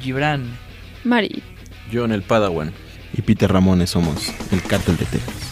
Gibran. 0.00 0.56
Mari. 1.04 1.42
John 1.92 2.12
el 2.12 2.22
Padawan. 2.22 2.72
Y 3.12 3.22
Peter 3.22 3.50
Ramones 3.50 3.90
somos 3.90 4.32
el 4.52 4.62
cártel 4.62 4.96
de 4.96 5.06
Texas. 5.06 5.48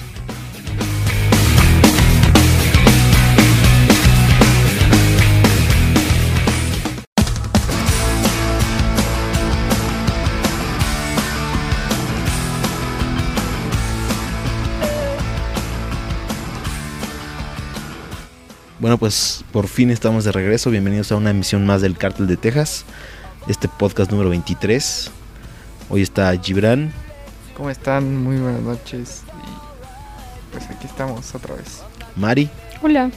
Bueno, 18.86 18.98
pues 18.98 19.44
por 19.50 19.66
fin 19.66 19.90
estamos 19.90 20.22
de 20.22 20.30
regreso. 20.30 20.70
Bienvenidos 20.70 21.10
a 21.10 21.16
una 21.16 21.30
emisión 21.30 21.66
más 21.66 21.82
del 21.82 21.98
Cártel 21.98 22.28
de 22.28 22.36
Texas. 22.36 22.84
Este 23.48 23.68
podcast 23.68 24.10
número 24.10 24.30
23. 24.30 25.10
Hoy 25.88 26.02
está 26.02 26.36
Gibran. 26.40 26.92
¿Cómo 27.56 27.70
están? 27.70 28.22
Muy 28.22 28.36
buenas 28.38 28.60
noches. 28.62 29.22
Y 29.28 30.52
pues 30.52 30.68
aquí 30.70 30.86
estamos 30.86 31.34
otra 31.34 31.54
vez. 31.54 31.82
Mari. 32.16 32.50
Hola. 32.82 33.10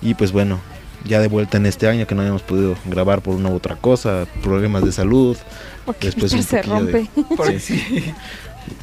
Y 0.00 0.14
pues 0.14 0.30
bueno, 0.32 0.60
ya 1.04 1.20
de 1.20 1.28
vuelta 1.28 1.56
en 1.56 1.66
este 1.66 1.88
año 1.88 2.06
que 2.06 2.14
no 2.14 2.20
habíamos 2.20 2.42
podido 2.42 2.76
grabar 2.84 3.20
por 3.20 3.34
una 3.34 3.48
u 3.50 3.54
otra 3.56 3.76
cosa, 3.76 4.26
problemas 4.42 4.84
de 4.84 4.92
salud. 4.92 5.36
Porque 5.84 6.06
Después 6.06 6.32
un 6.32 6.42
se 6.42 6.56
de- 6.56 6.62
rompe. 6.62 7.10
Porque 7.36 7.58
Sí. 7.60 7.78
sí. 7.78 8.14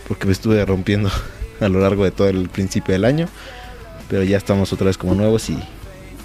Porque 0.08 0.26
me 0.26 0.34
estuve 0.34 0.64
rompiendo 0.66 1.10
a 1.62 1.70
lo 1.70 1.80
largo 1.80 2.04
de 2.04 2.12
todo 2.12 2.28
el 2.28 2.50
principio 2.50 2.94
del 2.94 3.06
año. 3.06 3.28
Pero 4.10 4.24
ya 4.24 4.38
estamos 4.38 4.74
otra 4.74 4.88
vez 4.88 4.98
como 4.98 5.16
nuevos 5.16 5.50
y 5.50 5.58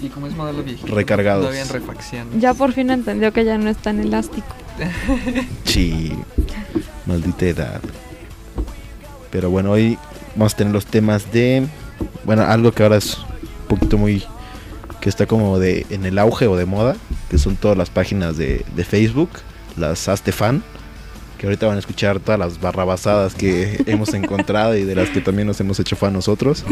Y 0.01 0.09
como 0.09 0.27
es 0.27 0.35
modelo 0.35 0.63
viejito. 0.63 0.93
Recargados. 0.93 1.43
Todavía 1.43 1.63
en 1.63 1.69
refacción. 1.69 2.39
Ya 2.39 2.53
por 2.53 2.71
fin 2.73 2.89
entendió 2.89 3.33
que 3.33 3.43
ya 3.43 3.57
no 3.57 3.69
es 3.69 3.77
tan 3.77 3.99
elástico. 3.99 4.47
sí, 5.65 6.13
maldita 7.05 7.45
edad. 7.45 7.81
Pero 9.31 9.49
bueno, 9.49 9.71
hoy 9.71 9.97
vamos 10.35 10.53
a 10.53 10.57
tener 10.57 10.73
los 10.73 10.85
temas 10.85 11.31
de, 11.31 11.67
bueno, 12.23 12.43
algo 12.43 12.71
que 12.71 12.83
ahora 12.83 12.97
es 12.97 13.17
un 13.17 13.67
poquito 13.67 13.97
muy, 13.97 14.23
que 15.01 15.09
está 15.09 15.25
como 15.25 15.59
de 15.59 15.85
en 15.89 16.05
el 16.05 16.17
auge 16.17 16.47
o 16.47 16.55
de 16.55 16.65
moda, 16.65 16.95
que 17.29 17.37
son 17.37 17.55
todas 17.55 17.77
las 17.77 17.89
páginas 17.89 18.37
de, 18.37 18.65
de 18.75 18.83
Facebook, 18.85 19.29
las 19.75 20.07
Hazte 20.07 20.31
Fan, 20.31 20.63
que 21.37 21.47
ahorita 21.47 21.67
van 21.67 21.77
a 21.77 21.79
escuchar 21.79 22.19
todas 22.19 22.39
las 22.39 22.59
barrabasadas 22.59 23.35
que 23.35 23.83
hemos 23.85 24.13
encontrado 24.13 24.75
y 24.75 24.83
de 24.83 24.95
las 24.95 25.09
que 25.09 25.21
también 25.21 25.47
nos 25.47 25.59
hemos 25.59 25.79
hecho 25.79 25.95
fan 25.95 26.13
nosotros. 26.13 26.65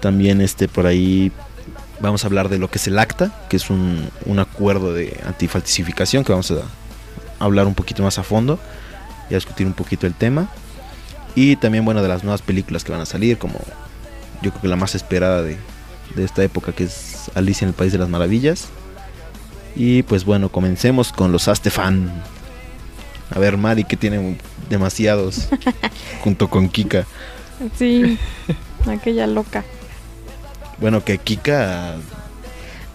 También 0.00 0.42
este 0.42 0.68
por 0.68 0.86
ahí 0.86 1.32
vamos 2.00 2.24
a 2.24 2.26
hablar 2.26 2.48
de 2.48 2.58
lo 2.58 2.68
que 2.68 2.78
es 2.78 2.86
el 2.86 2.98
ACTA, 2.98 3.46
que 3.48 3.56
es 3.56 3.70
un, 3.70 4.08
un 4.26 4.38
acuerdo 4.38 4.92
de 4.92 5.18
antifalsificación 5.26 6.24
que 6.24 6.32
vamos 6.32 6.50
a 6.50 6.62
hablar 7.38 7.66
un 7.66 7.74
poquito 7.74 8.02
más 8.02 8.18
a 8.18 8.22
fondo 8.22 8.58
y 9.30 9.34
a 9.34 9.36
discutir 9.36 9.66
un 9.66 9.74
poquito 9.74 10.06
el 10.06 10.14
tema. 10.14 10.48
Y 11.34 11.56
también, 11.56 11.84
bueno, 11.84 12.02
de 12.02 12.08
las 12.08 12.22
nuevas 12.22 12.42
películas 12.42 12.84
que 12.84 12.92
van 12.92 13.00
a 13.00 13.06
salir, 13.06 13.38
como 13.38 13.58
yo 14.42 14.50
creo 14.50 14.62
que 14.62 14.68
la 14.68 14.76
más 14.76 14.94
esperada 14.94 15.42
de, 15.42 15.56
de 16.14 16.24
esta 16.24 16.42
época, 16.44 16.72
que 16.72 16.84
es 16.84 17.30
Alicia 17.34 17.64
en 17.64 17.70
el 17.70 17.74
País 17.74 17.92
de 17.92 17.98
las 17.98 18.08
Maravillas. 18.08 18.68
Y 19.76 20.02
pues 20.04 20.24
bueno, 20.24 20.50
comencemos 20.50 21.12
con 21.12 21.32
los 21.32 21.48
Astefan. 21.48 22.22
A 23.30 23.38
ver, 23.38 23.56
Mari, 23.56 23.84
que 23.84 23.96
tiene 23.96 24.38
demasiados, 24.68 25.48
junto 26.22 26.48
con 26.48 26.68
Kika. 26.68 27.06
Sí. 27.76 28.18
Aquella 28.86 29.26
loca. 29.26 29.64
Bueno, 30.78 31.04
que 31.04 31.18
Kika 31.18 31.96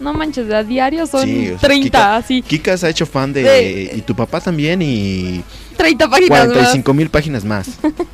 No 0.00 0.12
manches, 0.14 0.50
a 0.52 0.62
diario 0.62 1.06
son 1.06 1.24
Sí, 1.24 1.46
o 1.48 1.58
sea, 1.58 1.68
30, 1.68 1.98
Kika- 1.98 2.16
así. 2.16 2.42
Kika 2.42 2.76
se 2.76 2.86
ha 2.86 2.90
hecho 2.90 3.06
fan 3.06 3.32
de... 3.32 3.42
De- 3.42 3.92
Y 3.96 4.00
tu 4.02 4.14
papá 4.14 4.40
también 4.40 4.80
y 4.82 5.42
30 5.76 6.08
páginas 6.10 6.30
más. 6.30 6.46
45 6.48 6.94
mil 6.94 7.08
páginas 7.10 7.44
más. 7.44 7.68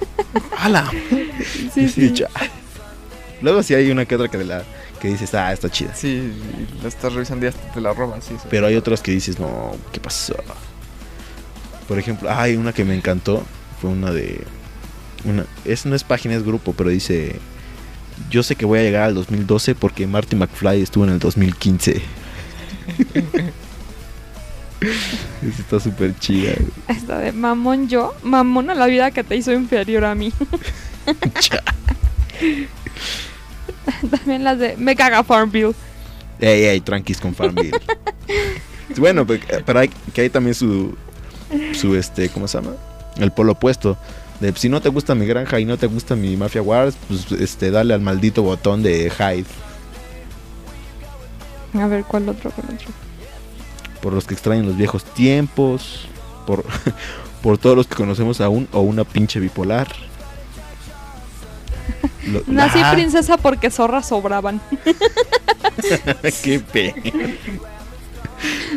¡Hala! 0.58 0.90
Sí, 1.74 1.88
sí. 1.88 2.12
Luego 3.42 3.62
sí 3.62 3.74
hay 3.74 3.90
una 3.90 4.04
que 4.06 4.14
otra 4.14 4.28
que, 4.28 4.38
de 4.38 4.44
la, 4.44 4.62
que 5.00 5.08
dices, 5.08 5.34
ah, 5.34 5.52
está 5.52 5.68
chida. 5.70 5.94
Sí, 5.94 6.32
la 6.82 6.88
estás 6.88 7.12
revisando 7.12 7.44
y 7.44 7.48
hasta 7.48 7.72
te 7.72 7.80
la 7.80 7.92
roban, 7.92 8.22
sí. 8.22 8.34
sí. 8.40 8.46
Pero 8.50 8.66
hay 8.66 8.76
otras 8.76 9.00
que 9.02 9.10
dices, 9.12 9.38
no, 9.38 9.76
¿qué 9.92 10.00
pasó? 10.00 10.34
Por 11.88 11.98
ejemplo, 11.98 12.30
hay 12.30 12.56
una 12.56 12.72
que 12.72 12.84
me 12.84 12.94
encantó. 12.94 13.44
Fue 13.80 13.90
una 13.90 14.10
de... 14.10 14.40
Una, 15.24 15.44
es, 15.64 15.86
no 15.86 15.94
es 15.94 16.02
página, 16.04 16.34
es 16.34 16.42
grupo, 16.44 16.72
pero 16.76 16.90
dice... 16.90 17.36
Yo 18.30 18.42
sé 18.42 18.56
que 18.56 18.64
voy 18.66 18.80
a 18.80 18.82
llegar 18.82 19.02
al 19.04 19.14
2012 19.14 19.74
porque 19.74 20.06
Marty 20.06 20.36
McFly 20.36 20.82
estuvo 20.82 21.04
en 21.04 21.10
el 21.10 21.18
2015. 21.18 22.02
Esa 24.80 25.60
está 25.62 25.80
súper 25.80 26.18
chida. 26.18 26.52
Esta 26.88 27.18
de 27.18 27.32
mamón 27.32 27.88
yo, 27.88 28.14
mamón 28.22 28.70
a 28.70 28.74
la 28.74 28.86
vida 28.86 29.10
que 29.10 29.24
te 29.24 29.36
hizo 29.36 29.52
inferior 29.52 30.04
a 30.04 30.14
mí. 30.14 30.32
También 34.10 34.44
las 34.44 34.58
de 34.58 34.76
me 34.76 34.94
caga 34.96 35.22
Farmville. 35.24 35.72
Ey, 36.40 36.64
ey, 36.64 36.80
tranquis 36.80 37.18
con 37.20 37.34
Farmville. 37.34 37.72
bueno, 38.98 39.26
pe- 39.26 39.40
pero 39.64 39.78
hay, 39.80 39.90
que 40.12 40.20
hay 40.22 40.30
también 40.30 40.54
su, 40.54 40.94
su, 41.72 41.94
este, 41.96 42.28
¿cómo 42.28 42.46
se 42.48 42.58
llama? 42.60 42.74
El 43.18 43.30
polo 43.32 43.52
opuesto. 43.52 43.96
De, 44.40 44.52
si 44.54 44.68
no 44.68 44.80
te 44.82 44.88
gusta 44.90 45.14
mi 45.14 45.26
granja 45.26 45.58
y 45.60 45.64
no 45.64 45.76
te 45.78 45.86
gusta 45.86 46.14
mi 46.14 46.36
Mafia 46.36 46.60
Wars, 46.62 46.96
pues, 47.08 47.32
este, 47.40 47.70
dale 47.70 47.94
al 47.94 48.00
maldito 48.00 48.42
botón 48.42 48.82
de 48.82 49.10
Hive. 49.18 49.46
A 51.82 51.86
ver, 51.86 52.04
¿cuál 52.04 52.28
otro? 52.28 52.50
¿Cuál 52.50 52.66
otro? 52.74 52.88
Por 54.02 54.12
los 54.12 54.26
que 54.26 54.34
extrañan 54.34 54.66
los 54.66 54.76
viejos 54.76 55.04
tiempos. 55.04 56.06
Por, 56.46 56.64
por 57.42 57.58
todos 57.58 57.76
los 57.76 57.86
que 57.86 57.94
conocemos 57.94 58.40
a 58.40 58.48
un 58.48 58.68
o 58.72 58.80
una 58.80 59.04
pinche 59.04 59.40
bipolar. 59.40 59.88
Lo- 62.26 62.42
Nací 62.46 62.78
princesa 62.92 63.36
porque 63.38 63.70
zorras 63.70 64.08
sobraban. 64.08 64.60
¡Qué 66.42 66.60
pe! 66.60 66.94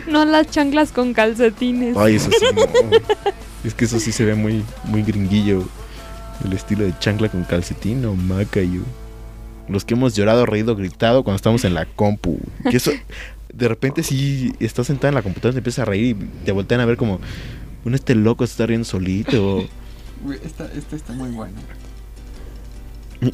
No 0.07 0.23
las 0.25 0.47
chanclas 0.49 0.91
con 0.91 1.13
calcetines. 1.13 1.95
Ay, 1.97 2.15
eso 2.15 2.29
sí, 2.31 2.45
no. 2.55 2.61
Es 3.63 3.73
que 3.73 3.85
eso 3.85 3.99
sí 3.99 4.11
se 4.11 4.25
ve 4.25 4.35
muy, 4.35 4.63
muy 4.85 5.03
gringuillo. 5.03 5.63
El 6.45 6.53
estilo 6.53 6.85
de 6.85 6.93
chancla 6.99 7.29
con 7.29 7.43
calcetín 7.43 8.05
o 8.05 8.15
macayo. 8.15 8.81
Los 9.67 9.85
que 9.85 9.93
hemos 9.93 10.15
llorado, 10.15 10.45
reído, 10.45 10.75
gritado 10.75 11.23
cuando 11.23 11.35
estamos 11.35 11.65
en 11.65 11.73
la 11.73 11.85
compu. 11.85 12.39
Que 12.69 12.77
eso, 12.77 12.91
de 13.53 13.67
repente 13.67 14.03
sí 14.03 14.53
estás 14.59 14.87
sentada 14.87 15.09
en 15.09 15.15
la 15.15 15.21
computadora, 15.21 15.53
te 15.53 15.59
empiezas 15.59 15.83
a 15.83 15.85
reír 15.85 16.15
y 16.17 16.45
te 16.45 16.51
voltean 16.51 16.81
a 16.81 16.85
ver 16.85 16.97
como, 16.97 17.19
un 17.85 17.93
este 17.93 18.15
loco 18.15 18.45
se 18.47 18.51
está 18.51 18.65
riendo 18.65 18.85
solito. 18.85 19.67
Esta, 20.43 20.65
esta 20.73 20.95
está 20.95 21.13
muy 21.13 21.29
buena. 21.29 21.59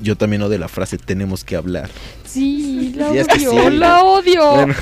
Yo 0.01 0.15
también 0.15 0.41
odio 0.41 0.57
la 0.57 0.67
frase 0.67 0.97
tenemos 0.97 1.43
que 1.43 1.55
hablar. 1.55 1.91
Sí, 2.25 2.93
la 2.95 3.11
Sí, 3.11 3.17
es 3.19 3.27
que 3.27 3.47
odio, 3.47 3.69
sí. 3.69 3.77
la 3.77 4.03
odio. 4.03 4.51
Bueno, 4.51 4.73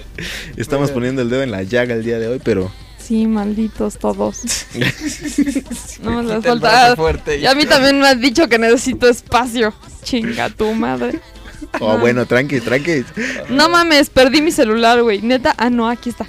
estamos 0.56 0.90
poniendo 0.90 1.22
el 1.22 1.30
dedo 1.30 1.42
en 1.42 1.50
la 1.50 1.62
llaga 1.62 1.94
el 1.94 2.04
día 2.04 2.18
de 2.18 2.28
hoy, 2.28 2.40
pero 2.44 2.70
Sí, 3.12 3.26
malditos 3.26 3.98
todos. 3.98 4.40
No 6.02 6.22
me 6.22 6.22
les 6.22 6.42
falta. 6.42 6.54
brazo 6.54 6.96
fuerte 6.96 7.38
Y 7.38 7.46
a 7.46 7.54
mí 7.54 7.66
también 7.66 8.00
me 8.00 8.08
has 8.08 8.18
dicho 8.18 8.48
que 8.48 8.58
necesito 8.58 9.06
espacio. 9.06 9.74
Chinga 10.02 10.48
tu 10.48 10.72
madre. 10.72 11.20
Oh, 11.78 11.98
bueno, 11.98 12.24
tranqui, 12.24 12.60
tranqui. 12.60 13.04
No 13.50 13.68
mames, 13.68 14.08
perdí 14.08 14.40
mi 14.40 14.50
celular, 14.50 15.02
güey. 15.02 15.20
Neta, 15.20 15.54
ah, 15.58 15.68
no, 15.68 15.90
aquí 15.90 16.08
está. 16.08 16.24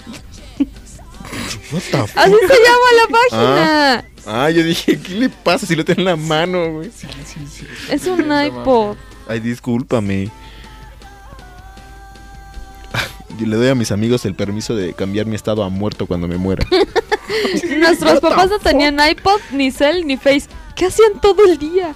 What 1.72 1.84
the 1.90 1.98
fuck? 2.00 2.10
Así 2.18 2.34
se 2.34 2.58
llama 2.68 2.88
la 2.98 3.08
página. 3.30 4.06
Ah, 4.26 4.50
yo 4.50 4.62
dije, 4.62 5.00
¿qué 5.00 5.14
le 5.14 5.30
pasa 5.30 5.66
si 5.66 5.78
lo 5.78 5.86
tiene 5.86 6.02
en 6.02 6.06
la 6.06 6.16
mano, 6.18 6.70
güey? 6.70 6.92
Es 7.90 8.06
un 8.08 8.24
iPod. 8.24 8.98
Ay, 9.30 9.40
discúlpame. 9.40 10.30
Yo 13.40 13.48
le 13.48 13.56
doy 13.56 13.68
a 13.70 13.76
mis 13.76 13.92
amigos 13.92 14.26
el 14.26 14.36
permiso 14.36 14.76
de 14.76 14.94
cambiar 14.94 15.26
mi 15.26 15.36
estado 15.36 15.64
a 15.64 15.70
muerto 15.70 16.06
cuando 16.06 16.28
me 16.28 16.38
muera. 16.38 16.66
Nuestros 17.80 18.20
papás 18.20 18.50
no 18.50 18.60
tenían 18.60 18.98
iPod, 19.00 19.40
ni 19.52 19.72
Cell, 19.72 20.06
ni 20.06 20.18
Face. 20.18 20.48
¿Qué 20.76 20.86
hacían 20.88 21.20
todo 21.22 21.44
el 21.46 21.58
día? 21.58 21.96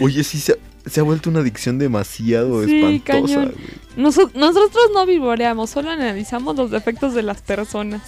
Oye, 0.00 0.22
sí, 0.24 0.38
se 0.38 0.52
ha, 0.52 0.56
se 0.88 1.00
ha 1.00 1.02
vuelto 1.02 1.28
una 1.30 1.40
adicción 1.40 1.78
demasiado 1.78 2.64
Sí, 2.64 2.78
espantosa, 2.96 3.34
cañón. 3.34 3.54
nosotros 3.96 4.90
no 4.94 5.04
vivoreamos, 5.06 5.70
solo 5.70 5.90
analizamos 5.90 6.56
los 6.56 6.70
defectos 6.70 7.14
de 7.14 7.22
las 7.22 7.42
personas. 7.42 8.02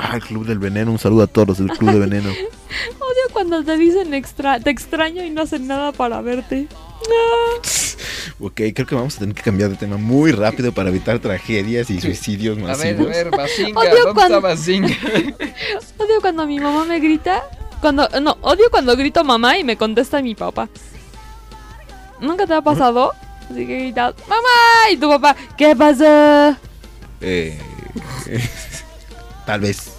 Ah, 0.00 0.12
el 0.14 0.22
Club 0.22 0.46
del 0.46 0.58
Veneno. 0.60 0.92
Un 0.92 0.98
saludo 0.98 1.24
a 1.24 1.26
todos 1.26 1.48
los 1.48 1.58
del 1.58 1.68
Club 1.68 1.90
del 1.90 2.00
Veneno. 2.00 2.30
Odio 2.30 3.32
cuando 3.32 3.64
te 3.64 3.76
dicen 3.76 4.14
extra, 4.14 4.60
te 4.60 4.70
extraño 4.70 5.24
y 5.24 5.30
no 5.30 5.42
hacen 5.42 5.66
nada 5.66 5.90
para 5.92 6.20
verte. 6.20 6.68
ok, 8.40 8.52
creo 8.74 8.86
que 8.86 8.94
vamos 8.94 9.16
a 9.16 9.18
tener 9.20 9.34
que 9.34 9.42
cambiar 9.42 9.70
de 9.70 9.76
tema 9.76 9.96
muy 9.96 10.30
rápido 10.32 10.72
para 10.72 10.90
evitar 10.90 11.18
tragedias 11.18 11.90
y 11.90 12.00
suicidios 12.00 12.56
A 12.58 12.60
ver, 12.60 12.68
a 12.70 12.76
masivos. 12.76 13.06
ver, 13.08 13.30
Basinga, 13.30 13.80
Odio 13.80 13.90
¿dónde 13.90 14.14
cuando- 14.14 14.36
está 14.36 14.48
Basinga? 14.48 14.88
Odio 15.98 16.20
cuando 16.20 16.46
mi 16.46 16.60
mamá 16.60 16.84
me 16.84 17.00
grita. 17.00 17.42
Cuando, 17.80 18.08
no, 18.20 18.36
odio 18.40 18.70
cuando 18.70 18.96
grito 18.96 19.22
mamá 19.24 19.56
y 19.58 19.62
me 19.64 19.76
contesta 19.76 20.20
mi 20.20 20.34
papá. 20.34 20.68
¿Nunca 22.20 22.44
te 22.46 22.54
ha 22.54 22.60
pasado? 22.62 23.12
Así 23.50 23.66
que 23.66 23.78
gritas, 23.78 24.14
¡Mamá! 24.28 24.90
Y 24.92 24.96
tu 24.96 25.08
papá, 25.08 25.34
¿qué 25.56 25.74
pasó? 25.76 26.56
Eh, 27.20 27.56
tal 29.48 29.60
vez. 29.62 29.90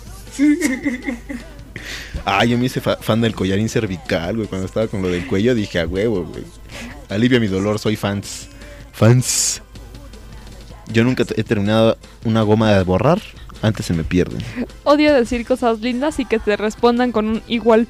Ah, 2.24 2.46
yo 2.46 2.56
me 2.60 2.66
hice 2.66 2.82
fa- 2.82 2.98
fan 2.98 3.20
del 3.20 3.34
collarín 3.34 3.68
cervical, 3.68 4.36
güey. 4.36 4.48
Cuando 4.48 4.68
estaba 4.68 4.88
con 4.88 5.02
lo 5.02 5.08
del 5.08 5.26
cuello 5.26 5.56
dije 5.56 5.80
a 5.80 5.88
huevo, 5.88 6.24
güey. 6.26 6.44
Alivia 7.10 7.40
mi 7.40 7.48
dolor, 7.48 7.80
soy 7.80 7.96
fans. 7.96 8.50
Fans. 8.94 9.64
Yo 10.94 11.04
nunca 11.04 11.24
he 11.36 11.44
terminado 11.44 11.98
una 12.26 12.44
goma 12.44 12.72
de 12.74 12.84
borrar. 12.84 13.20
Antes 13.64 13.88
se 13.88 13.94
me 13.94 14.04
pierden. 14.04 14.40
Odio 14.84 15.14
decir 15.16 15.48
cosas 15.48 15.80
lindas 15.80 16.20
y 16.20 16.26
que 16.26 16.38
te 16.38 16.56
respondan 16.56 17.12
con 17.12 17.28
un 17.28 17.42
igual. 17.48 17.88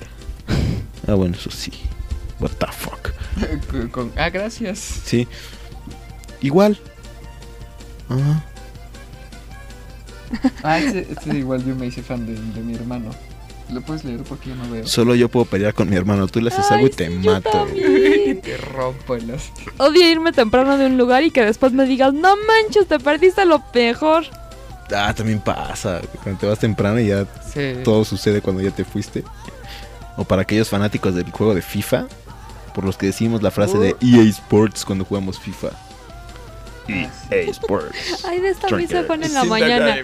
Ah, 1.08 1.16
bueno, 1.16 1.36
eso 1.36 1.52
sí. 1.52 1.74
What 2.40 2.52
the 2.52 2.68
fuck. 2.72 3.10
Con- 3.70 3.90
con- 3.90 4.12
ah, 4.16 4.30
gracias. 4.30 4.80
Sí. 5.04 5.28
Igual. 6.40 6.80
Ajá. 8.08 8.46
Ah, 10.64 10.80
este, 10.80 11.08
este 11.12 11.38
igual 11.38 11.64
yo 11.66 11.76
me 11.76 11.88
hice 11.88 12.02
fan 12.04 12.26
de, 12.26 12.34
de 12.34 12.62
mi 12.62 12.76
hermano. 12.76 13.10
¿Lo 13.72 13.82
puedes 13.82 14.04
leer 14.04 14.22
porque 14.24 14.50
yo 14.50 14.56
no 14.56 14.68
veo? 14.70 14.88
Solo 14.88 15.14
yo 15.14 15.30
puedo 15.30 15.46
pelear 15.46 15.76
con 15.76 15.90
mi 15.90 15.96
hermano. 15.96 16.28
Tú 16.28 16.42
le 16.42 16.50
haces 16.50 16.66
Ay, 16.72 16.76
algo 16.78 16.88
y 16.88 16.90
te 16.90 17.08
sí, 17.08 17.14
mato. 17.18 17.50
también. 17.52 18.42
Te 18.44 18.58
rompo 18.58 19.16
las... 19.18 19.52
Odio 19.78 20.10
irme 20.10 20.32
temprano 20.32 20.76
de 20.78 20.88
un 20.88 20.98
lugar 20.98 21.22
y 21.24 21.30
que 21.30 21.46
después 21.46 21.72
me 21.74 21.86
digas, 21.86 22.14
no 22.14 22.36
manches, 22.36 22.88
te 22.88 22.98
perdiste 23.00 23.46
lo 23.46 23.62
mejor. 23.74 24.24
Ah, 24.96 25.14
también 25.16 25.40
pasa. 25.40 26.02
Cuando 26.24 26.40
te 26.42 26.48
vas 26.48 26.58
temprano 26.58 27.00
y 27.00 27.08
ya 27.10 27.28
Sí. 27.54 27.76
todo 27.84 28.04
sucede 28.06 28.42
cuando 28.42 28.62
ya 28.64 28.72
te 28.72 28.84
fuiste. 28.86 29.24
O 30.18 30.24
para 30.24 30.42
aquellos 30.42 30.68
fanáticos 30.70 31.14
del 31.14 31.30
juego 31.30 31.54
de 31.54 31.62
FIFA, 31.62 32.08
por 32.74 32.84
los 32.86 32.98
que 32.98 33.06
decimos 33.06 33.44
la 33.44 33.52
frase 33.52 33.78
de 33.78 33.96
EA 34.02 34.24
Sports 34.24 34.84
cuando 34.84 35.06
jugamos 35.06 35.40
FIFA. 35.40 35.70
EA 36.90 37.50
Sports. 37.52 38.24
Ay, 38.26 38.40
de 38.42 38.50
esta 38.50 38.68
Trigger. 38.68 39.06
fan 39.06 39.24
en 39.24 39.34
la 39.34 39.44
mañana. 39.46 39.98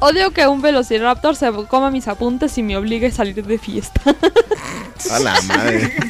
Odio 0.00 0.30
que 0.30 0.46
un 0.46 0.62
velociraptor 0.62 1.34
se 1.34 1.50
coma 1.68 1.90
mis 1.90 2.06
apuntes 2.06 2.56
y 2.58 2.62
me 2.62 2.76
obligue 2.76 3.08
a 3.08 3.10
salir 3.10 3.44
de 3.44 3.58
fiesta. 3.58 4.00
A 5.10 5.18
la 5.18 5.40
madre. 5.42 5.92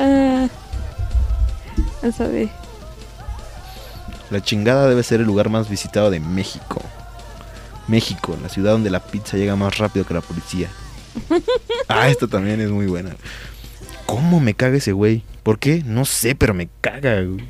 Ah, 0.00 0.48
esa 2.02 2.26
de... 2.26 2.48
La 4.30 4.42
chingada 4.42 4.88
debe 4.88 5.04
ser 5.04 5.20
el 5.20 5.26
lugar 5.26 5.50
más 5.50 5.68
visitado 5.68 6.10
de 6.10 6.18
México. 6.18 6.82
México, 7.86 8.36
la 8.42 8.48
ciudad 8.48 8.72
donde 8.72 8.90
la 8.90 8.98
pizza 8.98 9.36
llega 9.36 9.54
más 9.54 9.78
rápido 9.78 10.04
que 10.04 10.14
la 10.14 10.20
policía. 10.20 10.68
Ah, 11.86 12.08
esta 12.08 12.26
también 12.26 12.60
es 12.60 12.70
muy 12.70 12.86
buena. 12.86 13.14
¿Cómo 14.06 14.40
me 14.40 14.54
caga 14.54 14.78
ese 14.78 14.92
güey? 14.92 15.22
¿Por 15.42 15.58
qué? 15.58 15.82
No 15.84 16.06
sé, 16.06 16.34
pero 16.34 16.54
me 16.54 16.68
caga, 16.80 17.20
güey. 17.20 17.44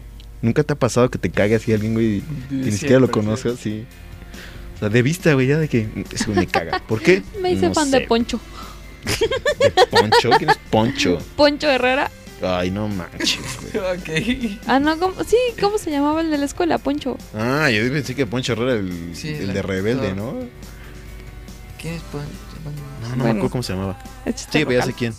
¿Nunca 0.44 0.62
te 0.62 0.75
ha 0.75 0.76
pasado 0.79 1.11
que 1.11 1.19
te 1.19 1.31
cague 1.31 1.55
así 1.55 1.73
alguien, 1.73 1.94
güey, 1.94 2.17
y 2.17 2.23
ni 2.50 2.70
siquiera 2.70 3.00
lo 3.00 3.11
conoces? 3.11 3.58
Sí. 3.58 3.87
O 4.76 4.79
sea, 4.79 4.91
de 4.91 5.00
vista, 5.00 5.32
güey, 5.32 5.46
ya 5.46 5.56
de 5.56 5.69
que 5.69 5.88
ese 6.12 6.26
güey 6.26 6.41
me 6.41 6.46
caga. 6.46 6.81
¿Por 6.87 7.00
qué? 7.00 7.23
Me 7.41 7.52
hice 7.52 7.69
No 7.69 7.75
fan 7.75 7.91
sé. 7.91 8.00
de 8.00 8.06
Poncho. 8.06 8.38
¿De 9.58 9.87
Poncho? 9.87 10.31
¿Quién 10.37 10.50
es 10.50 10.58
Poncho? 10.70 11.19
Poncho 11.37 11.70
Herrera. 11.70 12.11
Ay, 12.43 12.70
no 12.70 12.88
manches, 12.88 13.41
güey. 13.73 13.85
Ok. 14.58 14.61
Ah, 14.67 14.79
no, 14.79 14.99
¿cómo? 14.99 15.25
sí, 15.25 15.37
¿cómo 15.58 15.79
se 15.79 15.91
llamaba 15.91 16.20
el 16.20 16.31
de 16.31 16.37
la 16.37 16.44
escuela? 16.44 16.76
Poncho. 16.76 17.17
Ah, 17.35 17.70
yo 17.70 17.81
pensé 17.90 18.14
que 18.14 18.26
Poncho 18.26 18.52
Herrera 18.52 18.75
el, 18.75 19.12
Sí, 19.14 19.29
el 19.31 19.49
el 19.49 19.55
de 19.55 19.62
Rebelde. 19.62 20.14
¿no? 20.14 20.35
¿Quién 21.81 21.94
es 21.94 22.02
Poncho? 22.02 22.29
No, 23.02 23.17
no 23.17 23.25
me 23.25 23.31
acuerdo 23.31 23.50
cómo 23.50 23.62
se 23.62 23.73
llamaba. 23.73 23.99
Sí, 24.37 24.47
pero 24.52 24.73
ya 24.73 24.82
sé 24.82 24.93
quién. 24.93 25.14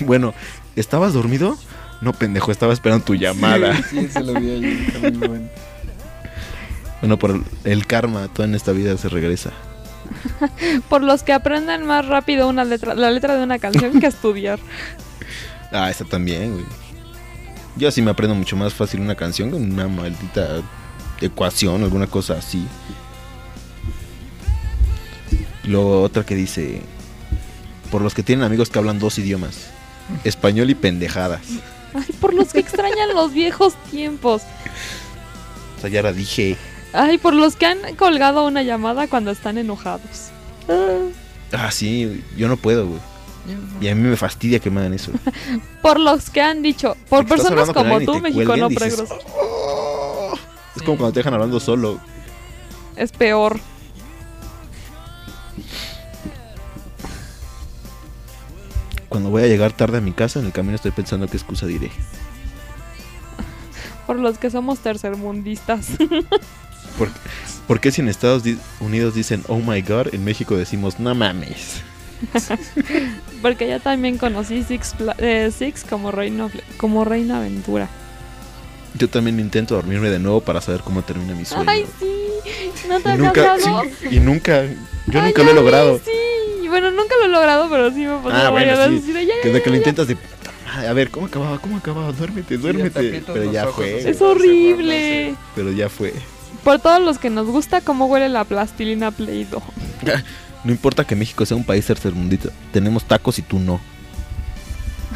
bueno, 0.00 0.34
¿estabas 0.76 1.12
dormido? 1.12 1.56
No, 2.00 2.12
pendejo, 2.12 2.52
estaba 2.52 2.72
esperando 2.72 3.04
tu 3.04 3.14
llamada. 3.14 3.76
Sí, 3.76 4.00
sí, 4.00 4.08
se 4.08 4.20
lo 4.20 4.34
vi 4.34 4.50
ayer. 4.50 5.00
Muy 5.00 5.28
bueno. 5.28 5.48
Bueno, 7.00 7.18
por 7.18 7.42
el, 7.64 7.86
karma, 7.86 8.28
toda 8.28 8.48
en 8.48 8.54
esta 8.54 8.72
vida 8.72 8.96
se 8.96 9.08
regresa. 9.08 9.52
Por 10.88 11.02
los 11.02 11.22
que 11.22 11.32
aprenden 11.32 11.86
más 11.86 12.06
rápido 12.06 12.48
una 12.48 12.64
letra, 12.64 12.94
la 12.94 13.10
letra 13.10 13.36
de 13.36 13.44
una 13.44 13.58
canción 13.58 14.00
que 14.00 14.06
estudiar. 14.06 14.58
Ah, 15.70 15.90
esta 15.90 16.06
también, 16.06 16.54
güey. 16.54 16.64
Yo 17.76 17.90
sí 17.90 18.00
me 18.00 18.10
aprendo 18.10 18.34
mucho 18.34 18.56
más 18.56 18.72
fácil 18.72 19.00
una 19.00 19.14
canción 19.14 19.50
con 19.50 19.70
una 19.70 19.86
maldita 19.86 20.62
ecuación, 21.20 21.82
alguna 21.82 22.06
cosa 22.06 22.38
así. 22.38 22.66
Luego 25.64 26.00
otra 26.00 26.24
que 26.24 26.34
dice, 26.34 26.80
por 27.90 28.00
los 28.00 28.14
que 28.14 28.22
tienen 28.22 28.46
amigos 28.46 28.70
que 28.70 28.78
hablan 28.78 28.98
dos 28.98 29.18
idiomas, 29.18 29.68
español 30.24 30.70
y 30.70 30.74
pendejadas. 30.74 31.42
Ay, 31.94 32.04
por 32.20 32.34
los 32.34 32.52
que 32.52 32.60
extrañan 32.60 33.14
los 33.14 33.32
viejos 33.32 33.74
tiempos. 33.90 34.42
O 35.76 35.80
sea, 35.80 35.90
ya 35.90 36.02
la 36.02 36.12
dije. 36.12 36.56
Ay, 36.92 37.18
por 37.18 37.34
los 37.34 37.56
que 37.56 37.66
han 37.66 37.78
colgado 37.96 38.46
una 38.46 38.62
llamada 38.62 39.06
cuando 39.08 39.30
están 39.30 39.58
enojados. 39.58 40.30
Ah, 40.68 40.98
Ah, 41.50 41.70
sí, 41.70 42.22
yo 42.36 42.46
no 42.48 42.58
puedo, 42.58 42.86
güey. 42.86 43.00
Y 43.80 43.88
a 43.88 43.94
mí 43.94 44.02
me 44.02 44.16
fastidia 44.18 44.58
que 44.58 44.70
me 44.70 44.80
hagan 44.80 44.92
eso. 44.92 45.12
Por 45.82 45.98
los 45.98 46.28
que 46.28 46.42
han 46.42 46.60
dicho, 46.62 46.94
por 47.08 47.20
Porque 47.26 47.42
personas 47.42 47.70
como 47.70 47.98
tú, 48.02 48.20
México 48.20 48.54
no 48.58 48.68
progresa. 48.68 49.04
"Oh". 49.40 50.34
Es 50.76 50.82
como 50.82 50.98
cuando 50.98 51.12
te 51.14 51.20
dejan 51.20 51.32
hablando 51.32 51.58
solo. 51.58 51.98
Es 52.96 53.10
peor. 53.12 53.58
Cuando 59.08 59.30
voy 59.30 59.42
a 59.42 59.46
llegar 59.46 59.72
tarde 59.72 59.98
a 59.98 60.00
mi 60.00 60.12
casa, 60.12 60.40
en 60.40 60.46
el 60.46 60.52
camino 60.52 60.76
estoy 60.76 60.90
pensando 60.90 61.28
qué 61.28 61.36
excusa 61.36 61.66
diré. 61.66 61.90
Por 64.06 64.18
los 64.18 64.38
que 64.38 64.50
somos 64.50 64.80
tercermundistas. 64.80 65.88
¿Por, 66.98 67.10
por 67.66 67.80
qué 67.80 67.92
si 67.92 68.00
en 68.00 68.08
Estados 68.08 68.42
Unidos 68.80 69.14
dicen 69.14 69.44
oh 69.48 69.58
my 69.58 69.82
god, 69.82 70.12
en 70.12 70.24
México 70.24 70.56
decimos 70.56 70.98
no 70.98 71.14
mames? 71.14 71.82
Porque 73.42 73.68
ya 73.68 73.78
también 73.78 74.18
conocí 74.18 74.64
Six, 74.64 74.94
eh, 75.18 75.52
Six 75.56 75.84
como, 75.84 76.10
reino, 76.10 76.50
como 76.76 77.04
Reina 77.04 77.38
Aventura. 77.38 77.88
Yo 78.94 79.08
también 79.08 79.38
intento 79.38 79.74
dormirme 79.74 80.10
de 80.10 80.18
nuevo 80.18 80.40
para 80.40 80.60
saber 80.60 80.80
cómo 80.80 81.02
termina 81.02 81.34
mi 81.34 81.44
sueño. 81.44 81.66
Ay, 81.68 81.86
sí. 82.00 82.86
¿No 82.88 83.00
te 83.00 83.14
y 83.14 83.18
nunca, 83.18 83.56
sí, 83.58 83.70
y 84.10 84.20
nunca, 84.20 84.64
yo 85.06 85.20
Ay, 85.20 85.26
nunca 85.26 85.42
lo 85.42 85.50
he 85.50 85.54
logrado. 85.54 86.00
Sí, 86.04 86.10
bueno, 86.68 86.90
nunca 86.90 87.14
lo 87.20 87.26
he 87.26 87.28
logrado, 87.28 87.68
pero 87.68 87.90
sí 87.90 88.00
me 88.00 88.12
ha 88.12 88.22
pasado 88.22 88.46
Ah, 88.46 88.50
bueno, 88.50 88.66
varias 88.76 88.86
sí. 88.86 88.90
veces. 88.94 89.04
así 89.04 89.12
de, 89.12 89.26
ya, 89.26 89.34
ya, 89.36 89.42
Que 89.42 89.48
de 89.48 89.58
ya, 89.58 89.64
que 89.64 89.70
lo 89.70 89.76
intentas 89.76 90.08
de 90.08 90.16
a 90.86 90.92
ver, 90.92 91.10
¿cómo 91.10 91.26
acababa? 91.26 91.58
¿Cómo 91.58 91.78
acababa? 91.78 92.12
Duérmete, 92.12 92.48
te 92.48 92.58
duérmete. 92.58 93.22
Pero 93.26 93.50
ya 93.50 93.64
ojos 93.64 93.74
fue, 93.76 93.98
así. 94.00 94.08
Es 94.10 94.20
horrible. 94.22 95.34
pero 95.56 95.72
ya 95.72 95.88
fue. 95.88 96.12
Por 96.62 96.78
todos 96.78 97.00
los 97.00 97.18
que 97.18 97.30
nos 97.30 97.46
gusta 97.46 97.80
cómo 97.80 98.06
huele 98.06 98.28
la 98.28 98.44
plastilina 98.44 99.10
Play-Doh. 99.10 99.62
No 100.64 100.72
importa 100.72 101.04
que 101.06 101.14
México 101.14 101.46
sea 101.46 101.56
un 101.56 101.64
país 101.64 101.86
tercermundito, 101.86 102.50
tenemos 102.72 103.04
tacos 103.04 103.38
y 103.38 103.42
tú 103.42 103.60
no. 103.60 103.80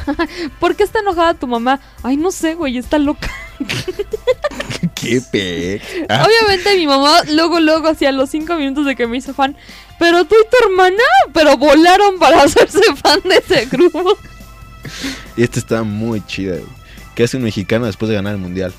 ¿Por 0.61 0.77
qué 0.77 0.85
está 0.85 1.01
enojada 1.01 1.35
tu 1.35 1.47
mamá? 1.49 1.81
Ay, 2.03 2.17
no 2.17 2.31
sé, 2.31 2.55
güey, 2.55 2.79
está 2.79 2.99
loca. 2.99 3.29
¡Qué 4.95 5.21
pe! 5.33 5.81
Ah, 6.09 6.27
Obviamente 6.27 6.77
mi 6.77 6.87
mamá 6.87 7.23
luego, 7.31 7.61
luego, 7.61 7.89
hacia 7.89 8.13
los 8.13 8.31
cinco 8.31 8.55
minutos 8.55 8.87
de 8.87 8.97
que 8.97 9.07
me 9.07 9.17
hizo 9.17 9.35
fan. 9.35 9.57
Pero 10.03 10.25
tú 10.25 10.35
y 10.35 10.49
tu 10.51 10.57
hermana, 10.67 11.05
pero 11.33 11.57
volaron 11.57 12.19
para 12.19 12.43
hacerse 12.43 12.81
fan 12.97 13.21
de 13.23 13.37
ese 13.37 13.67
grupo. 13.67 14.19
y 15.37 15.45
esta 15.45 15.61
está 15.61 15.85
muy 15.85 16.21
chida. 16.27 16.55
güey. 16.55 16.67
¿Qué 17.15 17.23
hace 17.23 17.37
un 17.37 17.45
mexicano 17.45 17.87
después 17.87 18.09
de 18.09 18.17
ganar 18.17 18.33
el 18.35 18.41
mundial? 18.41 18.73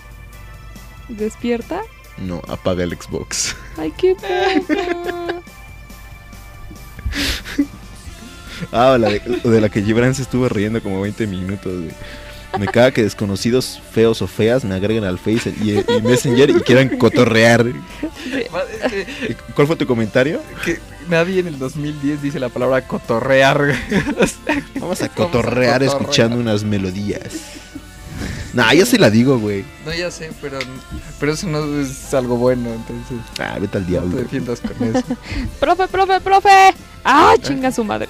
¿Despierta? 1.07 1.79
No, 2.17 2.41
apaga 2.49 2.83
el 2.83 2.91
Xbox. 2.91 3.55
Ay, 3.77 3.93
qué 3.97 4.15
poca. 4.15 5.41
Ah, 8.73 8.97
la 8.99 9.09
de, 9.09 9.19
de 9.19 9.61
la 9.61 9.69
que 9.69 9.81
Gibran 9.81 10.13
se 10.15 10.23
estuvo 10.23 10.49
riendo 10.49 10.83
como 10.83 10.99
20 11.01 11.25
minutos, 11.27 11.73
güey. 11.73 11.91
Me 12.59 12.67
caga 12.67 12.91
que 12.91 13.03
desconocidos 13.03 13.81
feos 13.91 14.21
o 14.21 14.27
feas 14.27 14.63
me 14.63 14.75
agreguen 14.75 15.03
al 15.03 15.17
Face 15.17 15.53
y, 15.61 15.71
y 15.71 16.01
Messenger 16.03 16.49
y 16.51 16.53
quieran 16.61 16.97
cotorrear. 16.97 17.65
¿Cuál 19.55 19.67
fue 19.67 19.75
tu 19.75 19.85
comentario? 19.87 20.39
que 20.63 20.79
nadie 21.09 21.39
en 21.39 21.47
el 21.47 21.57
2010 21.59 22.21
dice 22.21 22.39
la 22.39 22.49
palabra 22.49 22.81
cotorrear. 22.87 23.75
Vamos 23.89 24.33
a 24.47 24.79
Vamos 24.79 25.01
a 25.01 25.09
cotorrear 25.09 25.79
cotorrear. 25.79 25.83
escuchando 25.83 26.37
unas 26.37 26.63
melodías. 26.63 27.21
Nah, 28.53 28.71
yo 28.73 28.85
sí 28.85 28.97
la 28.99 29.09
digo, 29.09 29.39
güey. 29.39 29.65
No, 29.83 29.91
ya 29.95 30.11
sé, 30.11 30.29
pero, 30.39 30.59
pero 31.19 31.33
eso 31.33 31.47
no 31.47 31.81
es 31.81 32.13
algo 32.13 32.37
bueno, 32.37 32.69
entonces 32.71 33.17
Ah, 33.39 33.57
vete 33.59 33.77
al 33.79 33.83
no 33.83 33.87
te 33.87 33.91
diablo. 33.91 34.17
defiendas 34.17 34.59
con 34.61 34.95
eso. 34.95 35.03
profe, 35.59 35.87
profe, 35.87 36.21
profe. 36.21 36.49
Ah, 37.03 37.33
chinga 37.41 37.71
su 37.71 37.83
madre. 37.83 38.09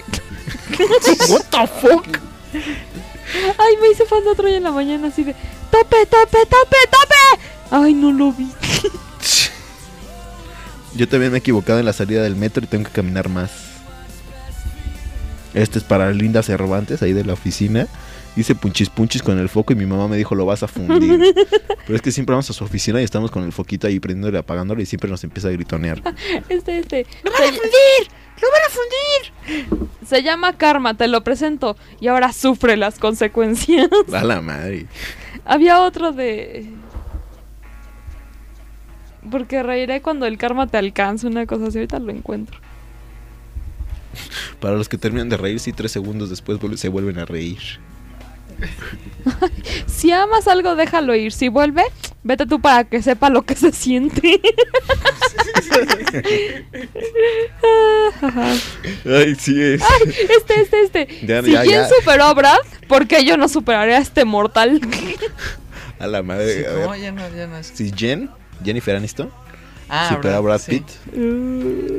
What 1.30 1.44
the 1.50 1.66
fuck? 1.80 2.06
Ay, 3.58 3.76
me 3.80 3.88
hice 3.90 4.04
fan 4.04 4.22
de 4.24 4.30
otro 4.30 4.46
hoy 4.46 4.54
en 4.54 4.62
la 4.62 4.72
mañana 4.72 5.08
así 5.08 5.24
de 5.24 5.34
tope, 5.70 6.06
tope, 6.06 6.38
tope, 6.46 6.76
tope. 6.90 7.42
Ay, 7.70 7.94
no 7.94 8.12
lo 8.12 8.32
vi. 8.32 8.50
Yo 10.94 11.08
también 11.08 11.32
me 11.32 11.38
he 11.38 11.40
equivocado 11.40 11.80
en 11.80 11.86
la 11.86 11.92
salida 11.92 12.22
del 12.22 12.36
metro 12.36 12.62
y 12.62 12.66
tengo 12.66 12.84
que 12.84 12.92
caminar 12.92 13.28
más. 13.28 13.50
Este 15.54 15.78
es 15.78 15.84
para 15.84 16.10
Linda 16.12 16.42
Cervantes, 16.42 17.02
ahí 17.02 17.12
de 17.12 17.24
la 17.24 17.32
oficina. 17.32 17.88
Hice 18.36 18.56
punchis 18.56 18.90
punchis 18.90 19.22
con 19.22 19.38
el 19.38 19.48
foco 19.48 19.72
y 19.72 19.76
mi 19.76 19.86
mamá 19.86 20.08
me 20.08 20.16
dijo, 20.16 20.34
lo 20.34 20.44
vas 20.44 20.62
a 20.64 20.68
fundir. 20.68 21.34
Pero 21.86 21.96
es 21.96 22.02
que 22.02 22.10
siempre 22.10 22.32
vamos 22.32 22.50
a 22.50 22.52
su 22.52 22.64
oficina 22.64 23.00
y 23.00 23.04
estamos 23.04 23.30
con 23.30 23.44
el 23.44 23.52
foquito 23.52 23.86
ahí 23.86 24.00
prendiéndole, 24.00 24.38
apagándolo 24.38 24.82
y 24.82 24.86
siempre 24.86 25.08
nos 25.08 25.22
empieza 25.22 25.48
a 25.48 25.52
gritonear. 25.52 26.02
Este, 26.48 26.78
este. 26.78 27.06
¡Lo 27.22 27.30
van 27.30 27.42
a 27.42 27.46
fundir! 27.46 28.08
¡Lo 28.42 28.48
van 28.50 28.62
a 28.66 29.68
fundir! 29.68 29.88
Se 30.06 30.22
llama 30.22 30.56
karma, 30.56 30.94
te 30.94 31.06
lo 31.06 31.22
presento. 31.22 31.76
Y 32.00 32.08
ahora 32.08 32.32
sufre 32.32 32.76
las 32.76 32.98
consecuencias. 32.98 33.88
A 34.12 34.24
la 34.24 34.40
madre. 34.40 34.86
Había 35.44 35.80
otro 35.80 36.12
de. 36.12 36.70
Porque 39.30 39.62
reiré 39.62 40.02
cuando 40.02 40.26
el 40.26 40.38
karma 40.38 40.66
te 40.66 40.76
alcance, 40.76 41.26
una 41.26 41.46
cosa 41.46 41.68
así. 41.68 41.78
Ahorita 41.78 41.98
lo 41.98 42.10
encuentro. 42.10 42.58
Para 44.60 44.76
los 44.76 44.88
que 44.88 44.98
terminan 44.98 45.28
de 45.28 45.36
reírse 45.36 45.70
y 45.70 45.72
tres 45.72 45.92
segundos 45.92 46.30
después 46.30 46.58
se 46.80 46.88
vuelven 46.88 47.18
a 47.18 47.24
reír. 47.24 47.58
Si 49.86 50.10
amas 50.12 50.48
algo, 50.48 50.76
déjalo 50.76 51.14
ir. 51.14 51.32
Si 51.32 51.48
vuelve, 51.48 51.84
vete 52.22 52.46
tú 52.46 52.60
para 52.60 52.84
que 52.84 53.00
sepa 53.02 53.30
lo 53.30 53.42
que 53.42 53.54
se 53.54 53.72
siente. 53.72 54.40
Ay, 59.06 59.34
sí 59.36 59.60
es. 59.60 59.82
este, 60.28 60.60
este, 60.60 60.82
este. 60.82 61.08
Ya, 61.26 61.42
si 61.42 61.52
ya, 61.52 61.62
quién 61.62 61.80
ya. 61.80 61.88
superó 61.88 62.24
a 62.24 62.34
Brad, 62.34 62.58
¿por 62.88 63.06
qué 63.06 63.24
yo 63.24 63.36
no 63.36 63.48
superaré 63.48 63.94
a 63.94 63.98
este 63.98 64.24
mortal? 64.24 64.80
A 65.98 66.06
la 66.08 66.22
madre. 66.22 66.58
Sí, 66.58 66.64
a 66.66 66.72
ver. 66.72 66.86
no, 66.86 66.96
ya 66.96 67.12
no, 67.12 67.22
ya 67.34 67.46
no 67.46 67.56
es. 67.56 67.68
Si 67.68 67.90
Jen, 67.92 68.28
Jennifer 68.64 68.96
Aniston, 68.96 69.30
Ah, 69.88 70.08
supera 70.14 70.36
a 70.38 70.40
Brad 70.40 70.58
sí. 70.60 70.70
Pitt. 70.80 70.88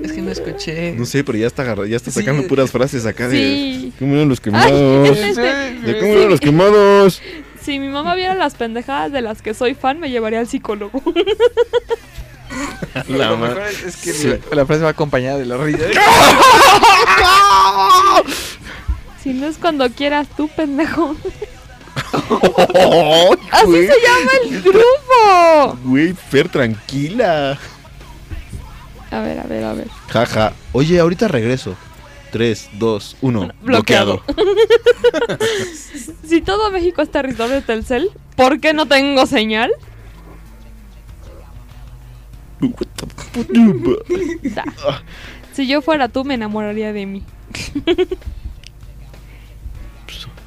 Es 0.03 0.11
que 0.11 0.21
no 0.21 0.31
escuché. 0.31 0.93
No 0.93 1.05
sé, 1.05 1.23
pero 1.23 1.37
ya 1.37 1.47
está 1.47 1.63
ya 1.85 1.95
está 1.95 2.11
Sí. 2.11 2.19
sacando 2.19 2.47
puras 2.47 2.71
frases 2.71 3.05
acá 3.05 3.27
de. 3.27 3.37
Sí. 3.37 3.93
¿Cómo 3.99 4.15
eran 4.15 4.29
los 4.29 4.39
quemados? 4.41 4.71
este, 5.17 5.29
este. 5.29 5.41
¿De 5.81 5.99
cómo 5.99 6.13
eran 6.13 6.29
los 6.29 6.39
quemados? 6.39 7.21
Si 7.61 7.79
mi 7.79 7.87
mamá 7.89 8.15
viera 8.15 8.35
las 8.35 8.55
pendejadas 8.55 9.11
de 9.11 9.21
las 9.21 9.41
que 9.41 9.53
soy 9.53 9.73
fan, 9.75 9.99
me 9.99 10.09
llevaría 10.09 10.39
al 10.39 10.47
psicólogo. 10.47 11.01
La 13.07 13.29
Lo 13.29 13.37
ma- 13.37 13.47
mejor 13.49 13.63
es, 13.85 13.97
que 13.97 14.13
Sí. 14.13 14.27
la, 14.27 14.37
la 14.55 14.65
frase 14.65 14.83
va 14.83 14.89
acompañada 14.91 15.37
de 15.39 15.45
la 15.45 15.57
risa. 15.57 15.79
si 19.23 19.33
no 19.33 19.47
es 19.47 19.57
cuando 19.57 19.89
quieras 19.89 20.27
tú, 20.37 20.47
pendejo. 20.49 21.15
¡Ay, 22.73 23.29
Así 23.51 23.87
se 23.87 23.93
llama 24.01 24.31
el 24.43 24.61
grupo. 24.61 25.77
Güey, 25.83 26.13
Fer, 26.13 26.49
tranquila. 26.49 27.57
A 29.15 29.21
ver, 29.21 29.39
a 29.39 29.43
ver, 29.43 29.63
a 29.63 29.73
ver. 29.73 29.87
Jaja. 30.09 30.51
Oye, 30.73 30.99
ahorita 30.99 31.29
regreso. 31.29 31.77
3, 32.31 32.71
2, 32.73 33.17
1. 33.21 33.39
Bueno, 33.39 33.53
bloqueado. 33.61 34.21
Si 36.27 36.41
todo 36.41 36.69
México 36.71 37.01
es 37.01 37.09
territorio 37.09 37.55
de 37.55 37.61
Telcel, 37.61 38.09
¿por 38.35 38.59
qué 38.59 38.73
no 38.73 38.87
tengo 38.87 39.25
señal? 39.25 39.71
Da. 44.43 44.65
Si 45.53 45.65
yo 45.67 45.81
fuera 45.81 46.09
tú, 46.09 46.25
me 46.25 46.33
enamoraría 46.33 46.91
de 46.91 47.05
mí. 47.05 47.23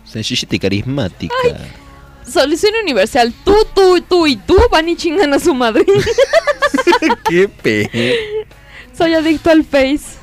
Sencillita 0.04 0.56
y 0.56 0.58
carismática. 0.58 1.34
Solución 2.26 2.74
universal. 2.82 3.32
Tú, 3.44 3.54
tú, 3.74 4.02
tú 4.02 4.26
y 4.26 4.36
tú 4.36 4.58
van 4.70 4.88
y 4.88 4.96
chingan 4.96 5.32
a 5.32 5.38
su 5.38 5.54
madre. 5.54 5.86
¡Qué 7.28 7.48
pe! 7.48 8.46
Soy 8.98 9.14
adicto 9.14 9.50
al 9.50 9.64
Face. 9.64 10.18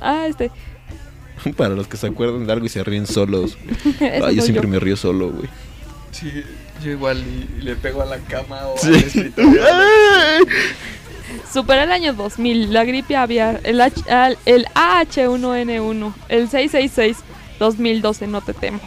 Ah, 0.00 0.26
este. 0.28 0.50
Para 1.56 1.70
los 1.74 1.86
que 1.88 1.96
se 1.96 2.06
acuerdan 2.06 2.46
de 2.46 2.52
algo 2.52 2.66
y 2.66 2.68
se 2.68 2.82
ríen 2.84 3.06
solos. 3.06 3.58
Ay, 4.00 4.36
yo 4.36 4.42
siempre 4.42 4.62
yo. 4.62 4.68
me 4.68 4.78
río 4.80 4.96
solo, 4.96 5.30
güey. 5.30 5.48
Sí, 6.12 6.30
yo 6.82 6.90
igual 6.92 7.18
y, 7.18 7.58
y 7.58 7.62
le 7.62 7.76
pego 7.76 8.02
a 8.02 8.04
la 8.06 8.18
cama 8.18 8.66
o 8.66 8.78
Sí. 8.78 8.88
al 8.88 8.94
escritorio. 8.96 9.62
Superé 11.52 11.84
el 11.84 11.92
año 11.92 12.12
2000, 12.12 12.72
la 12.72 12.84
gripe 12.84 13.16
aviar, 13.16 13.60
el, 13.64 13.80
H- 13.80 14.10
al- 14.10 14.38
el 14.46 14.66
AH1N1, 14.74 16.12
el 16.28 16.48
666, 16.48 17.16
2012, 17.58 18.26
no 18.26 18.40
te 18.40 18.52
temo. 18.52 18.80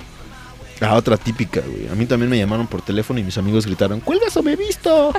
Ah, 0.81 0.95
otra 0.95 1.15
típica, 1.17 1.61
güey. 1.61 1.87
A 1.87 1.95
mí 1.95 2.05
también 2.05 2.29
me 2.29 2.37
llamaron 2.37 2.67
por 2.67 2.81
teléfono 2.81 3.19
y 3.19 3.23
mis 3.23 3.37
amigos 3.37 3.65
gritaron, 3.65 3.99
¡Cuelgas 4.01 4.35
o 4.35 4.43
me 4.43 4.53
he 4.53 4.55
visto! 4.57 5.13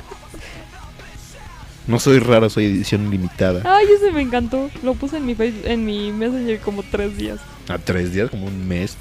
No 1.87 1.99
soy 1.99 2.19
raro, 2.19 2.49
soy 2.49 2.64
edición 2.67 3.11
limitada. 3.11 3.62
Ay, 3.64 3.87
ese 3.95 4.11
me 4.11 4.23
encantó. 4.23 4.71
Lo 4.83 4.95
puse 4.95 5.19
en 5.19 5.26
mi 5.26 5.35
face, 5.35 5.71
en 5.71 5.85
mi 5.85 6.12
Messenger 6.12 6.61
como 6.61 6.83
tres 6.83 7.17
días. 7.17 7.41
A 7.69 7.79
tres 7.79 8.12
días, 8.12 8.31
como 8.31 8.47
un 8.47 8.67
mes. 8.67 8.97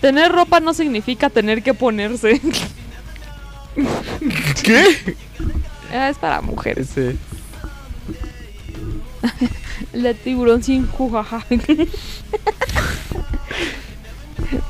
Tener 0.00 0.30
ropa 0.30 0.60
no 0.60 0.74
significa 0.74 1.30
tener 1.30 1.62
que 1.62 1.74
ponerse. 1.74 2.40
¿Qué? 4.62 5.16
Ah, 5.92 6.10
es 6.10 6.18
para 6.18 6.40
mujeres. 6.40 6.96
El 6.96 7.18
de 10.02 10.14
tiburón 10.14 10.62
sin 10.62 10.86
jujaja. 10.86 11.44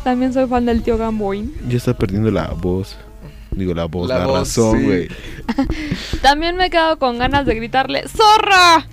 También 0.04 0.32
soy 0.32 0.46
fan 0.46 0.64
del 0.64 0.82
tío 0.82 0.96
Gamboín. 0.96 1.54
Ya 1.68 1.76
está 1.76 1.96
perdiendo 1.96 2.30
la 2.30 2.48
voz. 2.48 2.96
Digo, 3.58 3.74
la 3.74 3.84
voz, 3.86 4.08
la, 4.08 4.20
La 4.20 4.26
voz, 4.26 4.38
razón, 4.40 4.78
sí. 4.78 4.84
güey. 4.84 5.08
También 6.22 6.56
me 6.56 6.66
he 6.66 6.70
quedado 6.70 6.98
con 6.98 7.18
ganas 7.18 7.44
de 7.46 7.54
gritarle 7.54 8.04
¡Zorra! 8.08 8.86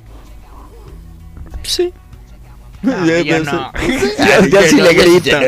Sí. 1.63 1.93
Ah, 2.87 3.03
ya, 3.05 3.19
yo 3.21 3.43
no. 3.43 3.71
sé. 3.79 4.13
ya, 4.17 4.47
ya 4.47 4.61
sí 4.63 4.81
le 4.81 4.93
grita. 4.93 5.41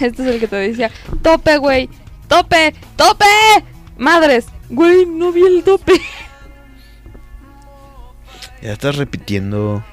Este 0.00 0.22
es 0.22 0.28
el 0.28 0.40
que 0.40 0.46
te 0.48 0.56
decía, 0.56 0.90
tope, 1.22 1.58
güey, 1.58 1.88
tope, 2.28 2.74
tope. 2.96 3.24
Madres, 3.98 4.46
güey, 4.70 5.04
no 5.06 5.32
vi 5.32 5.42
el 5.44 5.62
tope. 5.62 6.00
Ya 8.62 8.72
estás 8.72 8.96
repitiendo. 8.96 9.84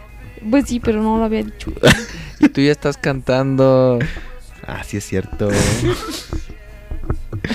Pues 0.50 0.66
sí, 0.68 0.80
pero 0.80 1.02
no 1.02 1.18
lo 1.18 1.24
había 1.26 1.44
dicho. 1.44 1.72
Y 2.40 2.50
tú 2.50 2.62
ya 2.62 2.72
estás 2.72 2.98
cantando. 2.98 4.00
Ah, 4.66 4.84
sí 4.84 4.98
es 4.98 5.06
cierto. 5.06 5.50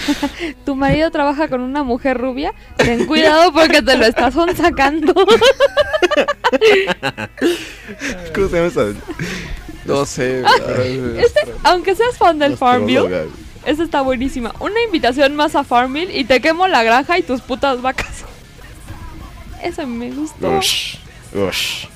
Tu 0.65 0.75
marido 0.75 1.11
trabaja 1.11 1.49
con 1.49 1.61
una 1.61 1.83
mujer 1.83 2.19
rubia. 2.19 2.53
Ten 2.77 3.07
cuidado 3.07 3.53
porque 3.53 3.83
te 3.83 3.97
lo 3.97 4.05
estás 4.07 4.35
sacando. 4.57 5.15
¿Cómo 8.35 8.49
se 8.49 8.57
llama 8.57 8.69
esa? 8.69 8.87
No 9.85 10.05
sé. 10.07 10.43
Este, 11.19 11.41
aunque 11.65 11.95
seas 11.95 12.17
fan 12.17 12.39
del 12.39 12.57
Farmville, 12.57 13.29
esta 13.65 13.83
está 13.83 14.03
buenísima. 14.03 14.55
Una 14.61 14.83
invitación 14.83 15.35
más 15.37 15.55
a 15.57 15.65
Farmville 15.65 16.17
y 16.17 16.25
te 16.25 16.41
quemo 16.41 16.69
la 16.69 16.83
granja 16.83 17.19
y 17.19 17.23
tus 17.23 17.41
putas 17.41 17.83
vacas. 17.83 18.25
Eso 19.63 19.87
me 19.87 20.11
gustó. 20.11 20.59
Ush, 20.59 20.97
ush. 21.35 21.87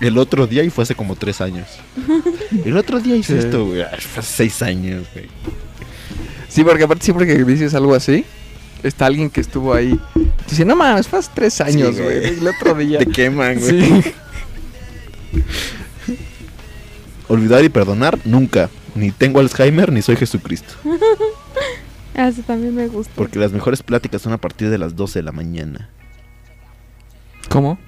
El 0.00 0.16
otro 0.18 0.46
día 0.46 0.62
y 0.62 0.70
fue 0.70 0.84
hace 0.84 0.94
como 0.94 1.16
tres 1.16 1.40
años. 1.40 1.66
El 2.64 2.76
otro 2.76 3.00
día 3.00 3.16
hice 3.16 3.40
Sí. 3.40 3.46
esto, 3.46 3.66
güey. 3.66 3.82
Fue 3.98 4.20
hace 4.20 4.36
seis 4.36 4.62
años, 4.62 5.06
güey. 5.12 5.26
Sí, 6.48 6.62
porque 6.64 6.84
aparte 6.84 7.04
siempre 7.04 7.26
que 7.26 7.42
dices 7.44 7.74
algo 7.74 7.94
así, 7.94 8.24
está 8.82 9.06
alguien 9.06 9.28
que 9.28 9.40
estuvo 9.40 9.74
ahí. 9.74 9.98
Dice, 10.48 10.64
no 10.64 10.76
mames, 10.76 11.08
fue 11.08 11.18
hace 11.18 11.30
tres 11.34 11.60
años, 11.60 11.96
Sí, 11.96 12.02
güey. 12.02 12.24
el 12.38 12.46
otro 12.46 12.74
día. 12.74 12.98
Te 13.00 13.06
queman, 13.06 13.58
güey. 13.60 14.02
Sí. 14.02 14.12
Olvidar 17.28 17.64
y 17.64 17.68
perdonar, 17.68 18.18
nunca. 18.24 18.70
Ni 18.94 19.10
tengo 19.10 19.40
Alzheimer 19.40 19.92
ni 19.92 20.00
soy 20.02 20.16
Jesucristo. 20.16 20.74
Ah, 22.14 22.28
Eso 22.28 22.42
también 22.42 22.74
me 22.74 22.88
gustó. 22.88 23.12
Porque 23.14 23.38
las 23.38 23.52
mejores 23.52 23.82
pláticas 23.82 24.22
son 24.22 24.32
a 24.32 24.38
partir 24.38 24.70
de 24.70 24.78
las 24.78 24.96
12 24.96 25.18
de 25.18 25.22
la 25.22 25.32
mañana. 25.32 25.90
¿Cómo? 27.50 27.78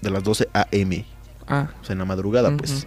De 0.00 0.10
las 0.10 0.22
12 0.24 0.48
a.m. 0.52 1.04
Ah. 1.52 1.68
O 1.82 1.84
sea, 1.84 1.92
en 1.92 1.98
la 1.98 2.06
madrugada, 2.06 2.50
pues. 2.56 2.86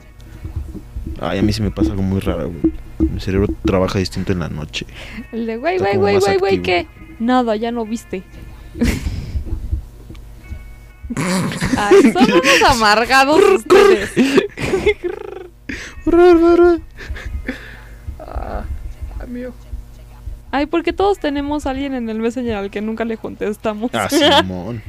Ay, 1.21 1.37
a 1.37 1.43
mí 1.43 1.53
sí 1.53 1.61
me 1.61 1.69
pasa 1.69 1.91
algo 1.91 2.01
muy 2.01 2.19
raro, 2.19 2.49
güey. 2.49 2.73
Mi 2.97 3.19
cerebro 3.19 3.47
trabaja 3.63 3.99
distinto 3.99 4.31
en 4.31 4.39
la 4.39 4.49
noche. 4.49 4.87
El 5.31 5.45
de 5.45 5.57
güey, 5.57 5.77
güey, 5.77 5.97
güey, 5.97 6.17
güey, 6.17 6.37
güey. 6.39 6.61
¿qué? 6.63 6.87
Nada, 7.19 7.55
ya 7.55 7.71
no 7.71 7.85
viste. 7.85 8.23
Ay, 11.77 12.11
son 12.11 12.23
unos 12.23 12.63
amargados 12.69 13.39
ustedes. 13.55 14.11
Ah, 18.19 18.63
amigo. 19.19 19.53
Ay, 20.51 20.65
porque 20.67 20.93
todos 20.93 21.19
tenemos 21.19 21.65
a 21.65 21.71
alguien 21.71 21.93
en 21.93 22.09
el 22.09 22.19
Messenger 22.19 22.55
al 22.55 22.71
que 22.71 22.79
nunca 22.81 23.05
le 23.05 23.17
contestamos. 23.17 23.91
Ah, 23.93 24.07
Simón. 24.09 24.81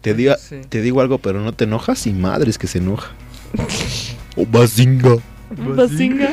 Te 0.00 0.14
digo, 0.14 0.34
Sí. 0.38 0.56
te 0.68 0.80
digo 0.82 1.00
algo, 1.00 1.18
pero 1.18 1.40
no 1.40 1.52
te 1.52 1.64
enojas 1.64 2.06
y 2.06 2.12
madres 2.12 2.58
que 2.58 2.66
se 2.66 2.78
enoja. 2.78 3.10
Oh, 4.40 4.46
Bazinga. 4.46 5.16
Bazinga. 5.50 6.30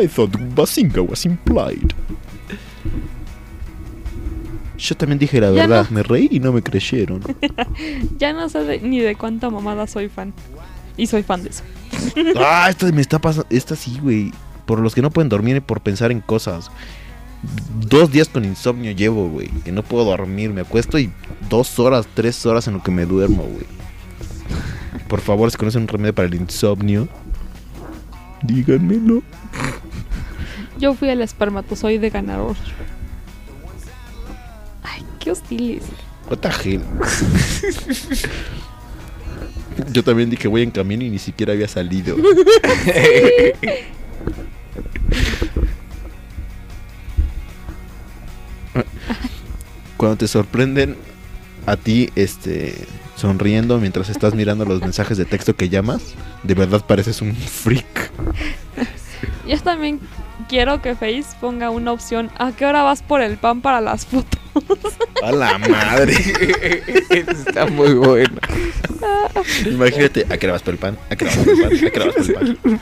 I 0.00 0.06
thought 0.06 0.34
Bazinga 0.54 1.02
was 1.02 1.26
implied. 1.26 1.92
Yo 4.78 4.94
también 4.94 5.18
dije 5.18 5.40
la 5.40 5.48
Ya 5.52 5.66
verdad, 5.66 5.86
no. 5.90 5.96
me 5.96 6.02
reí 6.02 6.28
y 6.30 6.40
no 6.40 6.52
me 6.52 6.62
creyeron. 6.62 7.22
Ya 8.18 8.32
no 8.32 8.48
sé 8.48 8.60
de- 8.64 8.80
ni 8.80 9.00
de 9.00 9.14
cuánta 9.16 9.50
mamada 9.50 9.86
soy 9.86 10.08
fan. 10.08 10.32
Y 10.96 11.06
soy 11.06 11.22
fan 11.22 11.42
de 11.42 11.50
eso. 11.50 11.62
Ah, 12.38 12.68
esta 12.70 12.90
me 12.92 13.00
está 13.02 13.18
pasando. 13.18 13.46
Esta 13.50 13.76
sí, 13.76 13.98
güey. 14.02 14.32
Por 14.64 14.80
los 14.80 14.94
que 14.94 15.02
no 15.02 15.10
pueden 15.10 15.28
dormir 15.28 15.60
por 15.62 15.80
pensar 15.82 16.10
en 16.10 16.20
cosas. 16.22 16.70
Dos 17.88 18.10
días 18.10 18.28
con 18.28 18.44
insomnio 18.44 18.92
llevo, 18.92 19.28
güey. 19.28 19.48
Que 19.64 19.72
no 19.72 19.82
puedo 19.82 20.04
dormir. 20.04 20.50
Me 20.50 20.62
acuesto 20.62 20.98
y 20.98 21.10
dos 21.48 21.78
horas, 21.78 22.06
tres 22.14 22.44
horas 22.46 22.66
en 22.66 22.74
lo 22.74 22.82
que 22.82 22.90
me 22.90 23.06
duermo, 23.06 23.44
güey. 23.44 23.66
Por 25.08 25.20
favor, 25.20 25.50
si 25.50 25.56
conocen 25.56 25.82
un 25.82 25.88
remedio 25.88 26.14
para 26.14 26.26
el 26.26 26.34
insomnio, 26.34 27.08
díganmelo. 28.42 29.22
Yo 30.78 30.94
fui 30.94 31.08
el 31.08 31.22
espermatozoide 31.22 32.10
ganador. 32.10 32.56
Ay, 34.82 35.02
qué 35.20 35.30
hostiles. 35.30 35.84
What 36.28 36.38
the 36.38 36.48
hell? 36.48 36.82
Yo 39.92 40.02
también 40.02 40.30
dije 40.30 40.48
voy 40.48 40.62
en 40.62 40.70
camino 40.70 41.04
y 41.04 41.10
ni 41.10 41.18
siquiera 41.18 41.52
había 41.52 41.68
salido. 41.68 42.16
Cuando 49.96 50.16
te 50.16 50.28
sorprenden 50.28 50.96
a 51.66 51.76
ti, 51.76 52.10
este, 52.14 52.74
sonriendo 53.16 53.78
mientras 53.78 54.08
estás 54.08 54.34
mirando 54.34 54.64
los 54.64 54.80
mensajes 54.80 55.16
de 55.18 55.24
texto 55.24 55.56
que 55.56 55.68
llamas, 55.68 56.14
de 56.42 56.54
verdad 56.54 56.84
pareces 56.86 57.22
un 57.22 57.34
freak. 57.34 58.12
Yo 59.46 59.58
también 59.60 60.00
quiero 60.48 60.82
que 60.82 60.94
Face 60.94 61.26
ponga 61.40 61.70
una 61.70 61.92
opción. 61.92 62.30
¿A 62.38 62.52
qué 62.52 62.66
hora 62.66 62.82
vas 62.82 63.02
por 63.02 63.22
el 63.22 63.36
pan 63.36 63.60
para 63.62 63.80
las 63.80 64.06
fotos? 64.06 64.40
A 65.22 65.32
la 65.32 65.58
madre. 65.58 66.14
Está 67.10 67.66
muy 67.66 67.94
bueno. 67.94 68.38
Imagínate, 69.66 70.26
¿a 70.28 70.36
qué 70.36 70.46
hora 70.46 70.54
vas 70.54 70.62
por 70.62 70.74
el 70.74 70.78
pan? 70.80 70.98
¿A 71.10 71.16
qué 71.16 71.24
hora 71.24 71.34
vas 71.34 71.44
por 71.44 71.54
el 71.54 71.60
pan? 71.60 71.86
¿A 71.86 71.90
qué 71.90 72.00
hora 72.00 72.06
vas 72.06 72.26
por 72.26 72.42
el 72.44 72.56
pan? 72.56 72.80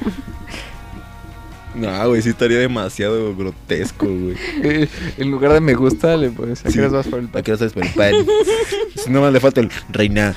No, 1.74 2.08
güey, 2.08 2.22
sí 2.22 2.28
estaría 2.28 2.58
demasiado 2.58 3.34
grotesco, 3.36 4.06
güey. 4.06 4.36
Eh, 4.62 4.88
en 5.18 5.30
lugar 5.30 5.52
de 5.52 5.60
me 5.60 5.74
gusta, 5.74 6.16
le 6.16 6.30
pones. 6.30 6.64
¿A 6.64 6.70
qué 6.70 6.78
horas 6.80 6.92
vas 6.92 7.06
por 7.08 7.18
el 7.18 7.26
¿A 7.26 7.32
pan? 7.32 7.42
qué 7.42 7.52
hora 7.52 7.64
vas 7.64 7.72
por 7.72 7.84
el 7.84 7.90
pan? 7.92 8.12
Si 9.04 9.10
no 9.10 9.20
más 9.20 9.32
le 9.32 9.40
falta 9.40 9.60
el 9.60 9.70
reina. 9.90 10.34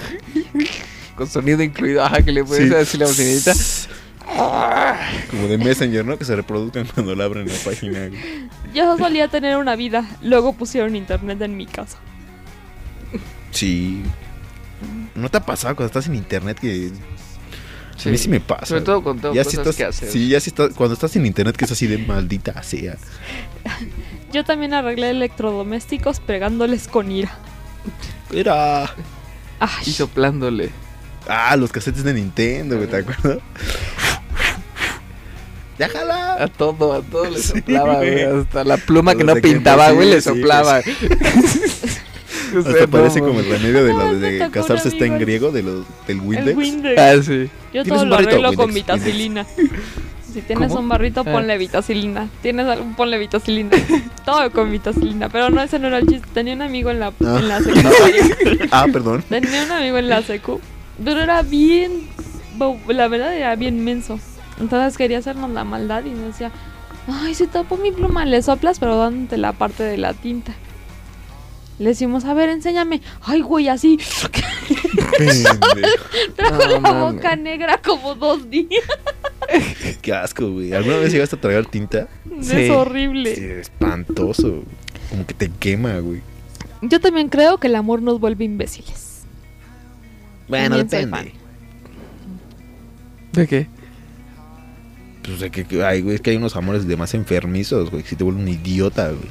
Con 1.15 1.27
sonido 1.27 1.61
incluido. 1.63 2.03
Ajá, 2.03 2.21
que 2.21 2.31
le 2.31 2.43
puedes 2.43 2.63
Sí. 2.65 2.69
decir 2.69 2.99
la 2.99 3.05
bocinita. 3.05 3.53
Como 5.31 5.47
de 5.47 5.57
Messenger, 5.57 6.03
¿no? 6.05 6.17
Que 6.17 6.25
se 6.25 6.35
reproduzcan 6.35 6.85
cuando 6.93 7.15
la 7.15 7.23
abren 7.25 7.47
la 7.47 7.53
página. 7.63 8.07
güey. 8.07 8.19
Yo 8.73 8.97
solía 8.97 9.27
tener 9.29 9.57
una 9.57 9.75
vida. 9.75 10.05
Luego 10.21 10.53
pusieron 10.53 10.95
internet 10.95 11.41
en 11.41 11.55
mi 11.55 11.65
casa. 11.65 11.97
Sí. 13.51 14.03
¿No 15.15 15.29
te 15.29 15.37
ha 15.37 15.45
pasado 15.45 15.75
cuando 15.75 15.87
estás 15.87 16.07
en 16.07 16.15
internet 16.15 16.59
que... 16.59 16.91
A 18.05 18.09
mí 18.09 18.17
sí 18.17 18.29
me 18.29 18.39
pasa. 18.39 18.67
Sobre 18.67 18.81
todo 18.81 19.03
con 19.03 19.19
todo 19.19 19.33
ya 19.33 19.43
cosas 19.43 19.51
si 19.51 19.57
estás, 19.57 19.75
que 19.75 19.85
hacer. 19.85 20.11
Sí, 20.11 20.29
ya 20.29 20.39
si 20.39 20.51
estás... 20.51 20.69
Cuando 20.75 20.93
estás 20.93 21.15
en 21.15 21.25
internet 21.25 21.57
que 21.57 21.65
es 21.65 21.71
así 21.71 21.87
de 21.87 21.97
maldita 21.97 22.61
sea. 22.63 22.95
Yo 24.31 24.43
también 24.43 24.73
arreglé 24.73 25.09
electrodomésticos 25.09 26.19
pegándoles 26.19 26.87
con 26.87 27.11
ira. 27.11 27.31
Era... 28.31 28.83
Ay, 29.59 29.83
Y 29.85 29.91
soplándole. 29.91 30.69
Ah, 31.27 31.55
los 31.57 31.71
cassettes 31.71 32.03
de 32.03 32.13
Nintendo, 32.13 32.75
güey, 32.77 32.87
¿te 32.87 32.97
acuerdas? 32.97 33.39
¡Déjala! 35.77 36.43
A 36.43 36.47
todo, 36.47 36.93
a 36.93 37.01
todo 37.01 37.29
le 37.29 37.37
Sí, 37.39 37.49
soplaba, 37.49 37.95
güey. 37.97 38.25
güey. 38.25 38.41
Hasta 38.41 38.63
la 38.63 38.77
pluma 38.77 39.15
que 39.15 39.23
no 39.23 39.35
pintaba, 39.35 39.91
güey, 39.91 40.07
sí, 40.07 40.13
le 40.15 40.21
sí, 40.21 40.29
soplaba. 40.29 40.81
O 42.55 42.61
sea, 42.61 42.71
Hasta 42.71 42.85
no, 42.85 42.87
parece 42.91 43.19
como 43.19 43.39
el 43.39 43.49
remedio 43.49 43.83
de, 43.83 43.93
lo 43.93 44.05
me 44.13 44.15
de 44.15 44.49
casarse 44.51 44.89
está 44.89 45.05
en 45.05 45.19
griego, 45.19 45.51
de 45.51 45.63
los, 45.63 45.85
del 46.07 46.19
Windex. 46.21 46.99
Ah, 46.99 47.13
sí. 47.21 47.49
Yo 47.73 47.83
¿Tienes 47.83 47.87
todo 47.87 48.01
un 48.03 48.09
lo 48.09 48.15
barrito? 48.15 48.29
arreglo 48.31 48.53
con 48.53 48.73
vitacilina. 48.73 49.45
Si 50.33 50.41
tienes 50.43 50.67
¿Cómo? 50.67 50.81
un 50.81 50.89
barrito, 50.89 51.21
Ah. 51.21 51.31
ponle 51.31 51.57
vitacilina. 51.57 52.29
Tienes 52.43 52.67
algo, 52.67 52.85
ponle 52.95 53.17
vitacilina. 53.17 53.71
todo 54.25 54.51
con 54.51 54.69
vitacilina. 54.69 55.29
Pero 55.29 55.49
no, 55.49 55.63
ese 55.63 55.79
no 55.79 55.87
era 55.87 55.97
el 55.97 56.05
chiste. 56.05 56.27
Tenía 56.31 56.53
un 56.53 56.61
amigo 56.61 56.91
en 56.91 56.99
la, 56.99 57.07
Ah. 57.07 57.37
en 57.39 57.47
la 57.47 57.59
secundaria. 57.63 58.25
Ah, 58.69 58.85
perdón. 58.91 59.23
Tenía 59.27 59.63
un 59.63 59.71
amigo 59.71 59.97
en 59.97 60.09
la 60.09 60.21
secu. 60.21 60.59
Pero 61.03 61.21
era 61.21 61.41
bien. 61.41 62.07
La 62.87 63.07
verdad 63.07 63.35
era 63.35 63.55
bien 63.55 63.83
menso. 63.83 64.19
Entonces 64.59 64.95
quería 64.97 65.17
hacernos 65.19 65.49
la 65.51 65.63
maldad 65.63 66.03
y 66.05 66.09
me 66.11 66.27
decía: 66.27 66.51
Ay, 67.07 67.33
se 67.33 67.47
tapó 67.47 67.77
mi 67.77 67.91
pluma. 67.91 68.23
Le 68.25 68.41
soplas, 68.43 68.77
pero 68.79 68.95
dándote 68.97 69.37
la 69.37 69.53
parte 69.53 69.81
de 69.83 69.97
la 69.97 70.13
tinta. 70.13 70.53
Le 71.79 71.89
decimos: 71.89 72.25
A 72.25 72.33
ver, 72.33 72.49
enséñame. 72.49 73.01
Ay, 73.21 73.41
güey, 73.41 73.67
así. 73.69 73.99
Trajo 76.35 76.79
No, 76.79 76.79
la 76.81 77.03
boca 77.11 77.35
negra 77.35 77.79
como 77.83 78.15
dos 78.15 78.49
días. 78.49 78.83
Qué 80.01 80.13
asco, 80.13 80.51
güey. 80.51 80.73
¿Alguna 80.73 80.97
vez 80.97 81.11
llegaste 81.11 81.35
a 81.35 81.41
tragar 81.41 81.65
tinta? 81.65 82.07
Sí. 82.41 82.61
Es 82.61 82.71
horrible. 82.71 83.35
Sí, 83.35 83.43
espantoso. 83.43 84.63
Como 85.09 85.25
que 85.25 85.33
te 85.33 85.49
quema, 85.49 85.99
güey. 85.99 86.21
Yo 86.81 86.99
también 86.99 87.29
creo 87.29 87.57
que 87.57 87.67
el 87.67 87.75
amor 87.75 88.01
nos 88.01 88.19
vuelve 88.19 88.45
imbéciles. 88.45 89.23
Bueno, 90.47 90.77
También 90.77 91.09
depende. 91.09 91.33
¿De 93.33 93.47
qué? 93.47 93.67
Pues 95.23 95.39
de 95.39 95.51
que, 95.51 95.83
ay, 95.83 96.01
güey, 96.01 96.15
es 96.15 96.21
que 96.21 96.29
hay 96.31 96.37
unos 96.37 96.55
amores 96.55 96.87
de 96.87 96.95
más 96.95 97.13
enfermizos, 97.13 97.91
güey. 97.91 98.03
Que 98.03 98.09
si 98.09 98.15
te 98.15 98.23
vuelven 98.23 98.43
un 98.43 98.49
idiota, 98.49 99.09
güey. 99.09 99.29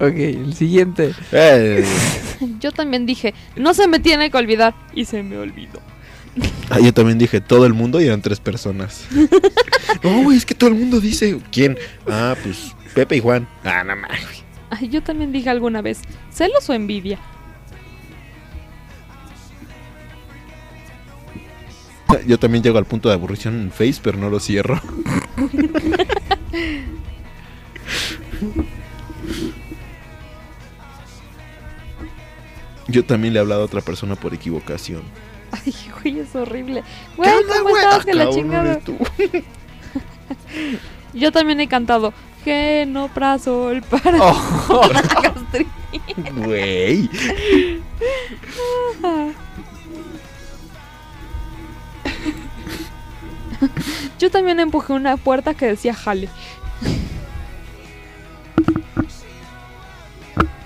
Ok, 0.00 0.14
el 0.14 0.54
siguiente. 0.54 1.12
Eh, 1.32 1.84
Yo 2.60 2.70
también 2.72 3.04
dije, 3.06 3.34
no 3.56 3.74
se 3.74 3.88
me 3.88 3.98
tiene 3.98 4.30
que 4.30 4.36
olvidar. 4.36 4.74
Y 4.94 5.04
se 5.06 5.22
me 5.22 5.36
olvidó. 5.38 5.80
ah, 6.70 6.78
yo 6.78 6.92
también 6.94 7.18
dije 7.18 7.40
todo 7.40 7.66
el 7.66 7.74
mundo 7.74 8.00
y 8.00 8.06
eran 8.06 8.22
tres 8.22 8.40
personas. 8.40 9.06
No, 10.02 10.22
güey, 10.22 10.36
es 10.36 10.44
que 10.46 10.54
todo 10.54 10.68
el 10.70 10.76
mundo 10.76 11.00
dice. 11.00 11.40
¿Quién? 11.50 11.76
Ah, 12.06 12.36
pues 12.40 12.72
Pepe 12.94 13.16
y 13.16 13.20
Juan. 13.20 13.48
Ah, 13.64 13.82
nada 13.82 13.96
más. 13.96 14.10
güey. 14.22 14.42
Ay, 14.70 14.88
yo 14.88 15.02
también 15.02 15.32
dije 15.32 15.48
alguna 15.50 15.82
vez, 15.82 16.02
celos 16.30 16.68
o 16.70 16.74
envidia. 16.74 17.18
Yo 22.26 22.38
también 22.38 22.62
llego 22.62 22.78
al 22.78 22.84
punto 22.84 23.08
de 23.08 23.14
aburrición 23.14 23.60
en 23.60 23.70
Face, 23.72 23.98
pero 24.02 24.18
no 24.18 24.30
lo 24.30 24.38
cierro. 24.40 24.80
Yo 32.86 33.04
también 33.04 33.34
le 33.34 33.38
he 33.38 33.42
hablado 33.42 33.62
a 33.62 33.64
otra 33.66 33.80
persona 33.82 34.16
por 34.16 34.32
equivocación. 34.34 35.02
Ay, 35.52 35.74
güey, 36.02 36.20
es 36.20 36.34
horrible. 36.34 36.82
Güey, 37.16 37.30
¿Qué 37.30 37.36
onda, 37.36 37.54
¿cómo 37.58 37.70
güey? 37.70 37.84
estás? 37.84 38.00
Ah, 38.00 38.04
Que 38.04 38.14
la 38.14 38.30
chingada. 38.30 38.80
Yo 41.14 41.32
también 41.32 41.60
he 41.60 41.68
cantado 41.68 42.12
Genoprazol 42.44 43.82
para 43.82 44.18
Oh, 44.22 44.88
la 44.92 45.02
gastritis. 45.02 45.70
Güey. 46.44 47.08
Yo 54.18 54.30
también 54.30 54.60
empujé 54.60 54.92
una 54.92 55.16
puerta 55.16 55.54
que 55.54 55.66
decía 55.66 55.94
jale. 55.94 56.28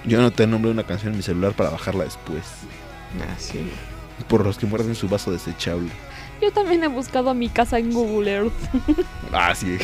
Yo 0.05 0.19
anoté 0.19 0.45
el 0.45 0.51
nombre 0.51 0.69
de 0.69 0.75
una 0.75 0.85
canción 0.87 1.13
en 1.13 1.19
mi 1.19 1.23
celular 1.23 1.53
para 1.53 1.71
bajarla 1.71 2.05
después. 2.05 2.43
ah, 3.21 3.35
sí. 3.39 3.71
Por 4.29 4.45
los 4.45 4.59
que 4.59 4.67
muerden 4.67 4.95
su 4.95 5.09
vaso 5.09 5.31
desechable. 5.33 5.91
Yo 6.41 6.51
también 6.53 6.83
he 6.85 6.89
buscado 6.89 7.33
mi 7.35 7.49
casa 7.49 7.79
en 7.79 7.93
Google 7.93 8.31
Earth. 8.33 8.53
Ah, 9.33 9.55
sí. 9.55 9.79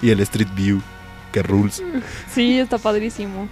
y 0.00 0.10
el 0.10 0.20
Street 0.20 0.48
View. 0.54 0.80
Que 1.32 1.42
rules. 1.42 1.82
Sí, 2.30 2.58
está 2.58 2.78
padrísimo. 2.78 3.48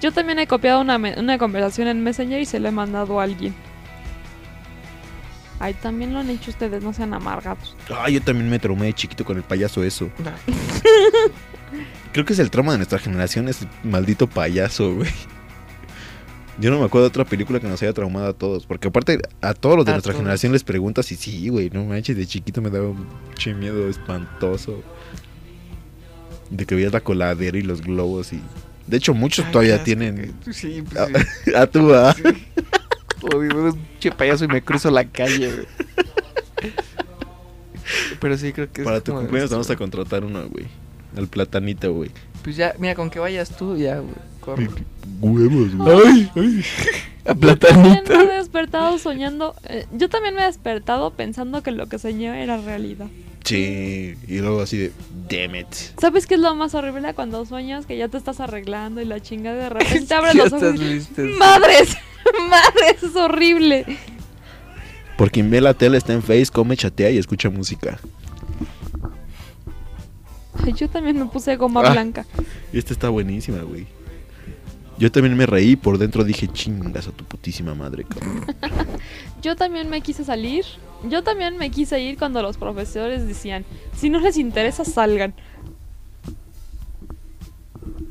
Yo 0.00 0.12
también 0.12 0.38
he 0.38 0.46
copiado 0.46 0.80
una, 0.82 0.96
una 0.96 1.38
conversación 1.38 1.88
en 1.88 2.02
Messenger 2.02 2.40
y 2.40 2.44
se 2.44 2.60
la 2.60 2.68
he 2.68 2.72
mandado 2.72 3.18
a 3.18 3.22
alguien. 3.24 3.54
Ay, 5.60 5.74
también 5.74 6.12
lo 6.12 6.20
han 6.20 6.28
hecho 6.30 6.50
ustedes, 6.50 6.82
no 6.84 6.92
sean 6.92 7.14
amargados. 7.14 7.74
Ah, 7.90 8.08
yo 8.10 8.20
también 8.22 8.48
me 8.50 8.58
traumé 8.58 8.86
de 8.86 8.92
chiquito 8.92 9.24
con 9.24 9.38
el 9.38 9.42
payaso 9.42 9.82
eso. 9.82 10.08
Creo 12.18 12.26
que 12.26 12.32
es 12.32 12.40
el 12.40 12.50
trauma 12.50 12.72
de 12.72 12.78
nuestra 12.78 12.98
generación, 12.98 13.46
ese 13.46 13.68
maldito 13.84 14.26
payaso, 14.26 14.92
güey. 14.92 15.08
Yo 16.58 16.68
no 16.72 16.80
me 16.80 16.84
acuerdo 16.86 17.04
de 17.04 17.10
otra 17.10 17.24
película 17.24 17.60
que 17.60 17.68
nos 17.68 17.80
haya 17.80 17.92
traumado 17.92 18.26
a 18.26 18.32
todos. 18.32 18.66
Porque 18.66 18.88
aparte, 18.88 19.20
a 19.40 19.54
todos 19.54 19.76
los 19.76 19.84
de 19.84 19.92
A 19.92 19.94
nuestra 19.94 20.10
todos. 20.14 20.22
generación 20.22 20.50
les 20.52 20.64
preguntas 20.64 21.12
y 21.12 21.14
sí, 21.14 21.48
güey, 21.48 21.70
no 21.70 21.84
manches, 21.84 22.16
de 22.16 22.26
chiquito 22.26 22.60
me 22.60 22.70
daba 22.70 22.88
un 22.88 23.06
che 23.36 23.54
miedo 23.54 23.88
espantoso. 23.88 24.82
De 26.50 26.66
que 26.66 26.74
veías 26.74 26.92
la 26.92 27.02
coladera 27.02 27.56
y 27.56 27.62
los 27.62 27.82
globos 27.82 28.32
y... 28.32 28.40
De 28.88 28.96
hecho, 28.96 29.14
muchos 29.14 29.44
Ay, 29.46 29.52
todavía 29.52 29.84
tienen... 29.84 30.34
que- 30.44 30.52
Sí, 30.52 30.82
pues 30.82 30.98
Ah, 30.98 31.06
sí. 31.44 31.54
A 31.56 31.66
tu, 31.68 31.94
ah. 31.94 32.16
O 33.32 33.38
vivo 33.38 33.62
de 33.62 33.70
un 33.70 33.86
che 34.00 34.10
payaso 34.10 34.44
y 34.44 34.48
me 34.48 34.60
cruzo 34.60 34.90
la 34.90 35.04
calle, 35.04 35.52
güey. 35.54 35.66
Pero 38.20 38.36
sí, 38.36 38.52
creo 38.52 38.72
que 38.72 38.80
es 38.80 38.84
Para 38.84 39.00
tu 39.00 39.12
cumpleaños 39.14 39.50
vamos 39.52 39.70
a 39.70 39.76
contratar 39.76 40.24
uno, 40.24 40.48
güey. 40.48 40.66
Al 41.18 41.26
platanito, 41.28 41.92
güey. 41.92 42.10
Pues 42.42 42.56
ya, 42.56 42.74
mira, 42.78 42.94
con 42.94 43.10
que 43.10 43.18
vayas 43.18 43.54
tú, 43.56 43.76
ya, 43.76 43.96
güey. 43.98 44.14
Corre. 44.40 44.68
Huevos, 45.20 45.74
güey. 45.74 45.98
Ay, 46.06 46.30
ay. 46.36 46.64
A 47.26 47.34
Yo 47.34 47.58
también 47.58 48.04
platanito. 48.04 48.26
me 48.26 48.34
he 48.34 48.38
despertado 48.38 48.98
soñando. 48.98 49.54
eh, 49.64 49.84
yo 49.92 50.08
también 50.08 50.34
me 50.34 50.42
he 50.42 50.46
despertado 50.46 51.10
pensando 51.10 51.62
que 51.62 51.72
lo 51.72 51.86
que 51.88 51.98
soñé 51.98 52.42
era 52.42 52.56
realidad. 52.58 53.08
Sí, 53.44 54.14
y 54.28 54.38
luego 54.38 54.60
así 54.62 54.76
de, 54.78 54.92
damn 55.28 55.56
it. 55.56 55.66
¿Sabes 56.00 56.26
qué 56.26 56.34
es 56.34 56.40
lo 56.40 56.54
más 56.54 56.74
horrible 56.74 57.12
cuando 57.14 57.44
sueñas 57.46 57.84
que 57.86 57.96
ya 57.98 58.08
te 58.08 58.16
estás 58.16 58.40
arreglando 58.40 59.00
y 59.00 59.04
la 59.06 59.20
chinga 59.20 59.52
de 59.54 59.68
repente 59.70 60.14
abres 60.14 60.34
Ya 60.34 60.44
los 60.44 60.52
ojos? 60.52 60.62
estás 60.62 60.80
y- 60.80 60.84
listo. 60.94 61.22
¡Madres! 61.38 61.96
¡Madres! 62.48 63.02
Es 63.02 63.16
horrible. 63.16 63.84
Por 65.16 65.30
quien 65.30 65.50
ve 65.50 65.60
la 65.60 65.74
tele, 65.74 65.98
está 65.98 66.12
en 66.12 66.22
Face, 66.22 66.46
come, 66.52 66.76
chatea 66.76 67.10
y 67.10 67.18
escucha 67.18 67.50
música. 67.50 67.98
Yo 70.72 70.88
también 70.88 71.18
me 71.18 71.26
puse 71.26 71.56
goma 71.56 71.82
Ah. 71.84 71.90
blanca. 71.92 72.24
Y 72.72 72.78
esta 72.78 72.92
está 72.92 73.08
buenísima, 73.08 73.58
güey. 73.62 73.86
Yo 74.98 75.12
también 75.12 75.36
me 75.36 75.46
reí, 75.46 75.76
por 75.76 75.96
dentro 75.98 76.24
dije, 76.24 76.48
chingas 76.48 77.06
a 77.06 77.12
tu 77.12 77.24
putísima 77.24 77.74
madre, 77.74 78.04
cabrón. 78.04 78.44
Yo 79.42 79.54
también 79.54 79.88
me 79.88 80.00
quise 80.00 80.24
salir. 80.24 80.64
Yo 81.08 81.22
también 81.22 81.56
me 81.56 81.70
quise 81.70 82.00
ir 82.00 82.18
cuando 82.18 82.42
los 82.42 82.56
profesores 82.56 83.24
decían, 83.26 83.64
si 83.96 84.10
no 84.10 84.18
les 84.18 84.36
interesa, 84.36 84.84
salgan. 84.84 85.34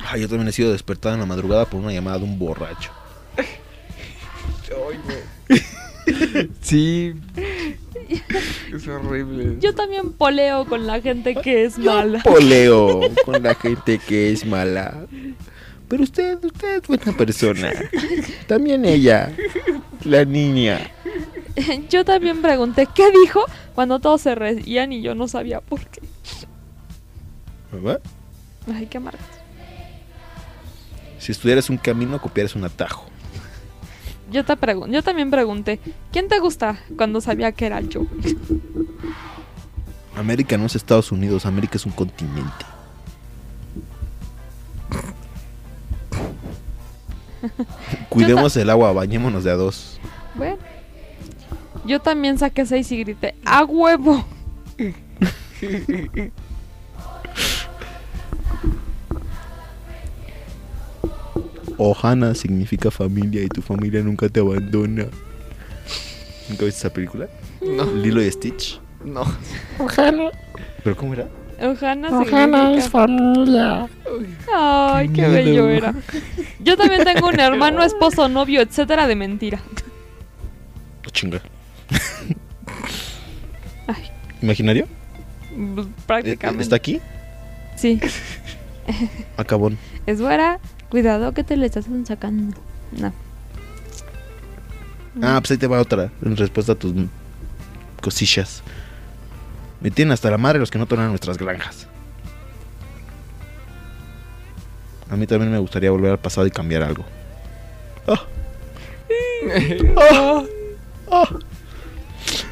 Ay, 0.09 0.21
yo 0.21 0.29
también 0.29 0.47
he 0.47 0.51
sido 0.53 0.71
despertado 0.71 1.15
en 1.15 1.19
la 1.19 1.25
madrugada 1.25 1.65
por 1.65 1.81
una 1.81 1.91
llamada 1.91 2.19
de 2.19 2.23
un 2.23 2.39
borracho. 2.39 2.91
Sí. 6.61 7.13
Es 8.73 8.87
horrible. 8.87 9.57
Yo 9.59 9.75
también 9.75 10.13
poleo 10.13 10.65
con 10.65 10.87
la 10.87 11.01
gente 11.01 11.35
que 11.35 11.65
es 11.65 11.77
mala. 11.77 12.21
Poleo 12.23 13.01
con 13.25 13.43
la 13.43 13.55
gente 13.55 13.99
que 13.99 14.31
es 14.31 14.45
mala. 14.45 15.05
Pero 15.87 16.03
usted, 16.03 16.43
usted 16.43 16.81
es 16.81 16.87
buena 16.87 17.17
persona. 17.17 17.71
También 18.47 18.85
ella, 18.85 19.31
la 20.03 20.25
niña. 20.25 20.91
Yo 21.89 22.05
también 22.05 22.41
pregunté, 22.41 22.87
¿qué 22.93 23.09
dijo? 23.11 23.45
Cuando 23.73 23.99
todos 23.99 24.21
se 24.21 24.35
reían 24.35 24.91
y 24.91 25.01
yo 25.01 25.15
no 25.15 25.27
sabía 25.27 25.61
por 25.61 25.85
qué. 25.87 26.01
¿Verdad? 27.71 28.01
Ay, 28.73 28.85
qué 28.85 28.97
amargo. 28.97 29.19
Si 31.19 31.31
estudiaras 31.31 31.69
un 31.69 31.77
camino, 31.77 32.21
copiaras 32.21 32.55
un 32.55 32.63
atajo. 32.63 33.09
Yo, 34.31 34.43
te 34.43 34.57
pregun- 34.57 34.91
yo 34.91 35.01
también 35.03 35.31
pregunté, 35.31 35.79
¿quién 36.11 36.27
te 36.27 36.39
gusta? 36.39 36.79
Cuando 36.97 37.21
sabía 37.21 37.51
que 37.53 37.65
era 37.65 37.79
yo. 37.81 38.05
América 40.15 40.57
no 40.57 40.65
es 40.65 40.75
Estados 40.75 41.11
Unidos, 41.11 41.45
América 41.45 41.77
es 41.77 41.85
un 41.85 41.91
continente. 41.93 42.65
Cuidemos 48.09 48.55
el 48.57 48.69
agua, 48.69 48.91
bañémonos 48.93 49.43
de 49.43 49.51
a 49.51 49.55
dos. 49.55 49.99
Bueno. 50.35 50.57
Yo 51.85 52.01
también 52.01 52.37
saqué 52.37 52.65
seis 52.65 52.91
y 52.91 52.99
grité, 52.99 53.35
¡a 53.45 53.63
huevo! 53.63 54.25
Ohana 61.77 62.33
significa 62.35 62.89
familia 62.91 63.43
y 63.43 63.47
tu 63.47 63.61
familia 63.61 64.01
nunca 64.01 64.27
te 64.29 64.39
abandona. 64.39 65.05
¿Nunca 66.49 66.65
viste 66.65 66.79
esa 66.79 66.91
película? 66.93 67.27
No, 67.61 67.85
Lilo 67.93 68.21
y 68.21 68.31
Stitch. 68.31 68.79
no. 69.03 69.23
¿Pero 70.83 70.95
cómo 70.95 71.13
era? 71.13 71.27
Ojana 71.59 72.09
Ojana 72.09 72.71
es 72.75 72.83
significa... 72.85 72.89
familia. 72.91 73.87
Ay, 74.53 75.09
qué 75.09 75.27
bello 75.27 75.69
era. 75.69 75.93
Yo 76.59 76.77
también 76.77 77.03
tengo 77.03 77.27
un 77.27 77.39
hermano, 77.39 77.81
esposo, 77.83 78.29
novio, 78.29 78.61
etcétera, 78.61 79.07
de 79.07 79.15
mentira. 79.15 79.59
Oh, 81.05 81.09
chinga. 81.09 81.41
Ay, 83.87 84.03
¿Imaginario? 84.41 84.87
pues, 85.75 85.87
Eh, 85.87 85.89
prácticamente. 86.05 86.63
¿Está 86.63 86.75
aquí? 86.75 87.01
Sí. 87.75 87.99
Acabón. 89.35 89.77
Es 90.05 90.21
buena. 90.21 90.59
Cuidado 90.89 91.33
que 91.33 91.43
te 91.43 91.57
le 91.57 91.65
estás 91.65 91.85
sacando. 92.05 92.57
No. 92.91 93.13
Ah, 95.21 95.39
pues 95.41 95.51
ahí 95.51 95.57
te 95.57 95.67
va 95.67 95.81
otra. 95.81 96.11
En 96.23 96.37
respuesta 96.37 96.73
a 96.73 96.75
tus 96.75 96.93
cosillas. 98.01 98.63
Me 99.81 99.91
tienen 99.91 100.11
hasta 100.11 100.31
la 100.31 100.37
madre 100.37 100.59
los 100.59 100.71
que 100.71 100.79
no 100.79 100.85
toman 100.85 101.09
nuestras 101.09 101.37
granjas. 101.37 101.87
A 105.09 105.15
mí 105.15 105.25
también 105.25 105.51
me 105.51 105.59
gustaría 105.59 105.91
volver 105.91 106.11
al 106.11 106.19
pasado 106.19 106.47
y 106.47 106.51
cambiar 106.51 106.83
algo. 106.83 107.05
Ah. 108.07 108.23
Ah. 109.97 110.43
Ah. 111.09 111.29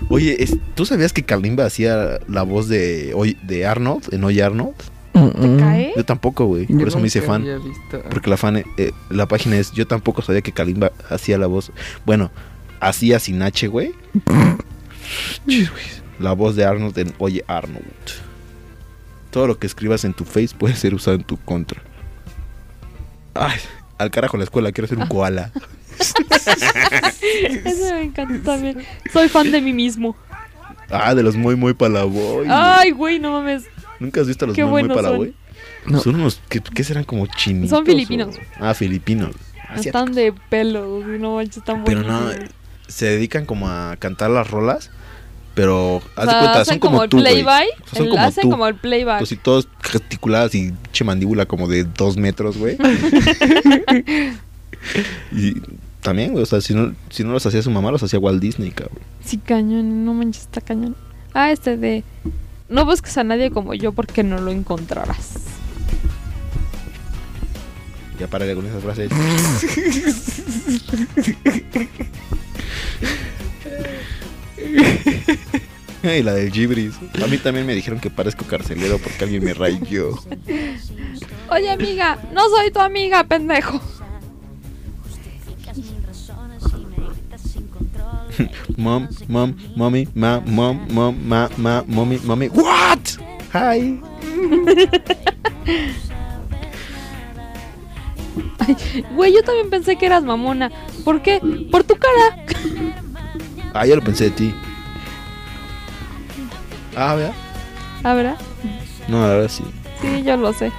Oye, 0.09 0.37
¿tú 0.75 0.85
sabías 0.85 1.11
que 1.11 1.23
Kalimba 1.23 1.65
hacía 1.65 2.19
la 2.29 2.43
voz 2.43 2.69
de, 2.69 3.13
de 3.43 3.65
Arnold 3.65 4.13
en 4.13 4.23
Oye 4.23 4.43
Arnold? 4.43 4.75
¿Te 5.31 5.57
cae? 5.57 5.93
Yo 5.95 6.05
tampoco, 6.05 6.45
güey. 6.45 6.65
Por 6.65 6.87
eso 6.87 6.99
me 6.99 7.07
hice 7.07 7.21
fan. 7.21 7.45
Porque 8.09 8.29
la 8.29 8.37
fan, 8.37 8.63
eh, 8.77 8.91
la 9.09 9.27
página 9.27 9.57
es, 9.57 9.71
yo 9.71 9.87
tampoco 9.87 10.21
sabía 10.21 10.41
que 10.41 10.51
Kalimba 10.51 10.91
hacía 11.09 11.37
la 11.37 11.47
voz. 11.47 11.71
Bueno, 12.05 12.31
hacía 12.79 13.19
sin 13.19 13.41
H, 13.41 13.67
güey. 13.67 13.93
La 16.19 16.33
voz 16.33 16.55
de 16.55 16.65
Arnold 16.65 16.97
en 16.97 17.13
Oye 17.17 17.43
Arnold. 17.47 17.83
Todo 19.31 19.47
lo 19.47 19.59
que 19.59 19.67
escribas 19.67 20.05
en 20.05 20.13
tu 20.13 20.23
face 20.23 20.55
puede 20.57 20.75
ser 20.75 20.93
usado 20.93 21.17
en 21.17 21.23
tu 21.23 21.37
contra. 21.37 21.81
Ay, 23.33 23.59
al 23.97 24.11
carajo 24.11 24.37
la 24.37 24.45
escuela, 24.45 24.71
quiero 24.71 24.87
ser 24.87 24.97
un 24.97 25.07
koala. 25.07 25.51
Eso 27.65 27.93
me 27.93 28.03
encanta 28.03 28.39
también. 28.43 28.77
Soy 29.11 29.27
fan 29.29 29.51
de 29.51 29.61
mí 29.61 29.73
mismo. 29.73 30.15
Ah, 30.89 31.15
de 31.15 31.23
los 31.23 31.35
muy 31.35 31.55
muy 31.55 31.73
palaboy. 31.73 32.47
Ay, 32.49 32.91
güey, 32.91 33.19
no 33.19 33.31
mames. 33.31 33.63
¿Nunca 33.99 34.21
has 34.21 34.27
visto 34.27 34.45
a 34.45 34.47
los 34.49 34.57
muy 34.57 34.67
buenos 34.69 34.95
palaboy? 34.95 35.33
No. 35.85 35.99
Son 35.99 36.15
unos, 36.15 36.41
¿qué, 36.49 36.59
qué 36.61 36.83
serán 36.83 37.03
como 37.03 37.27
chinitos? 37.27 37.69
Son 37.69 37.85
filipinos. 37.85 38.35
o- 38.35 38.39
Ah, 38.65 38.73
filipinos. 38.73 39.35
Asiáticos. 39.69 39.85
Están 39.85 40.13
de 40.13 40.33
pelo, 40.49 40.99
no 41.05 41.35
manches, 41.35 41.57
están 41.57 41.83
Pero 41.83 42.03
no, 42.03 42.29
se 42.87 43.05
dedican 43.07 43.45
como 43.45 43.67
a 43.69 43.95
cantar 43.97 44.29
las 44.29 44.49
rolas, 44.49 44.91
pero 45.55 46.01
haz 46.15 46.23
O 46.23 46.25
de 46.25 46.31
sea, 46.31 46.39
cuenta, 46.39 46.61
hacen 46.61 46.73
son 46.73 46.79
como, 46.79 47.03
el 47.03 47.09
tú, 47.09 47.17
güey. 47.19 47.31
playback. 47.33 47.67
O 47.67 47.87
sea, 47.87 47.97
son 47.97 48.03
el- 48.05 48.09
como 48.11 48.23
hacen 48.23 48.41
tú. 48.43 48.49
como 48.51 48.67
el 48.67 48.75
playback. 48.75 49.17
Pues 49.19 49.29
sí, 49.29 49.37
todos 49.37 49.67
gesticuladas 49.81 50.53
y 50.55 50.73
che 50.91 51.03
mandíbula 51.03 51.45
como 51.45 51.67
de 51.67 51.83
dos 51.83 52.17
metros, 52.17 52.57
güey. 52.57 52.77
y 55.31 55.53
también, 56.01 56.31
güey, 56.33 56.43
o 56.43 56.45
sea, 56.45 56.61
si 56.61 56.73
no, 56.73 56.93
si 57.09 57.23
no 57.23 57.31
los 57.31 57.45
hacía 57.45 57.61
su 57.61 57.71
mamá, 57.71 57.91
los 57.91 58.03
hacía 58.03 58.19
Walt 58.19 58.41
Disney, 58.41 58.71
cabrón. 58.71 58.99
Sí, 59.23 59.37
cañón, 59.37 60.05
no 60.05 60.13
manches, 60.13 60.43
está 60.43 60.61
cañón. 60.61 60.95
Ah, 61.33 61.51
este 61.51 61.77
de. 61.77 62.03
No 62.67 62.85
busques 62.85 63.17
a 63.17 63.23
nadie 63.23 63.51
como 63.51 63.73
yo 63.73 63.91
porque 63.91 64.23
no 64.23 64.39
lo 64.39 64.51
encontrarás. 64.51 65.33
Ya 68.19 68.27
para 68.27 68.53
con 68.55 68.65
esas 68.65 68.81
frases. 68.81 69.11
y 76.03 76.23
la 76.23 76.33
del 76.33 76.51
Gibris. 76.51 76.95
A 77.23 77.27
mí 77.27 77.37
también 77.37 77.65
me 77.65 77.73
dijeron 77.73 77.99
que 77.99 78.09
parezco 78.09 78.45
carcelero 78.45 78.99
porque 78.99 79.23
alguien 79.23 79.43
me 79.43 79.53
rayó. 79.53 80.11
Oye, 81.49 81.69
amiga, 81.71 82.17
no 82.33 82.47
soy 82.49 82.71
tu 82.71 82.79
amiga, 82.79 83.23
pendejo. 83.23 83.81
Mom, 88.77 89.07
mom, 89.27 89.55
mommy, 89.75 90.07
ma, 90.13 90.39
mom, 90.41 90.87
mom, 90.91 91.27
ma, 91.27 91.49
ma, 91.57 91.83
mommy, 91.87 92.19
mommy. 92.23 92.47
What? 92.49 93.17
Hi. 93.53 93.99
Güey, 99.13 99.33
yo 99.33 99.43
también 99.43 99.69
pensé 99.69 99.95
que 99.95 100.07
eras 100.07 100.23
mamona. 100.23 100.71
¿Por 101.03 101.21
qué? 101.21 101.39
Por 101.71 101.83
tu 101.83 101.95
cara. 101.95 102.45
Ah, 103.73 103.85
ya 103.85 103.95
lo 103.95 104.01
pensé 104.01 104.23
de 104.25 104.31
ti. 104.31 104.55
Ah, 106.95 107.15
¿verdad? 107.15 107.33
¿ah? 108.03 108.37
No, 109.07 109.21
la 109.21 109.27
verdad 109.27 109.49
sí. 109.49 109.63
sí, 110.01 110.23
yo 110.23 110.35
lo 110.37 110.51
sé. 110.53 110.71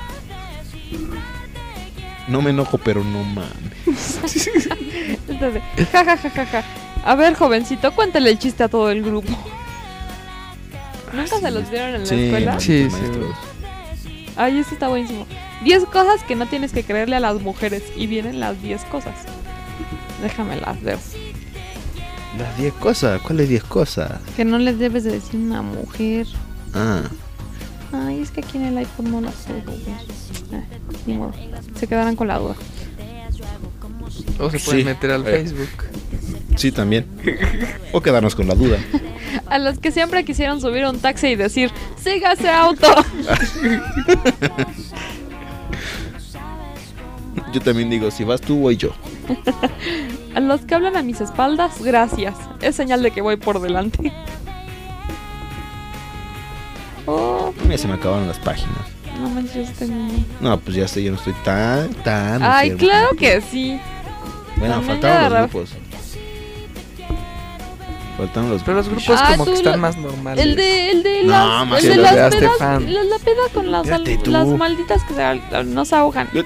No 2.29 2.43
me 2.43 2.51
enojo, 2.51 2.79
pero 2.79 3.05
no 3.05 3.23
mames. 3.23 3.53
Entonces, 5.29 5.63
ja, 5.93 6.05
ja, 6.05 6.17
ja, 6.17 6.31
ja, 6.31 6.47
ja. 6.47 6.65
A 7.07 7.15
ver, 7.15 7.35
jovencito, 7.35 7.93
cuéntale 7.95 8.31
el 8.31 8.39
chiste 8.39 8.65
a 8.65 8.69
todo 8.69 8.91
el 8.91 9.03
grupo. 9.03 9.29
¿Nunca 11.13 11.39
se 11.39 11.51
los 11.51 11.71
dieron 11.71 11.95
en 11.95 12.07
la 12.07 12.15
escuela? 12.15 12.61
Sí, 12.61 12.89
sí. 12.91 12.97
maestros. 12.97 13.37
Ay, 14.37 14.59
eso 14.59 14.71
está 14.75 14.89
buenísimo. 14.89 15.27
10 15.65 15.85
cosas 15.87 16.23
que 16.25 16.35
no 16.35 16.47
tienes 16.47 16.73
que 16.73 16.85
creerle 16.85 17.17
a 17.17 17.21
las 17.21 17.41
mujeres. 17.41 17.83
Y 17.97 18.07
vienen 18.07 18.41
las 18.41 18.61
10 18.61 18.83
cosas. 18.87 19.15
Déjame 20.21 20.57
las 20.61 20.83
ver. 20.83 20.99
Las 22.39 22.59
10 22.59 22.75
cosas. 22.75 23.21
¿Cuáles 23.23 23.49
10 23.49 23.65
cosas? 23.65 24.21
Que 24.37 24.45
no 24.45 24.59
les 24.59 24.79
debes 24.79 25.05
de 25.05 25.13
decir 25.13 25.41
una 25.41 25.63
mujer. 25.63 26.27
Ah. 26.75 27.03
Ay, 27.93 28.21
es 28.21 28.31
que 28.31 28.41
aquí 28.41 28.59
en 28.59 28.65
el 28.67 28.77
iPhone 28.79 29.11
no 29.13 29.21
las 29.23 29.35
puedo 29.37 29.63
ver. 29.65 29.97
Ah, 30.53 30.65
ni 31.07 31.15
modo. 31.15 31.33
Se 31.79 31.87
quedarán 31.87 32.17
con 32.17 32.29
la 32.29 32.39
duda. 32.39 32.57
O 34.39 34.51
se 34.51 34.59
pueden 34.59 34.81
Sí. 34.81 34.85
meter 34.85 35.13
al 35.13 35.27
Eh. 35.27 35.31
Facebook. 35.31 35.85
Sí, 36.57 36.73
también. 36.73 37.07
O 37.93 38.01
quedarnos 38.01 38.35
con 38.35 38.49
la 38.49 38.55
duda. 38.55 38.79
A 39.49 39.59
los 39.59 39.79
que 39.79 39.93
siempre 39.93 40.25
quisieron 40.25 40.61
subir 40.61 40.85
un 40.87 40.99
taxi 40.99 41.29
y 41.29 41.37
decir, 41.37 41.71
siga 42.03 42.33
ese 42.33 42.51
auto. 42.51 42.89
Yo 47.53 47.61
también 47.61 47.91
digo, 47.91 48.11
si 48.11 48.25
vas 48.25 48.41
tú, 48.41 48.57
voy 48.59 48.77
yo. 48.77 48.91
A 50.35 50.41
los 50.41 50.63
que 50.63 50.75
hablan 50.75 50.97
a 50.97 51.03
mis 51.03 51.21
espaldas, 51.21 51.81
gracias. 51.83 52.35
Es 52.61 52.77
señal 52.77 53.03
de 53.03 53.11
que 53.11 53.21
voy 53.23 53.37
por 53.37 53.61
delante. 53.61 54.13
Oh, 57.07 57.55
Ya 57.69 57.79
se 57.79 57.89
me 57.89 57.95
acabaron 57.95 58.27
las 58.29 58.39
páginas. 58.39 58.77
no 59.21 59.31
manches, 59.31 59.81
niño. 59.81 60.25
No, 60.41 60.59
pues 60.59 60.77
ya 60.77 60.89
sé, 60.89 61.03
yo 61.05 61.13
no 61.13 61.19
estoy 61.19 61.35
tan, 61.45 61.89
tan. 62.03 62.43
Ay, 62.43 62.71
enfermo. 62.71 62.91
claro 62.93 63.09
que 63.17 63.41
sí. 63.41 63.81
Bueno, 64.57 64.75
También 64.77 65.01
faltaban 65.01 65.33
los 65.33 65.41
grupos. 65.53 65.71
Los 68.19 68.63
Pero 68.63 68.77
los 68.79 68.89
grupos 68.89 69.15
Ah, 69.19 69.29
como 69.33 69.45
que 69.45 69.53
están 69.55 69.73
lo- 69.75 69.79
más 69.79 69.97
normales. 69.99 70.43
El 70.45 70.57
de, 70.57 70.91
el 70.91 71.03
de 71.03 71.25
No, 71.25 71.29
las, 71.33 71.67
más 71.69 71.85
el 71.85 71.89
de 71.89 71.95
el 71.97 72.03
las 72.03 72.31
de 72.33 72.39
pedas, 72.39 72.59
la, 72.83 73.05
la 73.05 73.19
peda 73.19 73.43
con 73.53 73.71
las, 73.71 73.91
al- 73.91 74.05
las 74.27 74.47
malditas 74.49 75.03
que 75.05 75.15
se, 75.15 75.65
no 75.65 75.85
se 75.85 75.97
ahogan. 75.97 76.29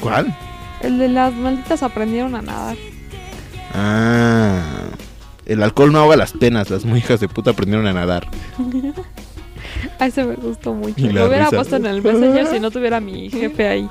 ¿Cuál? 0.00 0.34
El 0.82 0.98
de 0.98 1.08
las 1.08 1.32
malditas 1.34 1.82
aprendieron 1.82 2.34
a 2.36 2.42
nadar. 2.42 2.76
Ah. 3.74 4.60
El 5.46 5.62
alcohol 5.62 5.92
no 5.92 6.00
ahoga 6.00 6.16
las 6.16 6.32
penas. 6.32 6.70
Las 6.70 6.84
muy 6.84 6.98
hijas 7.00 7.20
de 7.20 7.28
puta 7.28 7.50
aprendieron 7.52 7.86
a 7.86 7.92
nadar. 7.92 8.28
A 9.98 10.06
ese 10.06 10.24
me 10.24 10.34
gustó 10.34 10.72
mucho. 10.74 10.94
Lo 10.98 11.26
hubiera 11.26 11.44
risa. 11.46 11.56
puesto 11.56 11.76
en 11.76 11.86
el 11.86 12.02
Messenger 12.02 12.46
si 12.46 12.60
no 12.60 12.70
tuviera 12.70 13.00
mi 13.00 13.30
jefe 13.30 13.66
ahí. 13.68 13.88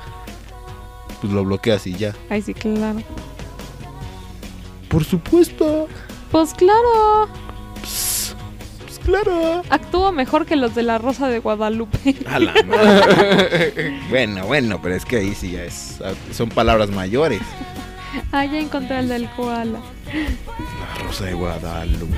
Pues 1.20 1.32
lo 1.32 1.44
bloqueas 1.44 1.86
y 1.86 1.94
ya. 1.94 2.12
Ay, 2.28 2.42
sí, 2.42 2.54
claro. 2.54 2.98
Por 4.88 5.04
supuesto. 5.04 5.88
Pues 6.30 6.54
claro, 6.54 7.28
Pues, 7.80 8.34
pues 8.84 8.98
claro. 8.98 9.62
actúa 9.70 10.12
mejor 10.12 10.44
que 10.46 10.56
los 10.56 10.74
de 10.74 10.82
la 10.82 10.98
Rosa 10.98 11.28
de 11.28 11.38
Guadalupe. 11.38 12.16
A 12.28 12.38
la 12.38 12.54
madre. 12.64 14.00
bueno, 14.10 14.44
bueno, 14.46 14.80
pero 14.82 14.94
es 14.94 15.04
que 15.04 15.16
ahí 15.18 15.34
sí 15.34 15.52
ya 15.52 15.64
es. 15.64 15.98
Son 16.32 16.48
palabras 16.48 16.90
mayores. 16.90 17.40
Ah, 18.32 18.44
ya 18.44 18.58
encontré 18.58 18.98
el 19.00 19.08
del 19.08 19.28
koala. 19.30 19.80
La 20.08 21.04
rosa 21.04 21.24
de 21.26 21.34
Guadalupe. 21.34 22.16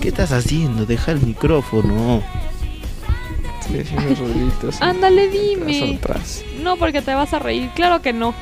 ¿Qué 0.00 0.08
estás 0.08 0.32
haciendo? 0.32 0.86
Deja 0.86 1.12
el 1.12 1.20
micrófono. 1.20 2.22
Sí, 3.66 3.78
haciendo 3.80 4.14
ruiditos. 4.16 4.80
y 4.80 4.84
Ándale, 4.84 5.28
dime. 5.28 5.96
atrás. 5.98 6.44
No, 6.60 6.76
porque 6.76 7.00
te 7.02 7.14
vas 7.14 7.32
a 7.32 7.38
reír. 7.38 7.70
Claro 7.74 8.02
que 8.02 8.12
no. 8.12 8.32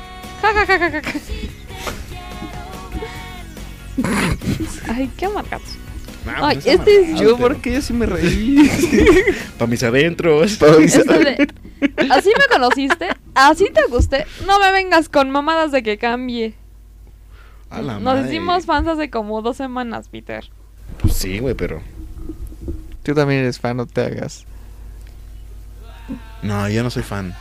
Ja, 0.43 0.53
ja, 0.55 0.67
ja, 0.67 0.79
ja, 0.79 0.91
ja, 0.91 1.03
ja. 1.03 1.19
Ay, 4.89 5.11
qué 5.17 5.27
amargados. 5.27 5.77
Ay, 6.37 6.59
este 6.65 7.13
es 7.13 7.21
Yo, 7.21 7.37
porque 7.37 7.73
yo 7.75 7.83
sí 7.83 7.93
me 7.93 8.07
reí. 8.07 8.71
Para 9.59 9.69
mis 9.71 9.83
adentros. 9.83 10.53
Este 10.53 10.67
de- 11.19 11.49
Así 12.11 12.31
me 12.39 12.47
conociste, 12.55 13.09
así 13.35 13.67
te 13.73 13.81
gusté. 13.89 14.27
No 14.47 14.59
me 14.59 14.71
vengas 14.73 15.09
con 15.09 15.31
mamadas 15.31 15.73
de 15.73 15.83
que 15.83 15.97
cambie. 15.99 16.55
A 17.71 17.81
la 17.81 17.95
Nos 17.95 18.03
madre. 18.03 18.29
hicimos 18.29 18.67
fans 18.67 18.89
hace 18.89 19.11
como 19.11 19.41
dos 19.43 19.57
semanas, 19.57 20.09
Peter. 20.09 20.51
Pues 21.01 21.15
sí, 21.15 21.39
güey, 21.39 21.55
pero. 21.55 21.81
Tú 23.03 23.15
también 23.15 23.41
eres 23.41 23.59
fan, 23.59 23.77
no 23.77 23.87
te 23.87 24.03
hagas. 24.03 24.45
No, 26.43 26.69
yo 26.69 26.83
no 26.83 26.91
soy 26.91 27.03
fan. 27.03 27.35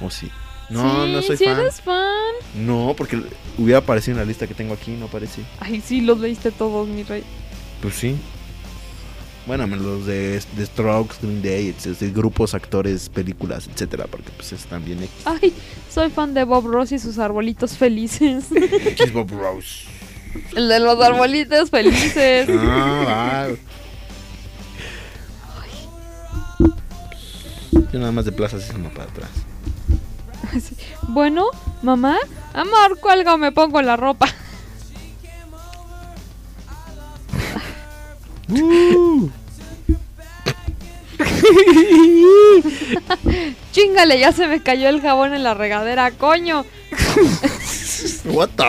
¿O 0.00 0.10
sí? 0.10 0.30
No, 0.70 1.04
sí, 1.06 1.12
no 1.12 1.22
soy 1.22 1.36
sí 1.36 1.44
fan. 1.44 1.60
eres 1.60 1.80
fan. 1.80 2.34
No, 2.54 2.94
porque 2.96 3.22
hubiera 3.56 3.78
aparecido 3.80 4.12
en 4.12 4.18
la 4.20 4.24
lista 4.26 4.46
que 4.46 4.54
tengo 4.54 4.74
aquí, 4.74 4.92
no 4.92 5.06
aparece. 5.06 5.42
Ay, 5.60 5.82
sí, 5.84 6.00
los 6.00 6.18
leíste 6.20 6.50
todos, 6.50 6.86
mi 6.88 7.02
rey. 7.02 7.24
Pues 7.82 7.94
sí. 7.94 8.16
Bueno, 9.46 9.66
los 9.66 10.04
de, 10.04 10.42
de 10.56 10.66
Strokes, 10.66 11.16
Green 11.22 11.40
Day, 11.40 11.68
etc, 11.68 11.98
de 11.98 12.10
grupos, 12.10 12.52
actores, 12.52 13.08
películas, 13.08 13.66
etcétera, 13.72 14.06
porque 14.06 14.30
pues 14.36 14.52
están 14.52 14.84
bien 14.84 15.02
X. 15.02 15.10
Ay, 15.24 15.54
soy 15.90 16.10
fan 16.10 16.34
de 16.34 16.44
Bob 16.44 16.66
Ross 16.66 16.92
y 16.92 16.98
sus 16.98 17.18
arbolitos 17.18 17.74
felices. 17.76 18.44
X 18.52 19.10
Bob 19.10 19.30
Rose. 19.30 19.86
El 20.54 20.68
de 20.68 20.80
los 20.80 21.00
arbolitos 21.00 21.70
felices. 21.70 22.48
Ah, 22.50 23.04
va. 23.06 23.48
Yo 27.92 27.98
nada 27.98 28.12
más 28.12 28.24
de 28.24 28.32
plaza 28.32 28.56
así 28.58 28.72
como 28.72 28.90
para 28.90 29.04
atrás. 29.04 29.30
Bueno, 31.10 31.46
mamá, 31.82 32.18
amor, 32.52 32.98
cuelgo 33.00 33.32
o 33.34 33.38
me 33.38 33.50
pongo 33.50 33.80
la 33.80 33.96
ropa. 33.96 34.28
Chingale, 43.72 44.18
ya 44.18 44.32
se 44.32 44.46
me 44.46 44.62
cayó 44.62 44.90
el 44.90 45.00
jabón 45.00 45.32
en 45.32 45.42
la 45.42 45.54
regadera, 45.54 46.10
coño. 46.10 46.66
What 48.24 48.50
the 48.56 48.64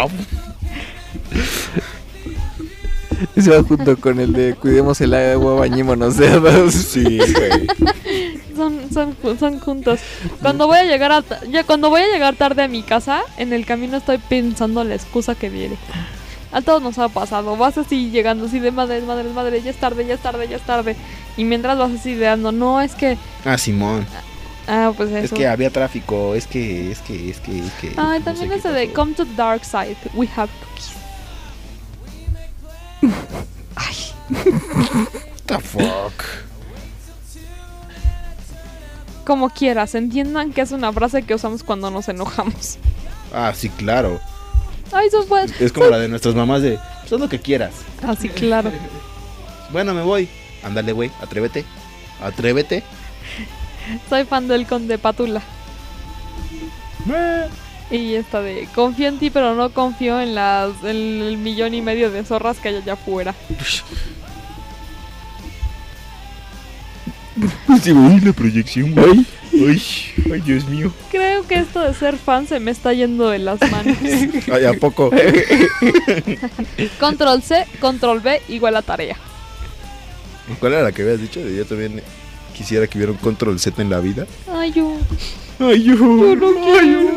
f- 3.35 3.41
Se 3.41 3.49
va 3.51 3.63
junto 3.63 3.97
con 3.97 4.19
el 4.19 4.33
de 4.33 4.55
cuidemos 4.55 4.99
el 5.01 5.13
agua, 5.13 5.55
bañémonos 5.55 6.17
dedos. 6.17 6.73
Sí, 6.73 7.17
güey. 7.17 7.67
Son, 8.55 8.79
son, 8.93 9.15
son 9.39 9.59
juntos. 9.59 9.99
Cuando 10.41 10.67
voy 10.67 10.77
a 10.79 10.83
llegar 10.83 11.11
a 11.11 11.23
cuando 11.65 11.89
voy 11.89 12.01
a 12.01 12.07
llegar 12.07 12.35
tarde 12.35 12.63
a 12.63 12.67
mi 12.67 12.81
casa, 12.83 13.21
en 13.37 13.53
el 13.53 13.65
camino 13.65 13.97
estoy 13.97 14.17
pensando 14.17 14.83
la 14.83 14.95
excusa 14.95 15.35
que 15.35 15.49
viene. 15.49 15.77
A 16.51 16.61
todos 16.61 16.81
nos 16.81 16.97
ha 16.97 17.09
pasado. 17.09 17.55
Vas 17.57 17.77
así 17.77 18.09
llegando 18.09 18.45
así 18.47 18.59
de 18.59 18.71
madre, 18.71 19.01
madre, 19.01 19.29
madre, 19.29 19.61
ya 19.61 19.69
es 19.69 19.77
tarde, 19.77 20.05
ya 20.05 20.15
es 20.15 20.19
tarde, 20.19 20.47
ya 20.47 20.55
es 20.57 20.63
tarde. 20.63 20.95
Y 21.37 21.43
mientras 21.43 21.77
vas 21.77 21.91
así 21.91 22.11
ideando, 22.11 22.51
no, 22.51 22.81
es 22.81 22.95
que. 22.95 23.17
Ah, 23.45 23.57
Simón. 23.57 24.05
Ah, 24.67 24.91
pues 24.97 25.09
eso. 25.11 25.25
Es 25.25 25.31
que 25.31 25.47
había 25.47 25.69
tráfico, 25.69 26.35
es 26.35 26.45
que, 26.47 26.91
es 26.91 26.99
que, 26.99 27.29
es 27.29 27.39
que, 27.39 27.59
es 27.59 27.71
que. 27.73 27.93
Ay, 27.97 28.19
no 28.19 28.25
también 28.25 28.51
ese 28.51 28.69
de. 28.69 28.91
Come 28.91 29.13
to 29.13 29.25
Dark 29.37 29.63
Side, 29.63 29.95
we 30.13 30.27
have 30.35 30.49
to 30.49 30.65
What 33.75 35.07
the 35.45 35.59
fuck. 35.59 36.13
Como 39.25 39.49
quieras, 39.49 39.95
entiendan 39.95 40.53
que 40.53 40.61
es 40.61 40.71
una 40.71 40.91
frase 40.91 41.23
que 41.23 41.35
usamos 41.35 41.63
cuando 41.63 41.91
nos 41.91 42.07
enojamos. 42.09 42.77
Ah, 43.33 43.53
sí, 43.55 43.69
claro. 43.69 44.19
Ay, 44.91 45.07
eso 45.07 45.23
fue. 45.23 45.45
Es 45.59 45.71
como 45.71 45.87
la 45.87 45.99
de 45.99 46.07
nuestras 46.07 46.33
mamás 46.33 46.61
de, 46.63 46.79
pues 47.01 47.13
haz 47.13 47.19
lo 47.19 47.29
que 47.29 47.39
quieras. 47.39 47.73
Así, 48.01 48.29
claro. 48.29 48.71
Bueno, 49.71 49.93
me 49.93 50.01
voy. 50.01 50.27
Ándale, 50.63 50.93
güey, 50.93 51.11
atrévete. 51.21 51.63
Atrévete. 52.21 52.83
Soy 54.09 54.25
fan 54.25 54.47
del 54.47 54.65
Conde 54.65 54.97
Patula. 54.97 55.41
Y 57.91 58.13
esta 58.13 58.41
de 58.41 58.67
confío 58.75 59.07
en 59.07 59.17
ti, 59.17 59.29
pero 59.29 59.55
no 59.55 59.71
confío 59.71 60.21
en 60.21 60.35
las 60.35 60.71
en 60.83 61.21
el 61.21 61.37
millón 61.37 61.73
y 61.73 61.81
medio 61.81 62.11
de 62.11 62.23
zorras 62.23 62.57
que 62.59 62.69
hay 62.69 62.75
allá 62.75 62.93
afuera. 62.93 63.33
Sí, 67.81 67.91
güey, 67.91 68.19
la 68.19 68.33
proyección, 68.33 68.93
güey. 68.93 69.25
Ay, 69.53 69.81
ay, 70.31 70.41
Dios 70.41 70.65
mío. 70.65 70.91
Creo 71.09 71.47
que 71.47 71.55
esto 71.55 71.81
de 71.81 71.93
ser 71.93 72.17
fan 72.17 72.47
se 72.47 72.59
me 72.59 72.71
está 72.71 72.93
yendo 72.93 73.29
de 73.29 73.39
las 73.39 73.59
manos. 73.71 73.97
Ay, 74.53 74.65
¿a 74.65 74.73
poco? 74.73 75.09
control 76.99 77.41
C, 77.41 77.65
control 77.79 78.19
B, 78.19 78.41
igual 78.49 78.75
a 78.75 78.81
tarea. 78.81 79.17
¿Cuál 80.59 80.73
era 80.73 80.83
la 80.83 80.91
que 80.91 81.03
habías 81.03 81.21
dicho? 81.21 81.39
Yo 81.39 81.65
también 81.65 82.01
quisiera 82.55 82.87
que 82.87 82.97
hubiera 82.97 83.11
un 83.11 83.19
control 83.19 83.59
Z 83.59 83.81
en 83.81 83.89
la 83.89 83.99
vida. 83.99 84.25
Ay, 84.51 84.71
yo. 84.73 84.97
Ay, 85.59 85.83
yo. 85.83 85.95
Yo 85.95 86.35
no 86.35 86.53
quiero. 86.53 86.79
Ay, 86.79 87.09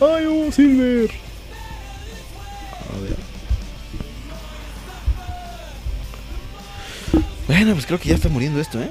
oh, 0.00 0.50
Silver. 0.52 1.10
A 2.90 3.00
ver. 3.00 3.16
Bueno, 7.46 7.72
pues 7.74 7.86
creo 7.86 8.00
que 8.00 8.08
ya 8.08 8.14
está 8.14 8.28
muriendo 8.28 8.60
esto, 8.60 8.80
¿eh? 8.82 8.90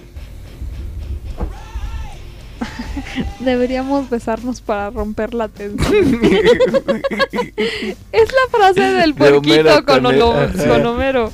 Deberíamos 3.39 4.09
besarnos 4.09 4.61
para 4.61 4.89
romper 4.89 5.33
la 5.33 5.47
tensión. 5.49 6.21
es 6.23 8.31
la 8.31 8.57
frase 8.57 8.81
del 8.81 9.13
De 9.15 9.17
puerquito 9.17 9.85
con, 9.85 10.03
con 10.03 10.05
Olo- 10.05 10.89
Homero. 10.91 11.31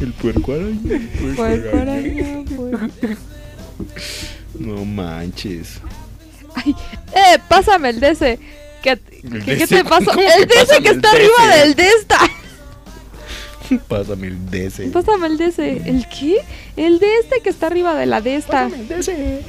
El 0.00 0.12
puerco 0.14 0.52
araña. 0.52 1.00
Puerco 1.36 1.76
araña, 1.76 2.44
puerco- 2.56 2.88
No 4.58 4.84
manches. 4.84 5.80
Ay, 6.54 6.74
eh, 7.14 7.38
pásame 7.48 7.90
el 7.90 8.00
de 8.00 8.10
ese. 8.10 8.38
¿Qué, 9.44 9.66
te 9.66 9.84
pasó? 9.84 10.10
¿Cómo 10.12 10.20
El 10.20 10.48
pásame 10.48 10.82
que 10.82 10.90
está 10.90 11.10
arriba 11.10 11.56
del 11.56 11.74
de 11.74 11.88
esta. 11.88 12.18
Pásame 13.88 14.28
el 14.28 14.48
ese. 14.52 14.86
Pásame 14.88 15.26
el 15.28 15.40
ese. 15.40 15.76
¿El 15.88 16.08
qué? 16.08 16.38
El 16.76 16.98
de 16.98 17.18
este 17.18 17.40
que 17.40 17.50
está 17.50 17.66
arriba 17.68 17.94
de 17.94 18.06
la 18.06 18.20
de 18.20 18.36
esta. 18.36 18.68
Pásame 18.68 18.82
el. 18.90 19.44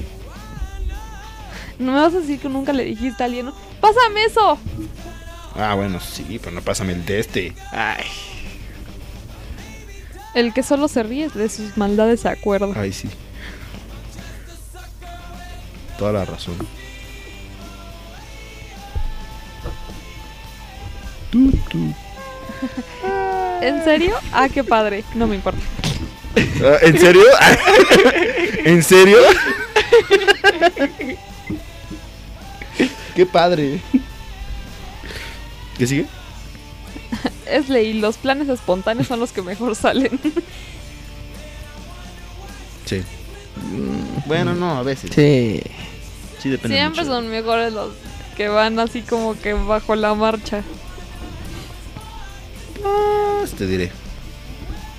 No 1.80 1.94
me 1.94 2.00
vas 2.00 2.14
a 2.14 2.20
decir 2.20 2.40
que 2.40 2.48
nunca 2.48 2.74
le 2.74 2.86
dijiste 2.86 3.24
a 3.24 3.26
alguien, 3.26 3.48
¿no? 3.48 3.54
¡Pásame 3.80 4.26
eso! 4.26 4.60
Ah, 5.56 5.74
bueno, 5.74 6.00
sí, 6.00 6.40
pero 6.40 6.52
no 6.52 6.62
pásame 6.62 6.94
el 6.94 7.06
de 7.06 7.20
este. 7.20 7.54
Ay. 7.72 8.06
El 10.36 10.54
que 10.54 10.62
solo 10.64 10.88
se 10.88 11.02
ríe 11.04 11.30
de 11.30 11.50
sus 11.50 11.76
maldades 11.78 12.22
se 12.22 12.30
acuerda. 12.30 12.68
Ay, 12.76 12.94
sí. 12.94 13.10
Toda 15.98 16.14
la 16.14 16.26
razón. 16.26 16.56
¿En 23.62 23.84
serio? 23.84 24.16
Ah, 24.32 24.50
qué 24.50 24.64
padre. 24.64 25.04
No 25.16 25.28
me 25.28 25.36
importa. 25.36 25.60
Ah, 26.64 26.78
¿En 26.82 27.00
serio? 27.00 27.24
¿En 28.66 28.84
serio? 28.84 29.18
Qué 33.16 33.26
padre. 33.26 33.82
¿Qué 35.78 35.88
sigue? 35.88 36.06
Es 37.46 37.68
ley, 37.70 37.94
los 37.94 38.18
planes 38.18 38.48
espontáneos 38.50 39.08
son 39.08 39.20
los 39.20 39.32
que 39.32 39.42
mejor 39.42 39.76
salen. 39.76 40.20
Sí. 42.86 43.04
Bueno, 44.26 44.54
no, 44.54 44.78
a 44.78 44.84
veces. 44.84 45.12
Sí. 45.14 45.62
Sí, 46.42 46.50
depende 46.50 46.78
Siempre 46.78 47.02
mucho. 47.04 47.14
son 47.14 47.28
mejores 47.30 47.74
los 47.74 47.94
que 48.38 48.48
van 48.48 48.80
así 48.80 49.02
como 49.02 49.38
que 49.40 49.54
bajo 49.54 49.96
la 49.96 50.14
marcha. 50.16 50.64
Ah, 52.86 53.44
te 53.58 53.68
diré. 53.68 53.92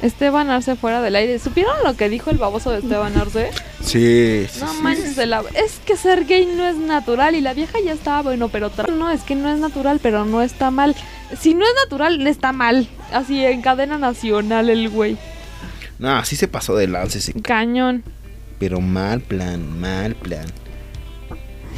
Esteban 0.02 0.50
Arce 0.50 0.74
fuera 0.74 1.00
del 1.00 1.14
aire. 1.14 1.38
¿Supieron 1.38 1.76
lo 1.84 1.94
que 1.96 2.08
dijo 2.08 2.30
el 2.30 2.36
baboso 2.38 2.70
de 2.72 2.78
Esteban 2.80 3.16
Arce? 3.16 3.50
Sí, 3.84 4.46
sí, 4.50 4.60
No 4.60 4.72
sí. 4.72 4.80
manches, 4.82 5.14
de 5.16 5.26
la- 5.26 5.44
es 5.54 5.78
que 5.86 5.96
ser 5.96 6.24
gay 6.24 6.44
no 6.46 6.66
es 6.66 6.76
natural 6.76 7.36
y 7.36 7.40
la 7.40 7.54
vieja 7.54 7.78
ya 7.84 7.92
estaba 7.92 8.22
bueno, 8.22 8.48
pero 8.48 8.70
tra- 8.72 8.92
no, 8.92 9.10
es 9.12 9.22
que 9.22 9.36
no 9.36 9.48
es 9.48 9.60
natural, 9.60 10.00
pero 10.02 10.24
no 10.24 10.42
está 10.42 10.70
mal. 10.72 10.96
Si 11.40 11.54
no 11.54 11.64
es 11.64 11.72
natural, 11.84 12.26
está 12.26 12.52
mal. 12.52 12.88
Así 13.12 13.44
en 13.44 13.62
cadena 13.62 13.96
nacional 13.96 14.70
el 14.70 14.88
güey. 14.88 15.16
No, 16.00 16.24
sí 16.24 16.34
se 16.34 16.48
pasó 16.48 16.74
de 16.74 16.88
lance, 16.88 17.20
sí. 17.20 17.32
Cañón. 17.34 18.02
Pero 18.58 18.80
mal 18.80 19.20
plan, 19.20 19.78
mal 19.80 20.16
plan. 20.16 20.46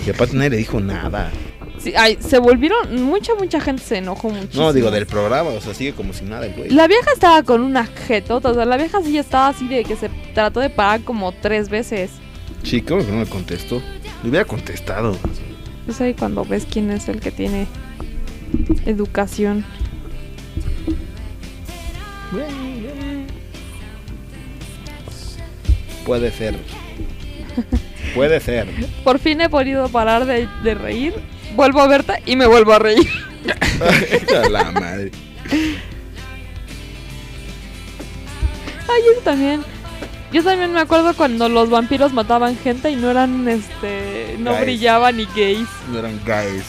Y 0.07 0.11
aparte 0.11 0.35
nadie 0.35 0.51
le 0.51 0.57
dijo 0.57 0.81
nada. 0.81 1.31
Sí, 1.79 1.93
ay, 1.97 2.17
se 2.21 2.39
volvieron, 2.39 3.03
mucha, 3.03 3.35
mucha 3.35 3.61
gente 3.61 3.83
se 3.83 3.99
enojó 3.99 4.31
muchísimo. 4.31 4.65
No, 4.65 4.73
digo, 4.73 4.91
del 4.91 5.07
programa, 5.07 5.51
o 5.51 5.61
sea, 5.61 5.75
sigue 5.75 5.93
como 5.93 6.13
si 6.13 6.25
nada 6.25 6.47
el 6.47 6.55
güey. 6.55 6.71
La 6.71 6.87
vieja 6.87 7.11
estaba 7.13 7.43
con 7.43 7.61
una 7.61 7.85
jetota, 7.85 8.51
o 8.51 8.55
sea, 8.55 8.65
la 8.65 8.77
vieja 8.77 9.03
sí 9.03 9.19
estaba 9.19 9.49
así 9.49 9.67
de 9.69 9.85
que 9.85 9.97
se 9.97 10.09
trató 10.35 10.61
de 10.61 10.71
parar 10.71 11.03
como 11.03 11.33
tres 11.33 11.69
veces. 11.69 12.11
Sí, 12.63 12.81
¿cómo 12.81 13.05
que 13.05 13.11
no 13.11 13.19
me 13.19 13.27
contestó? 13.27 13.83
Le 14.23 14.31
hubiera 14.31 14.45
contestado. 14.45 15.17
Es 15.87 16.01
ahí 16.01 16.15
cuando 16.15 16.45
ves 16.45 16.67
quién 16.71 16.91
es 16.91 17.09
el 17.09 17.21
que 17.21 17.31
tiene 17.31 17.67
educación. 18.87 19.65
Puede 26.07 26.31
ser. 26.31 26.55
Puede 28.15 28.41
ser. 28.41 28.67
Por 29.05 29.19
fin 29.19 29.41
he 29.41 29.49
podido 29.49 29.89
parar 29.89 30.27
de, 30.27 30.49
de 30.63 30.75
reír. 30.75 31.15
Vuelvo 31.55 31.81
a 31.81 31.87
verte 31.89 32.23
y 32.27 32.37
me 32.37 32.47
vuelvo 32.47 32.73
a 32.73 32.79
reír. 32.79 33.09
A 34.45 34.49
la 34.49 34.71
madre. 34.73 35.11
Ay, 38.89 39.03
yo 39.07 39.21
también. 39.23 39.63
Yo 40.33 40.43
también 40.43 40.73
me 40.73 40.81
acuerdo 40.81 41.15
cuando 41.15 41.49
los 41.49 41.71
vampiros 41.71 42.13
mataban 42.13 42.57
gente 42.57 42.91
y 42.91 42.97
no 42.97 43.11
eran, 43.11 43.47
este, 43.49 44.37
no 44.41 44.53
Gays. 44.53 44.63
brillaban 44.65 45.17
ni 45.17 45.27
gays. 45.27 45.69
No 45.93 45.99
eran 46.01 46.19
guys. 46.25 46.65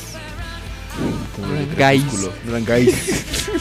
Como 1.35 1.47
No 1.47 1.55
eran 1.55 1.75
gays. 1.75 2.03
No 2.45 2.51
eran 2.57 2.65
guys. 2.65 2.95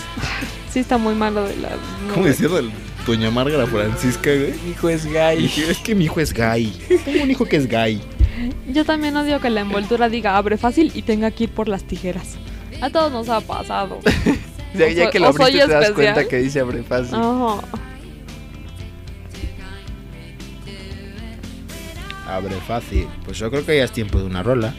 Sí 0.71 0.81
está 0.81 0.99
muy 0.99 1.15
malo 1.15 1.45
de 1.47 1.55
la... 1.59 1.69
no, 2.09 2.15
¿Cómo 2.15 2.27
decía 2.27 2.49
el 2.59 2.69
Doña 3.07 3.31
Márgara 3.31 3.65
Francisca, 3.65 4.29
güey? 4.35 4.55
Mi 4.65 4.71
hijo 4.73 4.89
es 4.89 5.07
gay. 5.07 5.45
Es 5.69 5.79
que 5.79 5.95
mi 5.95 6.07
hijo 6.07 6.19
es 6.19 6.33
gay. 6.33 6.73
Tengo 7.05 7.23
un 7.23 7.31
hijo 7.31 7.45
que 7.45 7.55
es 7.59 7.69
gay. 7.69 8.03
Yo 8.69 8.85
también 8.85 9.17
odio 9.17 9.41
que 9.41 9.51
la 9.51 9.61
envoltura 9.61 10.09
diga 10.09 10.37
abre 10.37 10.57
fácil 10.59 10.91
y 10.95 11.03
tenga 11.03 11.31
que 11.31 11.45
ir 11.45 11.51
por 11.51 11.69
las 11.69 11.85
tijeras. 11.85 12.37
A 12.81 12.91
todos 12.91 13.13
nos 13.13 13.29
ha 13.29 13.41
pasado. 13.41 14.01
Ya, 14.77 14.87
O 14.87 14.89
ya 14.89 15.03
soy- 15.05 15.11
que 15.13 15.21
lo 15.21 15.29
abriste 15.29 15.53
te 15.53 15.59
das 15.59 15.83
especial. 15.85 15.95
cuenta 16.15 16.29
que 16.29 16.39
dice 16.39 16.59
abre 16.59 16.83
fácil. 16.83 17.15
Ajá. 17.15 17.61
Abre 22.29 22.55
fácil. 22.67 23.07
Pues 23.25 23.39
yo 23.39 23.51
creo 23.51 23.65
que 23.65 23.77
ya 23.77 23.85
es 23.85 23.93
tiempo 23.93 24.19
de 24.19 24.25
una 24.25 24.43
rola. 24.43 24.75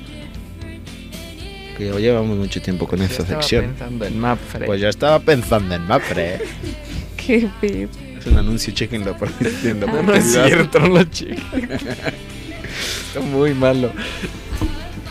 Que 1.78 1.88
ya 1.88 1.96
llevamos 2.00 2.38
mucho 2.38 2.62
tiempo 2.62 2.88
con 2.88 3.02
esta 3.02 3.24
Estaba 3.24 3.42
sección. 3.42 3.68
pensando 3.68 4.06
en 4.06 4.20
Mapfre. 4.20 4.66
Pues 4.66 4.82
ya 4.82 4.90
estaba 4.90 5.20
pensando 5.20 5.76
en 5.76 5.86
Mapfre. 5.88 6.42
Qué 7.18 7.48
pedo. 7.62 7.90
Es 8.20 8.26
un 8.26 8.38
anuncio, 8.38 8.74
chequenlo 8.74 9.16
por 9.18 9.30
en 9.64 9.80
la 9.80 9.86
No, 9.88 10.04
no 10.04 10.14
es 10.14 10.32
cierto, 10.32 10.80
no 10.80 10.88
lo 10.88 11.04
cheques. 11.06 11.40
Muy 13.22 13.54
malo. 13.54 13.92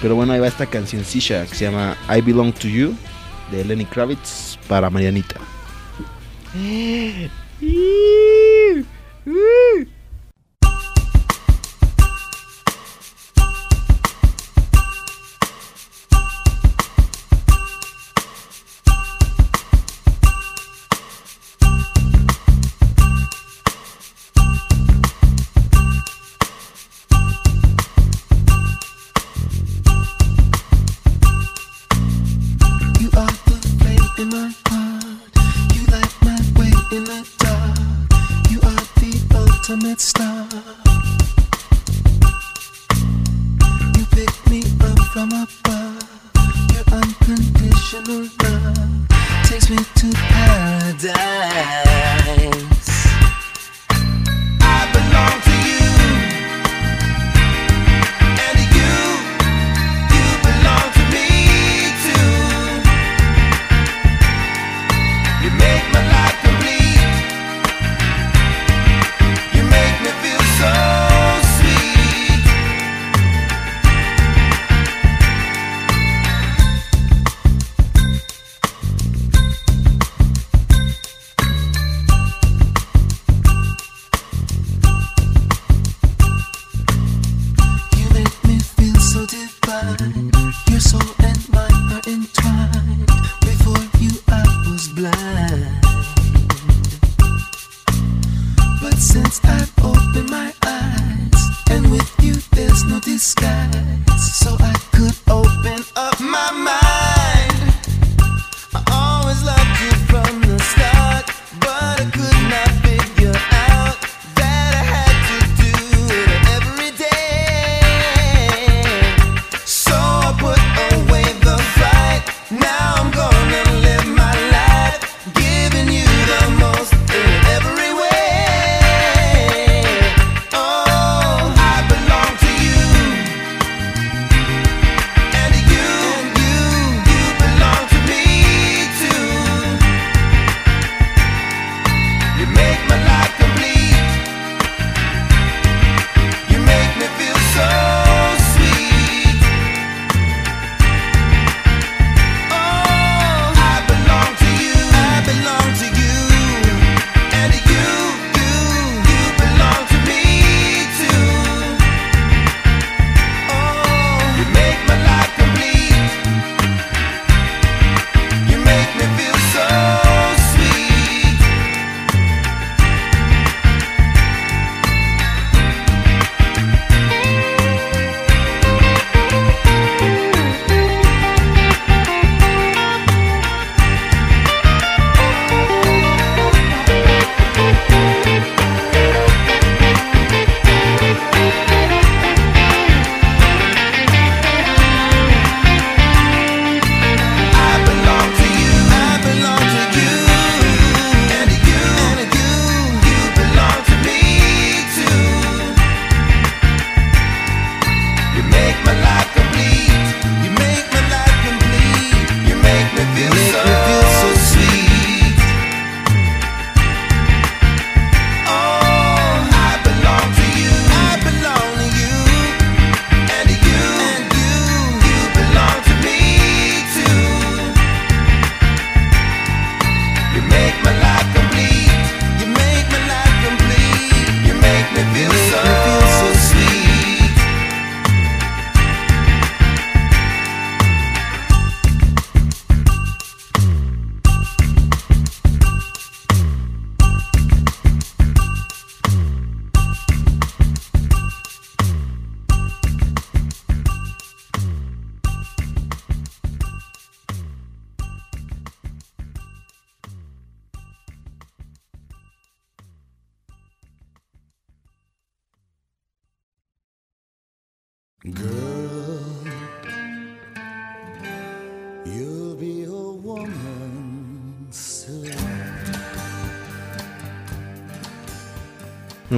Pero 0.00 0.16
bueno, 0.16 0.32
ahí 0.32 0.40
va 0.40 0.48
esta 0.48 0.66
cancioncilla 0.66 1.46
que 1.46 1.54
se 1.54 1.64
llama 1.64 1.96
I 2.14 2.20
Belong 2.20 2.52
to 2.52 2.68
You 2.68 2.94
de 3.50 3.64
Lenny 3.64 3.86
Kravitz 3.86 4.58
para 4.68 4.90
Marianita. 4.90 5.40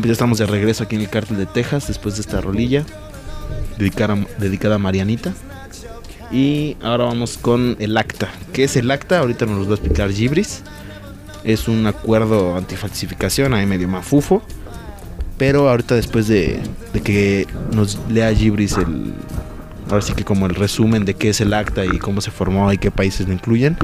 pues 0.06 0.18
ya 0.18 0.22
estamos 0.22 0.38
de 0.38 0.46
regreso 0.46 0.84
aquí 0.84 0.94
en 0.94 1.02
el 1.02 1.08
cártel 1.08 1.36
de 1.36 1.46
Texas 1.46 1.88
después 1.88 2.14
de 2.14 2.20
esta 2.20 2.40
rolilla 2.40 2.84
dedicada, 3.76 4.16
dedicada 4.38 4.76
a 4.76 4.78
Marianita. 4.78 5.32
Y 6.30 6.76
ahora 6.80 7.06
vamos 7.06 7.36
con 7.38 7.74
el 7.80 7.96
acta. 7.96 8.28
¿Qué 8.52 8.62
es 8.62 8.76
el 8.76 8.88
acta? 8.92 9.18
Ahorita 9.18 9.46
nos 9.46 9.58
lo 9.58 9.64
va 9.64 9.70
a 9.72 9.74
explicar 9.74 10.12
Gibris. 10.12 10.62
Es 11.42 11.66
un 11.66 11.88
acuerdo 11.88 12.56
antifalsificación, 12.56 13.52
ahí 13.52 13.66
medio 13.66 13.88
mafufo. 13.88 14.42
Pero 15.38 15.68
ahorita 15.68 15.96
después 15.96 16.28
de, 16.28 16.60
de 16.92 17.00
que 17.00 17.48
nos 17.72 17.98
lea 18.08 18.32
Gibris 18.32 18.76
el... 18.76 19.12
Ahora 19.90 20.02
sí 20.02 20.12
que 20.12 20.22
como 20.24 20.46
el 20.46 20.54
resumen 20.54 21.04
de 21.04 21.14
qué 21.14 21.30
es 21.30 21.40
el 21.40 21.52
acta 21.52 21.84
y 21.84 21.98
cómo 21.98 22.20
se 22.20 22.30
formó 22.30 22.72
y 22.72 22.78
qué 22.78 22.92
países 22.92 23.26
lo 23.26 23.32
incluyen. 23.32 23.76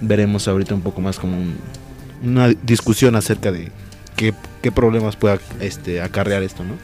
Veremos 0.00 0.48
ahorita 0.48 0.74
un 0.74 0.82
poco 0.82 1.00
más 1.00 1.20
como 1.20 1.36
un- 1.36 1.54
una 2.24 2.48
discusión 2.48 3.14
acerca 3.14 3.52
de 3.52 3.70
qué, 4.16 4.34
qué 4.66 4.72
problemas 4.72 5.14
pueda 5.14 5.38
este, 5.60 6.02
acarrear 6.02 6.42
esto, 6.42 6.64
¿no? 6.64 6.74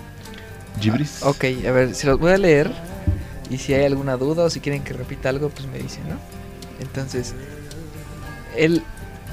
Gibris. 0.81 1.21
Ok, 1.25 1.47
a 1.67 1.73
ver, 1.73 1.97
se 1.97 2.07
los 2.07 2.17
voy 2.17 2.31
a 2.31 2.39
leer. 2.39 2.71
Y 3.51 3.59
si 3.59 3.75
hay 3.75 3.85
alguna 3.85 4.17
duda 4.17 4.45
o 4.45 4.51
si 4.51 4.61
quieren 4.61 4.85
que 4.85 4.93
repita 4.93 5.31
algo, 5.31 5.49
pues 5.49 5.67
me 5.67 5.81
dicen, 5.81 6.09
¿no? 6.09 6.15
Entonces, 6.81 7.35
el 8.57 8.85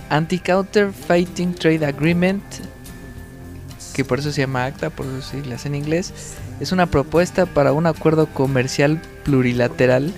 Anti-Counterfeiting 0.10 1.54
Trade 1.54 1.86
Agreement, 1.86 2.44
que 3.94 4.04
por 4.04 4.18
eso 4.18 4.32
se 4.32 4.42
llama 4.42 4.66
ACTA, 4.66 4.90
por 4.90 5.06
sus 5.06 5.26
siglas 5.26 5.68
en 5.68 5.76
inglés, 5.76 6.12
es 6.60 6.72
una 6.72 6.88
propuesta 6.88 7.46
para 7.46 7.72
un 7.72 7.86
acuerdo 7.86 8.26
comercial 8.34 9.00
plurilateral, 9.26 10.12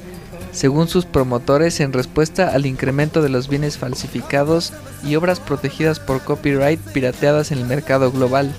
según 0.52 0.88
sus 0.88 1.06
promotores, 1.06 1.80
en 1.80 1.94
respuesta 1.94 2.50
al 2.50 2.66
incremento 2.66 3.22
de 3.22 3.30
los 3.30 3.48
bienes 3.48 3.78
falsificados 3.78 4.74
y 5.04 5.16
obras 5.16 5.40
protegidas 5.40 6.00
por 6.00 6.22
copyright 6.22 6.80
pirateadas 6.80 7.52
en 7.52 7.60
el 7.60 7.66
mercado 7.66 8.12
global. 8.12 8.52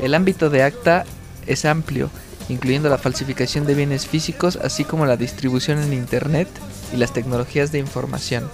El 0.00 0.14
ámbito 0.14 0.50
de 0.50 0.62
ACTA 0.62 1.04
es 1.46 1.64
amplio, 1.64 2.10
incluyendo 2.48 2.88
la 2.88 2.98
falsificación 2.98 3.66
de 3.66 3.74
bienes 3.74 4.06
físicos, 4.06 4.56
así 4.56 4.84
como 4.84 5.06
la 5.06 5.16
distribución 5.16 5.82
en 5.82 5.92
Internet 5.92 6.48
y 6.92 6.96
las 6.96 7.12
tecnologías 7.12 7.72
de 7.72 7.78
información. 7.78 8.48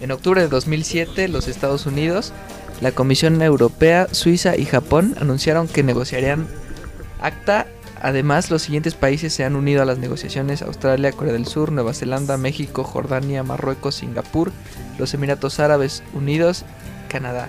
En 0.00 0.12
octubre 0.12 0.40
de 0.40 0.48
2007, 0.48 1.28
los 1.28 1.48
Estados 1.48 1.86
Unidos, 1.86 2.32
la 2.80 2.92
Comisión 2.92 3.42
Europea, 3.42 4.06
Suiza 4.12 4.56
y 4.56 4.64
Japón 4.64 5.16
anunciaron 5.20 5.66
que 5.66 5.82
negociarían 5.82 6.46
ACTA. 7.20 7.66
Además, 8.00 8.50
los 8.50 8.62
siguientes 8.62 8.94
países 8.94 9.32
se 9.32 9.44
han 9.44 9.56
unido 9.56 9.82
a 9.82 9.84
las 9.84 9.98
negociaciones: 9.98 10.62
Australia, 10.62 11.12
Corea 11.12 11.32
del 11.32 11.46
Sur, 11.46 11.72
Nueva 11.72 11.94
Zelanda, 11.94 12.36
México, 12.36 12.84
Jordania, 12.84 13.42
Marruecos, 13.42 13.96
Singapur, 13.96 14.52
los 14.98 15.14
Emiratos 15.14 15.58
Árabes 15.60 16.02
Unidos, 16.14 16.64
Canadá. 17.08 17.48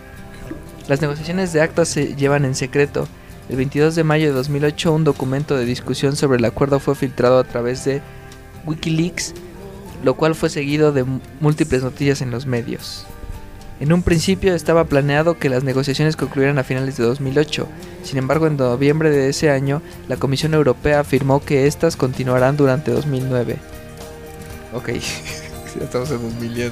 Las 0.87 1.01
negociaciones 1.01 1.53
de 1.53 1.61
ACTA 1.61 1.85
se 1.85 2.15
llevan 2.15 2.45
en 2.45 2.55
secreto. 2.55 3.07
El 3.47 3.57
22 3.57 3.95
de 3.95 4.03
mayo 4.03 4.27
de 4.27 4.33
2008 4.33 4.93
un 4.93 5.03
documento 5.03 5.55
de 5.55 5.65
discusión 5.65 6.15
sobre 6.15 6.37
el 6.37 6.45
acuerdo 6.45 6.79
fue 6.79 6.95
filtrado 6.95 7.39
a 7.39 7.43
través 7.43 7.85
de 7.85 8.01
Wikileaks, 8.65 9.33
lo 10.03 10.15
cual 10.15 10.35
fue 10.35 10.49
seguido 10.49 10.91
de 10.91 11.05
múltiples 11.39 11.83
noticias 11.83 12.21
en 12.21 12.31
los 12.31 12.45
medios. 12.45 13.05
En 13.79 13.93
un 13.93 14.03
principio 14.03 14.53
estaba 14.55 14.85
planeado 14.85 15.37
que 15.37 15.49
las 15.49 15.63
negociaciones 15.63 16.17
concluyeran 16.17 16.59
a 16.59 16.63
finales 16.63 16.97
de 16.97 17.05
2008, 17.05 17.67
sin 18.03 18.17
embargo 18.17 18.47
en 18.47 18.57
noviembre 18.57 19.09
de 19.09 19.29
ese 19.29 19.49
año 19.49 19.81
la 20.09 20.17
Comisión 20.17 20.53
Europea 20.53 20.99
afirmó 20.99 21.43
que 21.43 21.65
estas 21.65 21.95
continuarán 21.95 22.57
durante 22.57 22.91
2009. 22.91 23.55
Ok, 24.73 24.89
ya 25.79 25.83
estamos 25.83 26.11
en 26.11 26.21
2000 26.21 26.71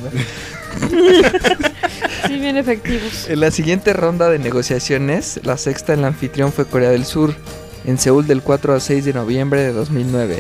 Sí, 2.28 2.40
bien 2.40 2.58
efectivos. 2.58 3.30
En 3.30 3.40
la 3.40 3.52
siguiente 3.52 3.94
ronda 3.94 4.30
de 4.30 4.38
negociaciones, 4.38 5.40
la 5.44 5.58
sexta 5.58 5.94
en 5.94 6.02
la 6.02 6.08
anfitrión 6.08 6.52
fue 6.52 6.66
Corea 6.66 6.90
del 6.90 7.06
Sur, 7.06 7.34
en 7.86 7.98
Seúl 7.98 8.28
del 8.28 8.42
4 8.42 8.74
al 8.74 8.82
6 8.82 9.06
de 9.06 9.14
noviembre 9.14 9.62
de 9.62 9.72
2009. 9.72 10.40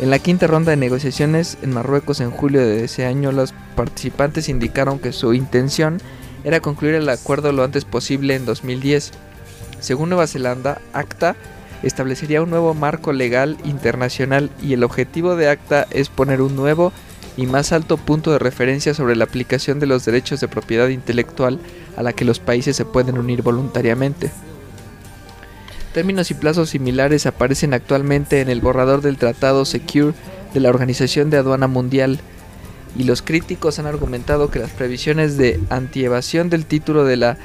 En 0.00 0.10
la 0.10 0.18
quinta 0.18 0.46
ronda 0.46 0.70
de 0.70 0.76
negociaciones 0.76 1.56
en 1.62 1.72
Marruecos 1.72 2.20
en 2.20 2.30
julio 2.30 2.60
de 2.60 2.84
ese 2.84 3.06
año, 3.06 3.32
los 3.32 3.54
participantes 3.72 4.48
indicaron 4.48 4.98
que 4.98 5.12
su 5.12 5.34
intención 5.34 6.00
era 6.44 6.60
concluir 6.60 6.94
el 6.94 7.08
acuerdo 7.08 7.52
lo 7.52 7.64
antes 7.64 7.84
posible 7.84 8.34
en 8.34 8.46
2010. 8.46 9.12
Según 9.80 10.10
Nueva 10.10 10.26
Zelanda, 10.26 10.80
ACTA 10.92 11.36
establecería 11.82 12.42
un 12.42 12.50
nuevo 12.50 12.74
marco 12.74 13.12
legal 13.12 13.56
internacional 13.64 14.50
y 14.62 14.72
el 14.72 14.84
objetivo 14.84 15.36
de 15.36 15.48
ACTA 15.48 15.86
es 15.90 16.08
poner 16.08 16.40
un 16.40 16.54
nuevo 16.54 16.92
y 17.36 17.46
más 17.46 17.72
alto 17.72 17.96
punto 17.96 18.30
de 18.30 18.38
referencia 18.38 18.94
sobre 18.94 19.16
la 19.16 19.24
aplicación 19.24 19.80
de 19.80 19.86
los 19.86 20.04
derechos 20.04 20.40
de 20.40 20.48
propiedad 20.48 20.88
intelectual 20.88 21.58
a 21.96 22.02
la 22.02 22.12
que 22.12 22.24
los 22.24 22.38
países 22.40 22.76
se 22.76 22.84
pueden 22.84 23.18
unir 23.18 23.42
voluntariamente. 23.42 24.30
Términos 25.94 26.30
y 26.30 26.34
plazos 26.34 26.70
similares 26.70 27.26
aparecen 27.26 27.74
actualmente 27.74 28.40
en 28.40 28.48
el 28.48 28.60
borrador 28.60 29.02
del 29.02 29.18
Tratado 29.18 29.64
Secure 29.64 30.14
de 30.54 30.60
la 30.60 30.70
Organización 30.70 31.30
de 31.30 31.38
Aduana 31.38 31.66
Mundial, 31.66 32.20
y 32.98 33.04
los 33.04 33.22
críticos 33.22 33.78
han 33.78 33.86
argumentado 33.86 34.50
que 34.50 34.58
las 34.58 34.70
previsiones 34.70 35.36
de 35.38 35.60
antievasión 35.70 36.50
del 36.50 36.66
título 36.66 37.04
de 37.04 37.16
la 37.16 37.38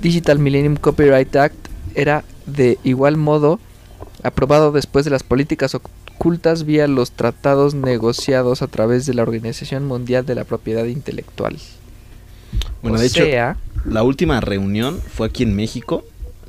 Digital 0.00 0.38
Millennium 0.38 0.76
Copyright 0.76 1.34
Act 1.36 1.56
era 1.94 2.24
de 2.46 2.78
igual 2.84 3.16
modo 3.16 3.60
aprobado 4.22 4.72
después 4.72 5.04
de 5.04 5.10
las 5.10 5.22
políticas 5.22 5.74
ocultas 5.74 6.64
vía 6.64 6.86
los 6.88 7.10
tratados 7.12 7.74
negociados 7.74 8.62
a 8.62 8.66
través 8.68 9.06
de 9.06 9.14
la 9.14 9.22
Organización 9.22 9.86
Mundial 9.86 10.24
de 10.26 10.34
la 10.34 10.44
Propiedad 10.44 10.84
Intelectual. 10.86 11.56
Bueno, 12.82 12.96
O 12.96 13.00
de 13.00 13.06
hecho, 13.06 13.24
la 13.84 14.02
última 14.02 14.40
reunión 14.40 15.00
fue 15.00 15.26
aquí 15.26 15.42
en 15.42 15.54
México. 15.54 16.04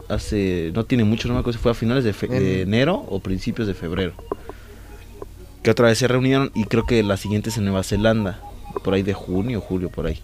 Hace, 0.07 0.71
no 0.73 0.85
tiene 0.85 1.03
mucho, 1.03 1.27
no 1.27 1.35
me 1.35 1.41
acuerdo 1.41 1.57
si 1.59 1.61
fue 1.61 1.71
a 1.71 1.75
finales 1.75 2.03
de, 2.03 2.13
fe- 2.13 2.27
de 2.27 2.61
En- 2.63 2.69
enero 2.69 2.95
o 3.09 3.19
principios 3.19 3.67
de 3.67 3.73
febrero. 3.75 4.13
Que 5.63 5.71
otra 5.71 5.87
vez 5.87 5.97
se 5.97 6.07
reunieron 6.07 6.51
y 6.55 6.65
creo 6.65 6.85
que 6.85 7.03
la 7.03 7.17
siguiente 7.17 7.49
es 7.49 7.57
en 7.57 7.65
Nueva 7.65 7.83
Zelanda. 7.83 8.41
Por 8.83 8.93
ahí 8.93 9.03
de 9.03 9.13
junio, 9.13 9.61
julio, 9.61 9.89
por 9.89 10.05
ahí. 10.05 10.21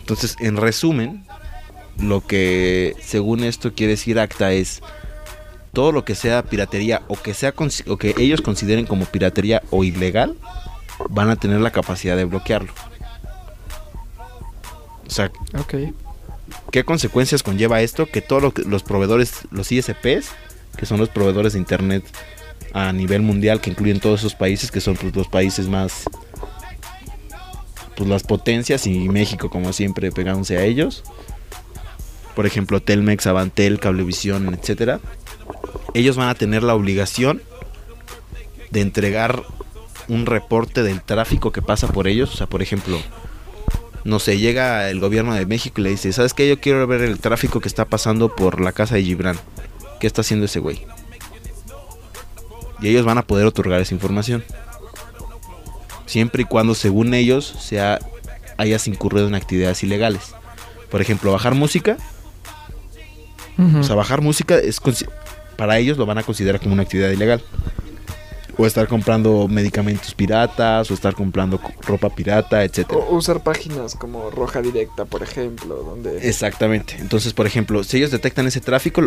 Entonces, 0.00 0.36
en 0.40 0.56
resumen, 0.56 1.24
lo 1.98 2.26
que 2.26 2.94
según 3.02 3.44
esto 3.44 3.74
quiere 3.74 3.92
decir 3.92 4.18
ACTA 4.18 4.52
es 4.52 4.82
todo 5.72 5.92
lo 5.92 6.04
que 6.04 6.14
sea 6.14 6.44
piratería 6.44 7.02
o 7.08 7.16
que 7.16 7.34
sea 7.34 7.54
o 7.86 7.96
que 7.96 8.14
ellos 8.18 8.40
consideren 8.40 8.86
como 8.86 9.04
piratería 9.06 9.62
o 9.70 9.84
ilegal 9.84 10.36
van 11.10 11.30
a 11.30 11.36
tener 11.36 11.60
la 11.60 11.70
capacidad 11.70 12.16
de 12.16 12.24
bloquearlo. 12.24 12.72
O 15.06 15.10
sea, 15.10 15.30
ok. 15.58 15.74
¿Qué 16.70 16.84
consecuencias 16.84 17.42
conlleva 17.42 17.80
esto? 17.80 18.06
Que 18.06 18.20
todos 18.20 18.42
lo 18.42 18.52
los 18.66 18.82
proveedores, 18.82 19.42
los 19.50 19.70
ISPs, 19.72 20.30
que 20.76 20.86
son 20.86 20.98
los 20.98 21.08
proveedores 21.08 21.54
de 21.54 21.58
Internet 21.58 22.04
a 22.74 22.92
nivel 22.92 23.22
mundial, 23.22 23.60
que 23.60 23.70
incluyen 23.70 24.00
todos 24.00 24.20
esos 24.20 24.34
países, 24.34 24.70
que 24.70 24.80
son 24.80 24.96
pues, 24.96 25.14
los 25.14 25.28
países 25.28 25.68
más, 25.68 26.02
pues 27.96 28.10
las 28.10 28.24
potencias 28.24 28.86
y 28.88 29.08
México 29.08 29.48
como 29.48 29.72
siempre 29.72 30.10
pegándose 30.10 30.58
a 30.58 30.64
ellos. 30.64 31.04
Por 32.34 32.46
ejemplo, 32.46 32.82
Telmex, 32.82 33.28
Avantel, 33.28 33.78
Cablevisión, 33.78 34.52
etcétera. 34.52 35.00
Ellos 35.94 36.16
van 36.16 36.28
a 36.28 36.34
tener 36.34 36.64
la 36.64 36.74
obligación 36.74 37.40
de 38.72 38.80
entregar 38.80 39.44
un 40.08 40.26
reporte 40.26 40.82
del 40.82 41.00
tráfico 41.00 41.52
que 41.52 41.62
pasa 41.62 41.86
por 41.86 42.08
ellos. 42.08 42.34
O 42.34 42.36
sea, 42.36 42.48
por 42.48 42.60
ejemplo, 42.60 42.98
no 44.02 44.18
sé, 44.18 44.38
llega 44.38 44.90
el 44.90 44.98
gobierno 44.98 45.32
de 45.32 45.46
México 45.46 45.80
y 45.80 45.84
le 45.84 45.90
dice, 45.90 46.12
¿sabes 46.12 46.34
qué? 46.34 46.48
Yo 46.48 46.60
quiero 46.60 46.84
ver 46.88 47.02
el 47.02 47.20
tráfico 47.20 47.60
que 47.60 47.68
está 47.68 47.84
pasando 47.84 48.34
por 48.34 48.60
la 48.60 48.72
casa 48.72 48.96
de 48.96 49.04
Gibran. 49.04 49.38
¿Qué 50.00 50.08
está 50.08 50.22
haciendo 50.22 50.46
ese 50.46 50.58
güey? 50.58 50.84
Y 52.84 52.88
ellos 52.90 53.06
van 53.06 53.16
a 53.16 53.22
poder 53.22 53.46
otorgar 53.46 53.80
esa 53.80 53.94
información. 53.94 54.44
Siempre 56.06 56.42
y 56.42 56.44
cuando, 56.44 56.74
según 56.74 57.14
ellos, 57.14 57.46
sea, 57.46 57.98
hayas 58.58 58.86
incurrido 58.88 59.26
en 59.26 59.34
actividades 59.34 59.82
ilegales. 59.82 60.34
Por 60.90 61.00
ejemplo, 61.00 61.32
bajar 61.32 61.54
música. 61.54 61.96
O 63.80 63.82
sea, 63.82 63.94
bajar 63.94 64.20
música 64.20 64.56
es 64.56 64.80
para 65.56 65.78
ellos 65.78 65.96
lo 65.96 66.04
van 66.06 66.18
a 66.18 66.22
considerar 66.24 66.60
como 66.60 66.74
una 66.74 66.82
actividad 66.82 67.10
ilegal. 67.10 67.42
O 68.58 68.66
estar 68.66 68.86
comprando 68.86 69.48
medicamentos 69.48 70.14
piratas, 70.14 70.90
o 70.90 70.94
estar 70.94 71.14
comprando 71.14 71.58
co- 71.60 71.72
ropa 71.80 72.10
pirata, 72.10 72.62
etcétera. 72.64 73.00
O 73.00 73.16
usar 73.16 73.42
páginas 73.42 73.94
como 73.96 74.30
Roja 74.30 74.60
Directa, 74.60 75.06
por 75.06 75.22
ejemplo, 75.24 75.74
donde... 75.76 76.28
Exactamente. 76.28 76.96
Entonces, 77.00 77.32
por 77.32 77.46
ejemplo, 77.46 77.82
si 77.82 77.96
ellos 77.96 78.10
detectan 78.12 78.46
ese 78.46 78.60
tráfico, 78.60 79.02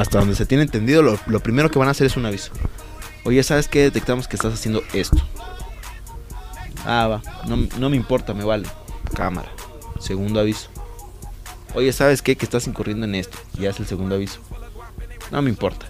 hasta 0.00 0.18
donde 0.18 0.34
se 0.34 0.46
tiene 0.46 0.62
entendido, 0.64 1.02
lo, 1.02 1.40
primero 1.40 1.70
que 1.70 1.78
van 1.78 1.88
a 1.88 1.90
hacer 1.92 2.06
es 2.06 2.16
un 2.16 2.26
aviso. 2.26 2.52
Oye, 3.24 3.42
¿sabes 3.42 3.68
qué? 3.68 3.82
Detectamos 3.82 4.28
que 4.28 4.36
estás 4.36 4.54
haciendo 4.54 4.82
esto. 4.92 5.18
Ah, 6.84 7.06
va. 7.08 7.22
No, 7.46 7.56
no 7.78 7.90
me 7.90 7.96
importa, 7.96 8.32
me 8.32 8.44
vale. 8.44 8.68
Cámara. 9.14 9.50
Segundo 10.00 10.40
aviso. 10.40 10.68
Oye, 11.74 11.92
¿sabes 11.92 12.22
qué? 12.22 12.36
Que 12.36 12.44
estás 12.44 12.66
incurriendo 12.66 13.06
en 13.06 13.14
esto. 13.14 13.36
Ya 13.58 13.70
es 13.70 13.80
el 13.80 13.86
segundo 13.86 14.14
aviso. 14.14 14.40
No 15.30 15.42
me 15.42 15.50
importa. 15.50 15.86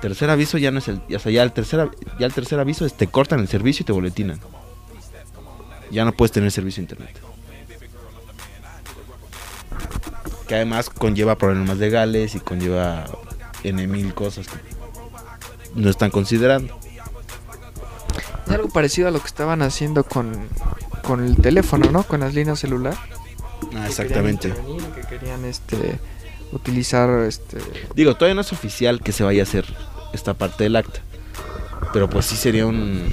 Tercer 0.00 0.30
aviso 0.30 0.58
ya 0.58 0.70
no 0.70 0.78
es 0.78 0.88
el... 0.88 1.00
Sea, 1.08 1.32
ya 1.32 1.42
el 1.42 1.52
tercer, 1.52 1.90
ya 2.18 2.26
el 2.26 2.32
tercer 2.32 2.60
aviso 2.60 2.84
es 2.84 2.94
te 2.94 3.06
cortan 3.06 3.40
el 3.40 3.48
servicio 3.48 3.82
y 3.82 3.86
te 3.86 3.92
boletinan. 3.92 4.40
Ya 5.90 6.04
no 6.04 6.12
puedes 6.12 6.32
tener 6.32 6.50
servicio 6.50 6.80
internet. 6.80 7.18
Que 10.52 10.56
además 10.56 10.90
conlleva 10.90 11.38
problemas 11.38 11.78
legales 11.78 12.34
y 12.34 12.38
conlleva 12.38 13.06
N 13.64 13.86
mil 13.86 14.12
cosas 14.12 14.46
que 14.48 14.58
no 15.74 15.88
están 15.88 16.10
considerando. 16.10 16.78
Es 18.46 18.52
algo 18.52 18.68
parecido 18.68 19.08
a 19.08 19.10
lo 19.12 19.18
que 19.18 19.28
estaban 19.28 19.62
haciendo 19.62 20.04
con, 20.04 20.46
con 21.04 21.24
el 21.24 21.36
teléfono, 21.36 21.90
¿no? 21.90 22.02
Con 22.02 22.20
las 22.20 22.34
líneas 22.34 22.58
celular. 22.58 22.98
Ah, 23.74 23.84
que 23.84 23.86
exactamente. 23.86 24.52
querían 24.52 24.92
que 24.92 25.00
querían 25.08 25.44
este 25.46 25.98
utilizar 26.52 27.08
este 27.20 27.56
Digo, 27.94 28.14
todavía 28.16 28.34
no 28.34 28.42
es 28.42 28.52
oficial 28.52 29.00
que 29.00 29.12
se 29.12 29.24
vaya 29.24 29.40
a 29.40 29.44
hacer 29.44 29.64
esta 30.12 30.34
parte 30.34 30.64
del 30.64 30.76
acta. 30.76 31.00
Pero 31.94 32.10
pues 32.10 32.26
sí 32.26 32.36
sería 32.36 32.66
un... 32.66 33.10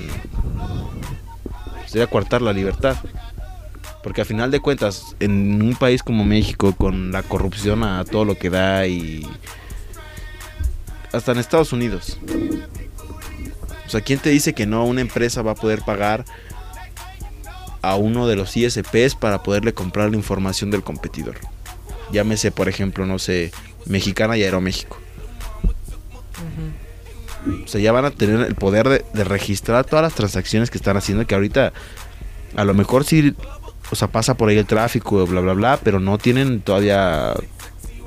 Sería 1.86 2.08
coartar 2.08 2.42
la 2.42 2.52
libertad. 2.52 2.98
Porque 4.04 4.22
a 4.22 4.26
final 4.26 4.50
de 4.52 4.60
cuentas, 4.60 5.16
en 5.20 5.62
un 5.62 5.76
país 5.76 6.04
como 6.04 6.24
México, 6.24 6.74
con 6.74 7.12
la 7.12 7.24
corrupción 7.24 7.84
a 7.84 8.06
todo 8.06 8.26
lo 8.26 8.38
que 8.38 8.50
da 8.50 8.88
y... 8.88 9.28
Hasta 11.12 11.32
en 11.32 11.40
Estados 11.40 11.74
Unidos. 11.74 12.20
O 13.86 13.90
sea, 13.90 14.02
¿quién 14.02 14.20
te 14.20 14.30
dice 14.30 14.54
que 14.54 14.68
no 14.68 14.86
una 14.86 15.02
empresa 15.02 15.42
va 15.42 15.52
a 15.52 15.56
poder 15.56 15.82
pagar 15.82 16.24
a 17.82 17.96
uno 17.96 18.28
de 18.28 18.36
los 18.36 18.56
ISPs 18.56 19.16
para 19.16 19.42
poderle 19.42 19.74
comprar 19.74 20.12
la 20.12 20.16
información 20.16 20.70
del 20.70 20.84
competidor? 20.84 21.38
Llámese, 22.12 22.52
por 22.52 22.70
ejemplo, 22.70 23.06
no 23.06 23.18
sé, 23.18 23.52
Mexicana 23.86 24.38
y 24.38 24.44
Aeroméxico. 24.44 25.00
O 27.64 27.68
sea, 27.68 27.82
ya 27.82 27.92
van 27.92 28.06
a 28.06 28.12
tener 28.12 28.42
el 28.42 28.56
poder 28.56 28.88
de, 28.88 29.06
de 29.14 29.24
registrar 29.24 29.86
todas 29.86 30.04
las 30.04 30.14
transacciones 30.14 30.70
que 30.70 30.78
están 30.78 30.98
haciendo. 30.98 31.26
Que 31.26 31.36
ahorita, 31.36 31.74
a 32.56 32.64
lo 32.64 32.74
mejor 32.74 33.06
sí, 33.06 33.34
o 33.92 33.96
sea, 33.96 34.08
pasa 34.08 34.36
por 34.36 34.50
ahí 34.50 34.58
el 34.58 34.66
tráfico, 34.66 35.26
bla, 35.26 35.42
bla, 35.42 35.54
bla, 35.54 35.80
pero 35.84 36.00
no 36.00 36.18
tienen 36.18 36.62
todavía 36.62 37.34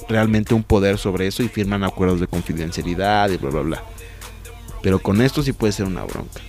realmente 0.08 0.54
un 0.54 0.62
poder 0.62 0.98
sobre 0.98 1.26
eso 1.26 1.42
y 1.42 1.48
firman 1.48 1.84
acuerdos 1.84 2.20
de 2.20 2.26
confidencialidad 2.26 3.30
y 3.30 3.36
bla, 3.36 3.50
bla, 3.50 3.60
bla. 3.62 3.84
Pero 4.82 4.98
con 4.98 5.20
esto 5.20 5.42
sí 5.42 5.52
puede 5.52 5.72
ser 5.72 5.86
una 5.86 6.04
bronca. 6.04 6.40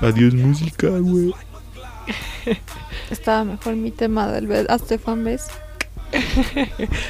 Adiós, 0.00 0.34
música, 0.34 0.88
güey. 0.90 1.34
Estaba 3.10 3.44
mejor 3.44 3.74
mi 3.74 3.90
tema 3.90 4.28
del 4.28 4.66
Hazte 4.70 4.98
fan, 4.98 5.24
¿ves? 5.24 5.46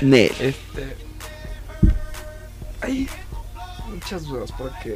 Nel. 0.00 0.32
Este. 0.40 0.96
Hay 2.80 3.08
muchas 3.90 4.24
dudas 4.24 4.52
porque. 4.56 4.94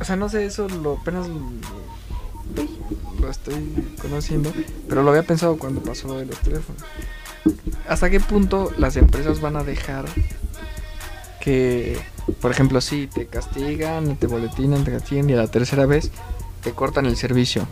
O 0.00 0.04
sea, 0.04 0.16
no 0.16 0.28
sé, 0.28 0.44
eso 0.44 0.68
lo 0.68 0.98
apenas 0.98 1.26
lo, 3.20 3.30
estoy 3.30 3.54
conociendo. 4.00 4.52
Pero 4.88 5.02
lo 5.02 5.10
había 5.10 5.22
pensado 5.22 5.56
cuando 5.56 5.82
pasó 5.82 6.08
lo 6.08 6.18
de 6.18 6.26
los 6.26 6.38
teléfonos. 6.40 6.82
¿Hasta 7.88 8.10
qué 8.10 8.20
punto 8.20 8.72
las 8.78 8.96
empresas 8.96 9.40
van 9.40 9.56
a 9.56 9.64
dejar 9.64 10.06
que, 11.40 11.98
por 12.40 12.50
ejemplo, 12.50 12.80
si 12.80 13.06
te 13.06 13.26
castigan, 13.26 14.16
te 14.16 14.26
boletinan, 14.26 14.84
te 14.84 14.92
castigan 14.92 15.28
y 15.30 15.34
a 15.34 15.36
la 15.36 15.48
tercera 15.48 15.86
vez 15.86 16.10
te 16.62 16.72
cortan 16.72 17.06
el 17.06 17.16
servicio? 17.16 17.66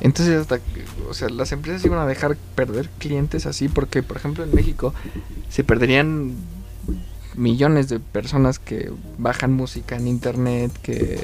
Entonces, 0.00 0.40
hasta 0.40 0.60
o 1.08 1.14
sea, 1.14 1.28
las 1.28 1.52
empresas 1.52 1.84
iban 1.84 1.98
a 1.98 2.06
dejar 2.06 2.36
perder 2.54 2.88
clientes 2.98 3.46
así 3.46 3.68
porque, 3.68 4.02
por 4.02 4.16
ejemplo, 4.16 4.44
en 4.44 4.54
México 4.54 4.92
se 5.48 5.64
perderían 5.64 6.34
millones 7.36 7.88
de 7.88 8.00
personas 8.00 8.58
que 8.58 8.90
bajan 9.18 9.52
música 9.52 9.96
en 9.96 10.08
internet, 10.08 10.72
que, 10.82 11.20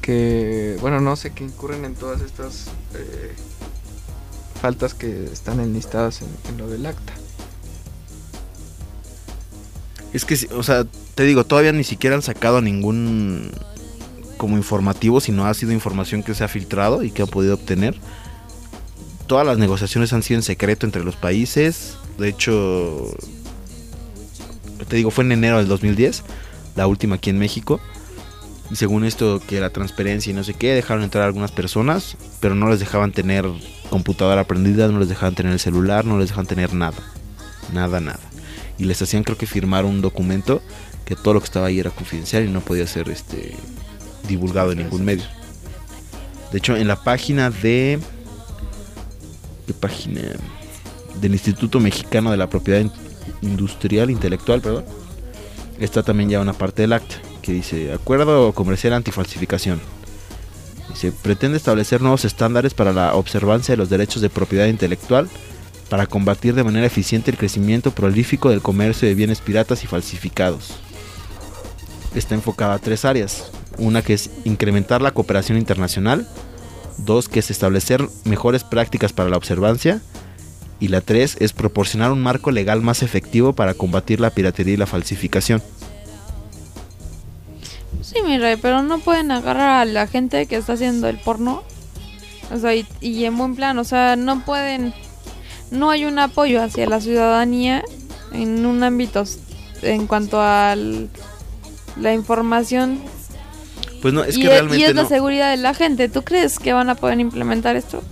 que 0.00 0.76
bueno, 0.80 1.00
no 1.00 1.16
sé, 1.16 1.30
que 1.30 1.44
incurren 1.44 1.84
en 1.84 1.94
todas 1.94 2.20
estas 2.20 2.66
eh, 2.94 3.34
faltas 4.60 4.94
que 4.94 5.24
están 5.24 5.60
enlistadas 5.60 6.22
en, 6.22 6.58
lo 6.58 6.68
del 6.68 6.86
acta. 6.86 7.12
Es 10.12 10.24
que, 10.24 10.38
o 10.54 10.62
sea, 10.62 10.86
te 11.14 11.24
digo, 11.24 11.44
todavía 11.44 11.72
ni 11.72 11.84
siquiera 11.84 12.16
han 12.16 12.22
sacado 12.22 12.60
ningún 12.60 13.50
como 14.36 14.56
informativo, 14.56 15.20
sino 15.20 15.46
ha 15.46 15.54
sido 15.54 15.72
información 15.72 16.22
que 16.22 16.34
se 16.34 16.44
ha 16.44 16.48
filtrado 16.48 17.02
y 17.02 17.10
que 17.10 17.22
ha 17.22 17.26
podido 17.26 17.54
obtener. 17.54 17.96
Todas 19.26 19.46
las 19.46 19.58
negociaciones 19.58 20.12
han 20.12 20.22
sido 20.22 20.38
en 20.38 20.42
secreto 20.42 20.86
entre 20.86 21.04
los 21.04 21.16
países. 21.16 21.98
De 22.18 22.28
hecho, 22.28 23.14
te 24.88 24.96
digo, 24.96 25.10
fue 25.10 25.24
en 25.24 25.32
enero 25.32 25.58
del 25.58 25.68
2010, 25.68 26.22
la 26.76 26.86
última 26.86 27.16
aquí 27.16 27.30
en 27.30 27.38
México. 27.38 27.80
Y 28.70 28.76
según 28.76 29.04
esto, 29.04 29.40
que 29.46 29.60
la 29.60 29.70
transparencia 29.70 30.30
y 30.30 30.34
no 30.34 30.44
sé 30.44 30.54
qué, 30.54 30.74
dejaron 30.74 31.02
entrar 31.02 31.24
a 31.24 31.26
algunas 31.26 31.52
personas, 31.52 32.16
pero 32.40 32.54
no 32.54 32.68
les 32.68 32.80
dejaban 32.80 33.12
tener 33.12 33.46
computadora 33.88 34.44
prendida, 34.44 34.88
no 34.88 34.98
les 34.98 35.08
dejaban 35.08 35.34
tener 35.34 35.52
el 35.52 35.60
celular, 35.60 36.04
no 36.04 36.18
les 36.18 36.28
dejaban 36.28 36.46
tener 36.46 36.74
nada. 36.74 36.98
Nada, 37.72 38.00
nada 38.00 38.20
y 38.78 38.84
les 38.84 39.02
hacían 39.02 39.24
creo 39.24 39.36
que 39.36 39.46
firmar 39.46 39.84
un 39.84 40.00
documento 40.00 40.62
que 41.04 41.16
todo 41.16 41.34
lo 41.34 41.40
que 41.40 41.46
estaba 41.46 41.66
ahí 41.66 41.80
era 41.80 41.90
confidencial 41.90 42.44
y 42.44 42.48
no 42.48 42.60
podía 42.60 42.86
ser 42.86 43.08
este 43.08 43.54
divulgado 44.26 44.72
en 44.72 44.78
ningún 44.78 45.04
medio. 45.04 45.24
De 46.52 46.58
hecho, 46.58 46.76
en 46.76 46.86
la 46.86 47.02
página 47.02 47.50
de 47.50 47.98
¿qué 49.66 49.74
página? 49.74 50.22
del 51.20 51.32
Instituto 51.32 51.80
Mexicano 51.80 52.30
de 52.30 52.36
la 52.36 52.48
Propiedad 52.48 52.80
Industrial 53.42 54.10
Intelectual, 54.10 54.60
perdón. 54.60 54.84
Está 55.78 56.02
también 56.02 56.30
ya 56.30 56.40
una 56.40 56.52
parte 56.52 56.82
del 56.82 56.92
acta 56.92 57.16
que 57.42 57.52
dice 57.52 57.92
Acuerdo 57.92 58.52
Comercial 58.52 58.92
Antifalsificación. 58.94 59.80
Dice, 60.88 61.12
pretende 61.12 61.56
establecer 61.56 62.00
nuevos 62.00 62.24
estándares 62.24 62.74
para 62.74 62.92
la 62.92 63.14
observancia 63.14 63.72
de 63.72 63.76
los 63.76 63.90
derechos 63.90 64.22
de 64.22 64.30
propiedad 64.30 64.66
intelectual 64.66 65.28
para 65.88 66.06
combatir 66.06 66.54
de 66.54 66.64
manera 66.64 66.86
eficiente 66.86 67.30
el 67.30 67.36
crecimiento 67.36 67.90
prolífico 67.92 68.50
del 68.50 68.60
comercio 68.62 69.08
de 69.08 69.14
bienes 69.14 69.40
piratas 69.40 69.84
y 69.84 69.86
falsificados. 69.86 70.72
Está 72.14 72.34
enfocada 72.34 72.74
a 72.74 72.78
tres 72.78 73.04
áreas. 73.04 73.50
Una 73.78 74.02
que 74.02 74.14
es 74.14 74.30
incrementar 74.44 75.02
la 75.02 75.12
cooperación 75.12 75.58
internacional. 75.58 76.28
Dos 76.98 77.28
que 77.28 77.38
es 77.38 77.50
establecer 77.50 78.06
mejores 78.24 78.64
prácticas 78.64 79.12
para 79.12 79.30
la 79.30 79.36
observancia. 79.36 80.00
Y 80.80 80.88
la 80.88 81.00
tres 81.00 81.36
es 81.40 81.52
proporcionar 81.52 82.12
un 82.12 82.22
marco 82.22 82.50
legal 82.50 82.82
más 82.82 83.02
efectivo 83.02 83.52
para 83.52 83.74
combatir 83.74 84.20
la 84.20 84.30
piratería 84.30 84.74
y 84.74 84.76
la 84.76 84.86
falsificación. 84.86 85.62
Sí, 88.00 88.16
mi 88.24 88.38
rey, 88.38 88.56
pero 88.60 88.82
no 88.82 88.98
pueden 89.00 89.30
agarrar 89.32 89.80
a 89.80 89.84
la 89.84 90.06
gente 90.06 90.46
que 90.46 90.56
está 90.56 90.74
haciendo 90.74 91.08
el 91.08 91.18
porno. 91.18 91.62
O 92.54 92.58
sea, 92.58 92.74
y, 92.74 92.86
y 93.00 93.24
en 93.24 93.36
buen 93.36 93.56
plan, 93.56 93.76
o 93.78 93.84
sea, 93.84 94.16
no 94.16 94.44
pueden. 94.44 94.94
No 95.70 95.90
hay 95.90 96.04
un 96.04 96.18
apoyo 96.18 96.62
hacia 96.62 96.88
la 96.88 97.00
ciudadanía 97.00 97.82
en 98.32 98.64
un 98.64 98.82
ámbito 98.82 99.24
en 99.82 100.06
cuanto 100.06 100.40
a 100.40 100.74
la 101.96 102.14
información 102.14 103.00
Pues 104.00 104.14
no, 104.14 104.24
es 104.24 104.36
y, 104.36 104.40
que 104.42 104.46
e- 104.46 104.50
y 104.50 104.52
realmente 104.52 104.86
es 104.86 104.94
la 104.94 105.04
seguridad 105.04 105.50
de 105.50 105.58
la 105.58 105.74
gente. 105.74 106.08
¿Tú 106.08 106.22
crees 106.22 106.58
que 106.58 106.72
van 106.72 106.88
a 106.88 106.94
poder 106.94 107.20
implementar 107.20 107.76
esto? 107.76 108.02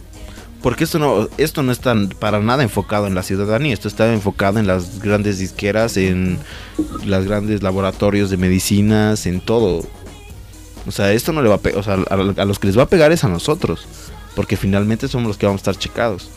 Porque 0.66 0.82
esto 0.82 0.98
no, 0.98 1.28
esto 1.38 1.62
no 1.62 1.70
está 1.70 1.94
para 2.18 2.40
nada 2.40 2.64
enfocado 2.64 3.06
en 3.06 3.14
la 3.14 3.22
ciudadanía, 3.22 3.72
esto 3.72 3.86
está 3.86 4.12
enfocado 4.12 4.58
en 4.58 4.66
las 4.66 4.98
grandes 4.98 5.38
disqueras, 5.38 5.96
en 5.96 6.40
los 7.04 7.24
grandes 7.24 7.62
laboratorios 7.62 8.30
de 8.30 8.36
medicinas, 8.36 9.26
en 9.26 9.40
todo. 9.40 9.86
O 10.84 10.90
sea, 10.90 11.12
esto 11.12 11.32
no 11.32 11.40
le 11.40 11.48
va 11.48 11.54
a 11.54 11.58
pegar, 11.58 11.78
o 11.78 11.84
sea, 11.84 11.94
a, 11.94 12.44
los 12.44 12.58
que 12.58 12.66
les 12.66 12.76
va 12.76 12.82
a 12.82 12.88
pegar 12.88 13.12
es 13.12 13.22
a 13.22 13.28
nosotros, 13.28 13.86
porque 14.34 14.56
finalmente 14.56 15.06
somos 15.06 15.28
los 15.28 15.36
que 15.36 15.46
vamos 15.46 15.60
a 15.60 15.70
estar 15.70 15.76
checados. 15.76 16.30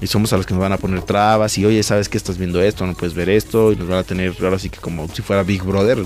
Y 0.00 0.06
somos 0.06 0.32
a 0.32 0.36
los 0.36 0.46
que 0.46 0.54
nos 0.54 0.60
van 0.60 0.72
a 0.72 0.78
poner 0.78 1.02
trabas 1.02 1.58
y, 1.58 1.66
oye, 1.66 1.82
¿sabes 1.82 2.08
que 2.08 2.18
estás 2.18 2.38
viendo 2.38 2.62
esto? 2.62 2.86
No 2.86 2.94
puedes 2.94 3.16
ver 3.16 3.30
esto. 3.30 3.72
Y 3.72 3.76
nos 3.76 3.88
van 3.88 3.98
a 3.98 4.04
tener, 4.04 4.32
ahora 4.40 4.60
sí 4.60 4.70
que 4.70 4.78
como 4.78 5.08
si 5.08 5.22
fuera 5.22 5.42
Big 5.42 5.64
Brother, 5.64 6.04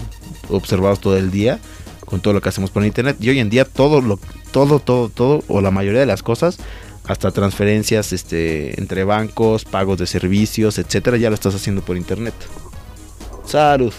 observados 0.49 0.99
todo 0.99 1.19
el 1.19 1.31
día 1.31 1.61
con 2.05 2.21
todo 2.21 2.35
lo 2.35 2.41
que 2.41 2.49
hacemos 2.49 2.71
por 2.71 2.85
internet. 2.85 3.17
Y 3.21 3.31
hoy 3.31 3.41
en 3.41 3.51
día 3.51 3.65
todo 3.65 4.01
lo 4.01 4.19
todo, 4.53 4.79
todo, 4.79 5.09
todo, 5.09 5.43
o 5.49 5.61
la 5.61 5.71
mayoría 5.71 6.01
de 6.01 6.07
las 6.07 6.23
cosas, 6.23 6.59
hasta 7.07 7.31
transferencias 7.33 8.13
este, 8.13 8.79
entre 8.81 9.05
bancos, 9.05 9.65
pagos 9.65 9.99
de 9.99 10.07
servicios, 10.07 10.79
etcétera, 10.79 11.17
ya 11.17 11.29
lo 11.29 11.35
estás 11.35 11.55
haciendo 11.55 11.83
por 11.83 11.97
internet. 11.97 12.35
Salud. 13.45 13.93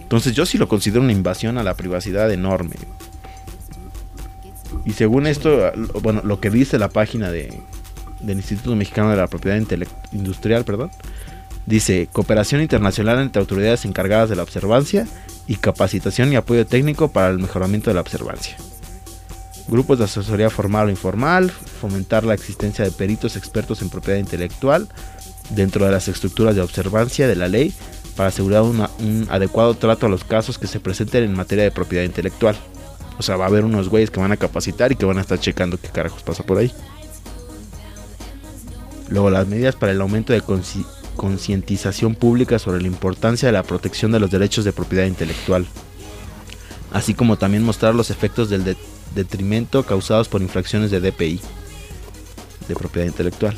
Entonces 0.00 0.34
yo 0.34 0.46
sí 0.46 0.58
lo 0.58 0.68
considero 0.68 1.02
una 1.02 1.12
invasión 1.12 1.58
a 1.58 1.62
la 1.62 1.74
privacidad 1.74 2.30
enorme. 2.30 2.76
Y 4.84 4.92
según 4.92 5.26
esto, 5.26 5.72
bueno, 6.02 6.22
lo 6.24 6.40
que 6.40 6.50
dice 6.50 6.78
la 6.78 6.88
página 6.88 7.30
de, 7.30 7.62
del 8.20 8.36
Instituto 8.36 8.74
Mexicano 8.76 9.10
de 9.10 9.16
la 9.16 9.26
Propiedad 9.26 9.58
Intelec- 9.58 9.88
Industrial, 10.12 10.64
perdón, 10.64 10.90
dice 11.66 12.08
cooperación 12.12 12.60
internacional 12.60 13.20
entre 13.20 13.40
autoridades 13.40 13.84
encargadas 13.84 14.28
de 14.28 14.36
la 14.36 14.42
observancia 14.42 15.06
y 15.46 15.56
capacitación 15.56 16.32
y 16.32 16.36
apoyo 16.36 16.66
técnico 16.66 17.08
para 17.08 17.28
el 17.28 17.38
mejoramiento 17.38 17.90
de 17.90 17.94
la 17.94 18.00
observancia. 18.00 18.56
Grupos 19.68 19.98
de 19.98 20.04
asesoría 20.04 20.50
formal 20.50 20.88
o 20.88 20.90
informal, 20.90 21.50
fomentar 21.50 22.24
la 22.24 22.34
existencia 22.34 22.84
de 22.84 22.90
peritos 22.90 23.36
expertos 23.36 23.80
en 23.82 23.90
propiedad 23.90 24.18
intelectual 24.18 24.88
dentro 25.50 25.84
de 25.84 25.92
las 25.92 26.08
estructuras 26.08 26.54
de 26.54 26.62
observancia 26.62 27.28
de 27.28 27.36
la 27.36 27.48
ley 27.48 27.72
para 28.16 28.28
asegurar 28.28 28.62
un 28.62 29.26
adecuado 29.30 29.74
trato 29.74 30.06
a 30.06 30.08
los 30.08 30.24
casos 30.24 30.58
que 30.58 30.66
se 30.66 30.80
presenten 30.80 31.24
en 31.24 31.34
materia 31.34 31.64
de 31.64 31.70
propiedad 31.70 32.04
intelectual. 32.04 32.56
O 33.18 33.22
sea, 33.22 33.36
va 33.36 33.44
a 33.44 33.48
haber 33.48 33.64
unos 33.64 33.88
güeyes 33.88 34.10
que 34.10 34.20
van 34.20 34.32
a 34.32 34.36
capacitar 34.36 34.92
y 34.92 34.96
que 34.96 35.06
van 35.06 35.18
a 35.18 35.20
estar 35.20 35.38
checando 35.38 35.78
qué 35.78 35.88
carajos 35.88 36.22
pasa 36.22 36.42
por 36.42 36.58
ahí. 36.58 36.72
Luego, 39.08 39.30
las 39.30 39.46
medidas 39.46 39.76
para 39.76 39.92
el 39.92 40.00
aumento 40.00 40.32
de 40.32 40.40
concientización 41.16 42.14
pública 42.14 42.58
sobre 42.58 42.80
la 42.80 42.88
importancia 42.88 43.46
de 43.48 43.52
la 43.52 43.62
protección 43.62 44.12
de 44.12 44.20
los 44.20 44.30
derechos 44.30 44.64
de 44.64 44.72
propiedad 44.72 45.06
intelectual. 45.06 45.66
Así 46.92 47.14
como 47.14 47.36
también 47.38 47.62
mostrar 47.64 47.94
los 47.94 48.10
efectos 48.10 48.50
del 48.50 48.64
de- 48.64 48.76
detrimento 49.14 49.82
causados 49.84 50.28
por 50.28 50.42
infracciones 50.42 50.90
de 50.90 51.00
DPI, 51.00 51.40
de 52.68 52.74
propiedad 52.74 53.06
intelectual. 53.06 53.56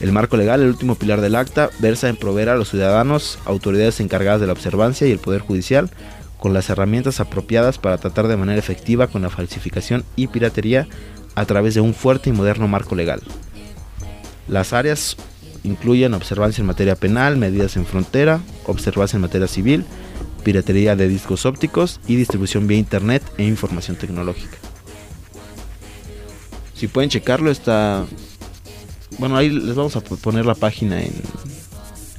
El 0.00 0.12
marco 0.12 0.36
legal, 0.36 0.60
el 0.62 0.68
último 0.68 0.94
pilar 0.94 1.20
del 1.20 1.36
acta, 1.36 1.70
versa 1.78 2.08
en 2.08 2.16
proveer 2.16 2.48
a 2.48 2.56
los 2.56 2.70
ciudadanos, 2.70 3.38
autoridades 3.44 4.00
encargadas 4.00 4.40
de 4.40 4.46
la 4.46 4.52
observancia 4.52 5.06
y 5.06 5.10
el 5.12 5.18
Poder 5.18 5.40
Judicial 5.42 5.90
con 6.38 6.52
las 6.54 6.68
herramientas 6.70 7.20
apropiadas 7.20 7.78
para 7.78 7.98
tratar 7.98 8.26
de 8.26 8.36
manera 8.36 8.58
efectiva 8.58 9.06
con 9.06 9.22
la 9.22 9.30
falsificación 9.30 10.04
y 10.16 10.26
piratería 10.26 10.88
a 11.36 11.44
través 11.46 11.74
de 11.74 11.80
un 11.80 11.94
fuerte 11.94 12.30
y 12.30 12.32
moderno 12.32 12.66
marco 12.68 12.94
legal. 12.96 13.22
Las 14.48 14.72
áreas 14.72 15.16
incluyen 15.64 16.14
observancia 16.14 16.60
en 16.60 16.66
materia 16.66 16.96
penal, 16.96 17.36
medidas 17.36 17.76
en 17.76 17.86
frontera, 17.86 18.40
observancia 18.66 19.16
en 19.16 19.22
materia 19.22 19.46
civil, 19.46 19.84
piratería 20.44 20.96
de 20.96 21.08
discos 21.08 21.46
ópticos 21.46 22.00
y 22.06 22.16
distribución 22.16 22.66
vía 22.66 22.78
internet 22.78 23.22
e 23.38 23.44
información 23.44 23.96
tecnológica. 23.96 24.58
Si 26.74 26.88
pueden 26.88 27.10
checarlo, 27.10 27.50
está 27.50 28.06
bueno, 29.18 29.36
ahí 29.36 29.50
les 29.50 29.76
vamos 29.76 29.94
a 29.94 30.00
po- 30.00 30.16
poner 30.16 30.46
la 30.46 30.54
página 30.54 31.00
en, 31.00 31.12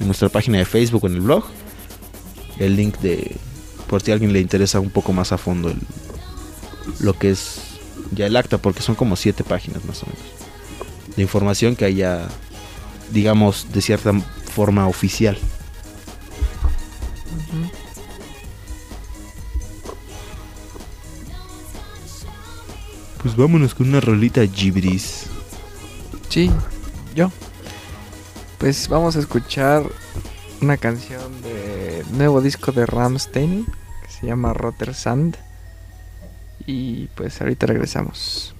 en 0.00 0.06
nuestra 0.06 0.28
página 0.28 0.58
de 0.58 0.64
Facebook 0.64 1.04
o 1.04 1.06
en 1.08 1.14
el 1.14 1.20
blog. 1.20 1.44
El 2.58 2.76
link 2.76 2.98
de. 3.00 3.36
Por 3.88 4.00
si 4.00 4.10
a 4.10 4.14
alguien 4.14 4.32
le 4.32 4.40
interesa 4.40 4.80
un 4.80 4.90
poco 4.90 5.12
más 5.12 5.32
a 5.32 5.38
fondo 5.38 5.68
el, 5.68 5.76
lo 7.00 7.18
que 7.18 7.30
es 7.30 7.58
ya 8.12 8.26
el 8.26 8.36
acta, 8.36 8.58
porque 8.58 8.80
son 8.80 8.94
como 8.94 9.16
siete 9.16 9.44
páginas 9.44 9.84
más 9.84 10.02
o 10.02 10.06
menos. 10.06 10.22
De 11.16 11.22
información 11.22 11.76
que 11.76 11.84
haya, 11.84 12.28
digamos, 13.10 13.72
de 13.72 13.80
cierta 13.80 14.12
forma 14.54 14.86
oficial. 14.86 15.38
Pues 23.22 23.36
vámonos 23.36 23.74
con 23.74 23.88
una 23.88 24.00
rolita 24.00 24.46
gibris. 24.46 25.26
Sí, 26.28 26.50
yo. 27.14 27.32
Pues 28.58 28.86
vamos 28.88 29.16
a 29.16 29.20
escuchar 29.20 29.82
una 30.60 30.76
canción 30.76 31.40
de 31.42 32.04
nuevo 32.12 32.40
disco 32.40 32.70
de 32.70 32.84
Ramstein 32.84 33.64
que 33.64 34.12
se 34.12 34.26
llama 34.26 34.52
Rotter 34.52 34.94
Sand. 34.94 35.36
Y 36.66 37.06
pues 37.14 37.40
ahorita 37.40 37.66
regresamos. 37.66 38.53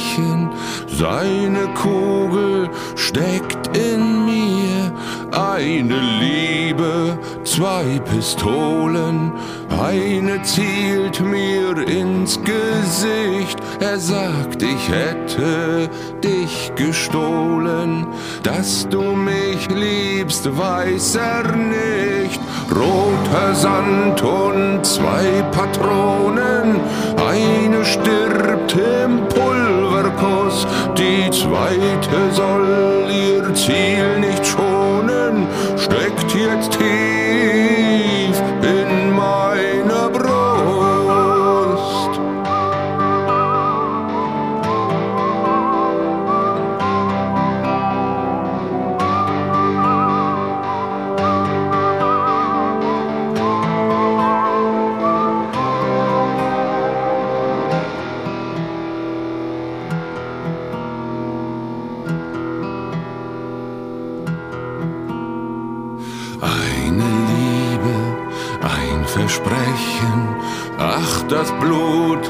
Brechen, 0.00 0.50
seine 0.86 1.68
Kugel 1.74 2.68
steckt 2.96 3.76
in 3.76 4.24
mir. 4.24 4.92
Eine 5.32 6.00
Liebe, 6.18 7.18
zwei 7.44 8.00
Pistolen, 8.12 9.32
eine 9.80 10.42
zielt 10.42 11.20
mir 11.20 11.86
ins 11.86 12.38
Gesicht. 12.42 13.58
Er 13.78 13.98
sagt, 13.98 14.62
ich 14.62 14.88
hätte 14.88 15.88
dich 16.22 16.72
gestohlen, 16.74 18.06
dass 18.42 18.88
du 18.88 19.02
mich 19.02 19.68
liebst, 19.70 20.48
weiß 20.56 21.16
er 21.16 21.56
nicht. 21.56 22.40
Roter 22.70 23.54
Sand 23.54 24.22
und 24.22 24.84
zwei 24.84 25.42
Patronen, 25.52 26.80
eine 27.16 27.84
stirbt 27.84 28.76
im 28.76 29.28
Pulverkuss, 30.20 30.66
die 30.98 31.30
zweite 31.30 32.32
soll 32.32 33.08
ihr 33.10 33.54
Ziel 33.54 34.20
nicht 34.20 34.46
schonen, 34.46 35.46
steckt 35.76 36.34
jetzt 36.34 36.72
tief 36.72 37.09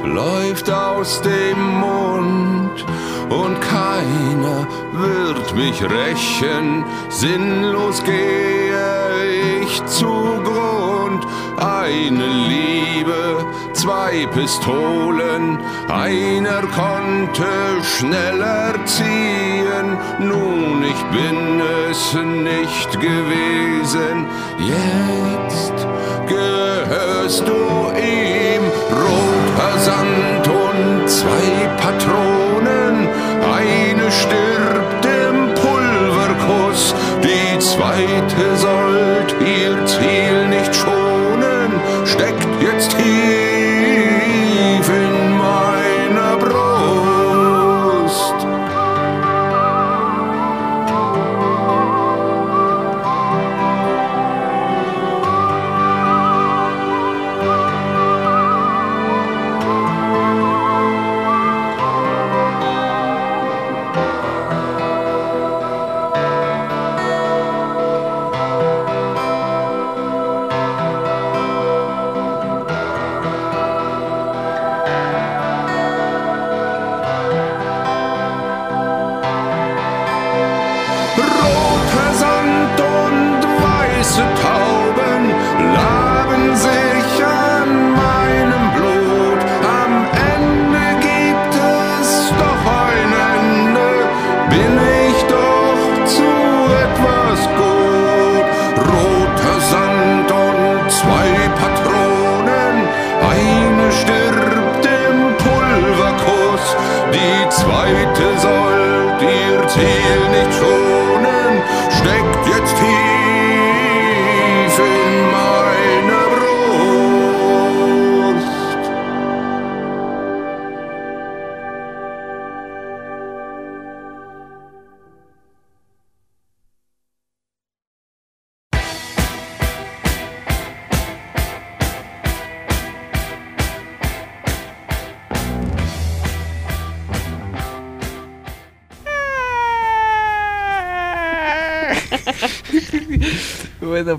läuft 0.04 0.70
aus 0.70 1.20
dem 1.22 1.78
Mund 1.80 2.84
und 3.28 3.60
keiner 3.60 4.66
wird 4.92 5.54
mich 5.54 5.82
rächen, 5.82 6.84
sinnlos 7.08 8.02
gehe 8.04 9.62
ich 9.62 9.84
zugrund. 9.86 11.26
Eine 11.56 12.26
Liebe, 12.26 13.44
zwei 13.72 14.26
Pistolen, 14.32 15.58
einer 15.88 16.62
konnte 16.62 17.46
schneller 17.82 18.74
ziehen, 18.86 19.98
nun 20.18 20.82
ich 20.82 21.02
bin 21.16 21.60
es 21.90 22.14
nicht 22.14 22.92
gewesen, 23.00 24.26
jetzt 24.58 25.86
gehörst 26.26 27.46
du 27.46 27.92
ihm, 27.98 28.62
und 28.90 29.29
zwei 31.20 31.68
Patronen, 31.76 33.06
eine 33.44 34.10
stirbt 34.10 35.04
im 35.04 35.54
Pulverkuss, 35.54 36.94
die 37.22 37.58
zweite 37.58 38.56
sollt 38.56 39.34
ihr 39.42 39.84
Ziel 39.84 40.49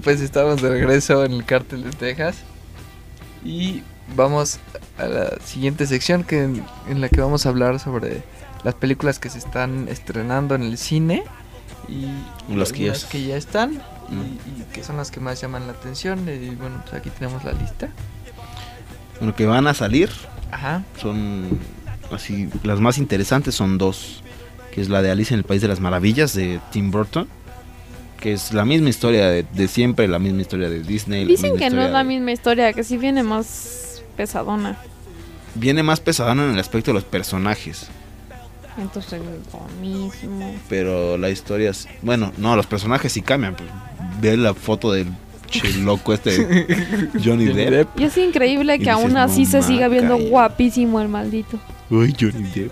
pues 0.03 0.21
estamos 0.21 0.61
de 0.61 0.69
regreso 0.69 1.23
en 1.25 1.33
el 1.33 1.45
cártel 1.45 1.83
de 1.83 1.91
Texas. 1.91 2.37
Y 3.43 3.83
vamos 4.15 4.59
a 4.97 5.05
la 5.05 5.37
siguiente 5.45 5.85
sección 5.87 6.23
que 6.23 6.43
en, 6.43 6.63
en 6.89 7.01
la 7.01 7.09
que 7.09 7.21
vamos 7.21 7.45
a 7.45 7.49
hablar 7.49 7.79
sobre 7.79 8.23
las 8.63 8.75
películas 8.75 9.17
que 9.19 9.29
se 9.29 9.39
están 9.39 9.87
estrenando 9.87 10.53
en 10.55 10.63
el 10.63 10.77
cine 10.77 11.23
y 11.89 12.07
Las 12.55 12.71
que 12.71 12.85
ya 12.85 12.93
que 13.09 13.35
están 13.35 13.73
y, 13.73 13.77
Mm. 14.13 14.59
y 14.59 14.63
que 14.73 14.83
son 14.83 14.97
las 14.97 15.09
que 15.09 15.21
más 15.21 15.39
llaman 15.39 15.67
la 15.67 15.73
atención. 15.73 16.27
Y 16.27 16.49
bueno, 16.55 16.81
pues 16.83 16.93
aquí 16.95 17.09
tenemos 17.09 17.43
la 17.45 17.53
lista. 17.53 17.87
Lo 19.21 19.33
que 19.35 19.45
van 19.45 19.67
a 19.67 19.73
salir 19.73 20.09
Ajá. 20.51 20.83
son 21.01 21.57
así, 22.11 22.49
las 22.63 22.81
más 22.81 22.97
interesantes 22.97 23.55
son 23.55 23.77
dos, 23.77 24.21
que 24.73 24.81
es 24.81 24.89
la 24.89 25.01
de 25.01 25.11
Alicia 25.11 25.33
en 25.33 25.39
el 25.39 25.45
País 25.45 25.61
de 25.61 25.69
las 25.69 25.79
Maravillas 25.79 26.33
de 26.33 26.59
Tim 26.71 26.91
Burton, 26.91 27.27
que 28.21 28.31
es 28.33 28.53
la 28.53 28.63
misma 28.63 28.87
historia 28.89 29.27
de, 29.29 29.43
de 29.51 29.67
siempre, 29.67 30.07
la 30.07 30.19
misma 30.19 30.41
historia 30.41 30.69
de 30.69 30.81
Disney. 30.81 31.25
Dicen 31.25 31.57
que 31.57 31.69
no 31.69 31.81
es 31.83 31.91
la 31.91 31.99
de- 31.99 32.03
misma 32.05 32.31
historia, 32.31 32.71
que 32.71 32.83
sí 32.85 32.97
viene 32.97 33.23
más 33.23 34.01
pesadona. 34.15 34.77
Viene 35.55 35.83
más 35.83 35.99
pesadona 35.99 36.45
en 36.45 36.51
el 36.51 36.59
aspecto 36.59 36.91
de 36.91 36.95
los 36.95 37.03
personajes, 37.03 37.89
Entonces 38.77 39.13
es 39.13 39.19
lo 39.19 39.67
mismo. 39.81 40.55
pero 40.69 41.17
la 41.17 41.29
historia 41.29 41.71
es... 41.71 41.87
Bueno, 42.01 42.31
no, 42.37 42.55
los 42.55 42.65
personajes 42.67 43.11
sí 43.11 43.21
cambian, 43.21 43.55
pues 43.55 43.69
ve 44.21 44.37
la 44.37 44.53
foto 44.53 44.93
del 44.93 45.07
loco 45.83 46.13
este 46.13 47.09
Johnny, 47.23 47.45
Depp. 47.47 47.99
Y 47.99 48.03
es 48.05 48.17
increíble 48.17 48.79
que 48.79 48.89
aún 48.89 49.11
"No 49.13 49.19
así 49.19 49.45
se 49.45 49.61
siga 49.61 49.87
viendo 49.89 50.17
guapísimo 50.17 51.01
el 51.01 51.09
maldito. 51.09 51.59
Uy, 51.91 52.15
Johnny 52.19 52.49
Depp. 52.55 52.71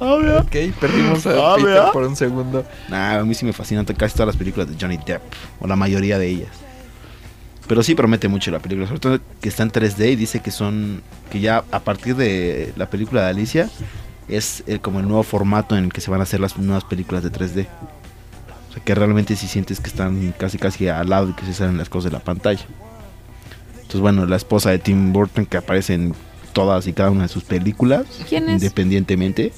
Ok, 0.00 0.74
perdimos 0.80 1.26
a 1.26 1.52
Ah, 1.52 1.54
Peter 1.56 1.70
¿verdad? 1.74 1.92
por 1.92 2.04
un 2.04 2.16
segundo. 2.16 2.64
Nah, 2.88 3.18
a 3.20 3.24
mí 3.24 3.34
sí 3.34 3.44
me 3.44 3.52
fascinan 3.52 3.84
casi 3.84 4.14
todas 4.14 4.28
las 4.28 4.36
películas 4.36 4.68
de 4.68 4.76
Johnny 4.80 4.98
Depp, 5.04 5.20
o 5.60 5.66
la 5.66 5.76
mayoría 5.76 6.18
de 6.18 6.28
ellas. 6.28 6.48
Pero 7.68 7.82
sí 7.82 7.94
promete 7.94 8.26
mucho 8.28 8.50
la 8.50 8.58
película, 8.58 8.86
sobre 8.88 9.00
todo 9.00 9.20
que 9.40 9.48
está 9.48 9.62
en 9.62 9.70
3D 9.70 10.12
y 10.12 10.16
dice 10.16 10.40
que 10.40 10.50
son, 10.50 11.02
que 11.30 11.40
ya 11.40 11.62
a 11.70 11.80
partir 11.80 12.16
de 12.16 12.72
la 12.76 12.88
película 12.90 13.22
de 13.22 13.28
Alicia 13.30 13.68
es 14.28 14.64
el- 14.66 14.80
como 14.80 14.98
el 15.00 15.06
nuevo 15.06 15.22
formato 15.22 15.76
en 15.76 15.84
el 15.84 15.92
que 15.92 16.00
se 16.00 16.10
van 16.10 16.20
a 16.20 16.24
hacer 16.24 16.40
las 16.40 16.56
nuevas 16.58 16.84
películas 16.84 17.22
de 17.22 17.30
3D. 17.30 17.68
O 18.70 18.72
sea, 18.72 18.82
que 18.82 18.94
realmente 18.94 19.36
si 19.36 19.46
sientes 19.46 19.78
que 19.80 19.88
están 19.88 20.32
casi 20.38 20.58
casi 20.58 20.88
al 20.88 21.10
lado 21.10 21.28
y 21.28 21.32
que 21.34 21.44
se 21.44 21.52
salen 21.54 21.76
las 21.76 21.88
cosas 21.88 22.10
de 22.10 22.16
la 22.18 22.24
pantalla. 22.24 22.64
Entonces, 23.74 24.00
bueno, 24.00 24.24
la 24.26 24.36
esposa 24.36 24.70
de 24.70 24.78
Tim 24.78 25.12
Burton 25.12 25.44
que 25.46 25.56
aparece 25.56 25.94
en 25.94 26.14
todas 26.52 26.86
y 26.86 26.92
cada 26.92 27.10
una 27.10 27.22
de 27.22 27.28
sus 27.28 27.44
películas, 27.44 28.04
¿Quién 28.28 28.48
es? 28.48 28.62
independientemente, 28.62 29.52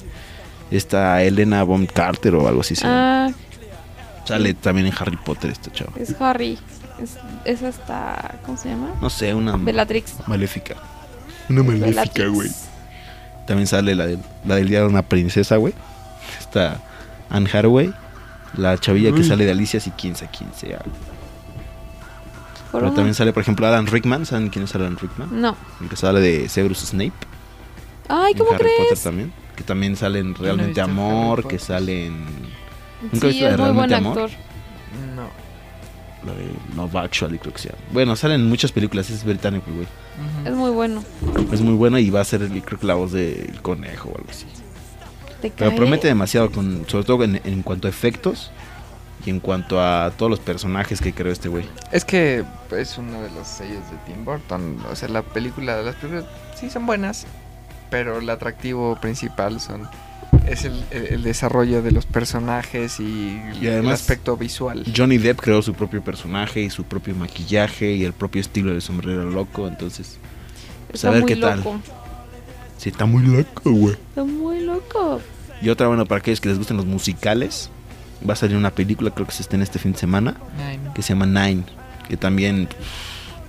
está 0.71 1.21
Elena 1.23 1.63
Bonham 1.63 1.87
Carter 1.87 2.35
o 2.35 2.47
algo 2.47 2.61
así 2.61 2.75
se 2.75 2.85
llama. 2.85 3.27
Ah, 3.27 3.31
Sale 4.25 4.53
también 4.53 4.87
en 4.87 4.93
Harry 4.97 5.17
Potter 5.17 5.51
esta 5.51 5.71
chava. 5.71 5.91
es 5.97 6.15
Harry. 6.21 6.57
Es, 7.01 7.17
es 7.43 7.61
esta. 7.61 8.35
¿Cómo 8.45 8.57
se 8.57 8.69
llama? 8.69 8.93
No 9.01 9.09
sé, 9.09 9.33
una 9.33 9.57
Bellatrix. 9.57 10.13
maléfica. 10.27 10.75
Una 11.49 11.63
maléfica, 11.63 12.27
güey. 12.27 12.49
También 13.45 13.67
sale 13.67 13.95
la, 13.95 14.05
de, 14.07 14.17
la 14.45 14.55
del 14.55 14.69
día 14.69 14.79
de 14.79 14.85
una 14.87 15.01
princesa, 15.01 15.57
güey. 15.57 15.73
Está 16.39 16.79
Anne 17.29 17.49
Hathaway. 17.51 17.93
La 18.55 18.77
chavilla 18.77 19.11
que 19.13 19.23
sale 19.23 19.43
de 19.45 19.51
Alicia, 19.51 19.79
si 19.81 19.89
quién 19.91 20.15
sabe 20.15 20.29
quién 20.37 20.49
sea. 20.55 20.79
Pero 22.79 22.91
también 22.91 23.13
sale, 23.13 23.31
por 23.33 23.41
ejemplo, 23.43 23.65
Alan 23.67 23.87
Rickman. 23.87 24.25
¿Saben 24.25 24.49
quién 24.49 24.65
es 24.65 24.75
Alan 24.75 24.97
Rickman? 24.97 25.29
No. 25.41 25.55
El 25.81 25.87
que 25.89 25.95
sale 25.95 26.19
de 26.19 26.49
Severus 26.49 26.79
Snape. 26.79 27.13
Ay, 28.09 28.33
en 28.33 28.37
¿cómo 28.39 28.51
Harry 28.51 28.63
Potter 28.65 28.85
crees? 28.87 29.03
también. 29.03 29.33
Que 29.55 29.63
también 29.63 29.95
salen 29.95 30.31
no 30.31 30.37
he 30.39 30.41
Realmente 30.41 30.69
visto 30.71 30.81
Harry 30.81 30.91
Amor. 30.91 31.41
Potter. 31.43 31.57
Que 31.57 31.63
salen 31.63 32.25
¿Nunca 33.11 33.31
Sí, 33.31 33.39
de 33.39 33.49
es 33.49 33.57
muy 33.57 33.71
buen 33.71 33.89
Realmente 33.89 33.95
Amor? 33.95 34.17
actor. 34.19 34.31
No. 35.15 35.29
la 36.25 36.33
de 36.33 36.49
Love 36.75 36.95
Actually, 36.95 37.37
creo 37.37 37.53
que 37.53 37.59
se 37.59 37.69
llama. 37.69 37.81
Bueno, 37.91 38.15
salen 38.15 38.41
en 38.41 38.49
muchas 38.49 38.71
películas. 38.71 39.09
Es 39.09 39.23
británico, 39.23 39.65
güey. 39.73 39.87
Es 40.45 40.53
muy 40.53 40.71
bueno. 40.71 41.03
Es 41.51 41.61
muy 41.61 41.73
bueno 41.75 41.99
y 41.99 42.09
va 42.09 42.21
a 42.21 42.25
ser, 42.25 42.41
el- 42.41 42.61
creo 42.63 42.79
que 42.79 42.87
la 42.87 42.93
voz 42.95 43.11
del 43.11 43.59
conejo 43.61 44.09
o 44.09 44.17
algo 44.17 44.29
así. 44.29 44.45
Te 45.41 45.51
Pero 45.51 45.75
promete 45.75 46.07
demasiado, 46.07 46.49
con, 46.51 46.85
sobre 46.87 47.03
todo 47.03 47.23
en, 47.25 47.41
en 47.43 47.61
cuanto 47.63 47.87
a 47.87 47.89
efectos 47.89 48.51
y 49.25 49.29
en 49.29 49.39
cuanto 49.39 49.81
a 49.81 50.11
todos 50.17 50.29
los 50.29 50.39
personajes 50.39 50.99
que 51.01 51.13
creó 51.13 51.31
este 51.31 51.49
güey. 51.49 51.65
Es 51.91 52.03
que 52.05 52.43
es 52.77 52.97
uno 52.97 53.21
de 53.21 53.29
los 53.31 53.47
sellos 53.47 53.81
de 53.91 53.97
Tim 54.05 54.25
Burton. 54.25 54.77
O 54.91 54.95
sea, 54.95 55.09
la 55.09 55.21
película, 55.21 55.81
las 55.81 55.95
películas 55.95 56.25
sí 56.59 56.69
son 56.69 56.85
buenas, 56.85 57.25
pero 57.89 58.19
el 58.19 58.29
atractivo 58.29 58.97
principal 58.99 59.59
son 59.61 59.87
es 60.47 60.65
el, 60.65 60.83
el- 60.91 61.05
el 61.07 61.23
desarrollo 61.23 61.81
de 61.81 61.91
los 61.91 62.05
personajes 62.05 62.99
y, 62.99 63.39
Y 63.61 63.67
el 63.67 63.87
aspecto 63.89 64.35
visual. 64.35 64.83
Johnny 64.95 65.17
Depp 65.17 65.39
creó 65.39 65.61
su 65.61 65.73
propio 65.73 66.01
personaje 66.03 66.59
y 66.61 66.69
su 66.69 66.83
propio 66.83 67.15
maquillaje 67.15 67.91
y 67.93 68.03
el 68.03 68.11
propio 68.13 68.41
estilo 68.41 68.71
del 68.71 68.81
sombrero 68.81 69.29
loco, 69.29 69.67
entonces 69.67 70.17
Está 70.91 71.07
a 71.09 71.11
ver 71.11 71.21
muy 71.21 71.27
qué 71.33 71.39
tal. 71.39 71.63
sí 72.77 72.89
está 72.89 73.05
muy 73.05 73.23
loco, 73.23 73.71
güey. 73.71 73.93
Está 74.09 74.23
muy 74.25 74.59
loco. 74.61 75.21
Y 75.61 75.69
otra, 75.69 75.87
bueno, 75.87 76.05
para 76.05 76.19
aquellos 76.19 76.41
que 76.41 76.49
les 76.49 76.57
gusten 76.57 76.75
los 76.77 76.85
musicales, 76.85 77.69
va 78.27 78.33
a 78.33 78.35
salir 78.35 78.57
una 78.57 78.71
película, 78.71 79.11
creo 79.11 79.25
que 79.27 79.33
se 79.33 79.41
está 79.41 79.55
en 79.55 79.61
este 79.61 79.79
fin 79.79 79.91
de 79.93 79.97
semana, 79.99 80.35
Nine. 80.57 80.91
que 80.93 81.01
se 81.01 81.09
llama 81.13 81.25
Nine, 81.25 81.63
que 82.07 82.17
también, 82.17 82.67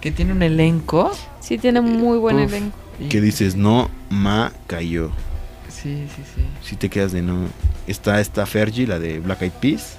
Que 0.00 0.10
tiene 0.10 0.32
un 0.32 0.42
elenco. 0.42 1.12
Sí, 1.40 1.56
tiene 1.58 1.80
muy 1.80 2.18
buen 2.18 2.36
Uf. 2.36 2.42
elenco. 2.52 2.76
que 3.08 3.20
dices, 3.20 3.56
no, 3.56 3.90
ma, 4.10 4.52
cayó. 4.66 5.10
Sí, 5.68 6.06
sí, 6.14 6.22
sí. 6.34 6.42
Si 6.62 6.76
te 6.76 6.88
quedas 6.88 7.12
de 7.12 7.22
no. 7.22 7.46
Está 7.86 8.20
esta 8.20 8.46
Fergie, 8.46 8.86
la 8.86 8.98
de 8.98 9.20
Black 9.20 9.42
Eyed 9.42 9.52
Peas. 9.60 9.96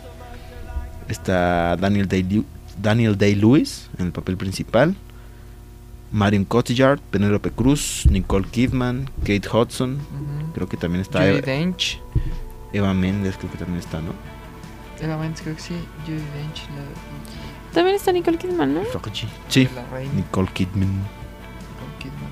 Está 1.09 1.75
Daniel 1.77 2.07
Day, 2.07 2.45
Daniel 2.81 3.17
Day 3.17 3.35
Lewis 3.35 3.89
en 3.99 4.07
el 4.07 4.11
papel 4.11 4.37
principal. 4.37 4.95
Marion 6.11 6.45
Cotillard, 6.45 6.99
Penélope 7.11 7.51
Cruz, 7.51 8.07
Nicole 8.09 8.47
Kidman, 8.49 9.09
Kate 9.21 9.47
Hudson. 9.51 9.97
Creo 10.53 10.67
que 10.69 10.77
también 10.77 11.01
está 11.01 11.19
Judi 11.19 11.29
Eva, 11.29 11.41
Dench. 11.41 11.99
Eva 12.73 12.93
Méndez, 12.93 13.35
creo 13.37 13.51
que 13.51 13.57
también 13.57 13.79
está, 13.79 13.99
¿no? 13.99 14.13
Creo 15.43 15.55
que 15.55 15.61
sí. 15.61 15.75
Judy 16.05 16.15
Dench, 16.17 16.67
la, 16.69 17.73
También 17.73 17.95
está 17.95 18.11
Nicole 18.11 18.37
Kidman, 18.37 18.73
¿no? 18.73 18.81
Sí, 19.49 19.67
reina. 19.91 20.13
Nicole 20.13 20.49
Kidman. 20.53 20.89
Nicole 20.89 21.97
Kidman. 21.99 22.31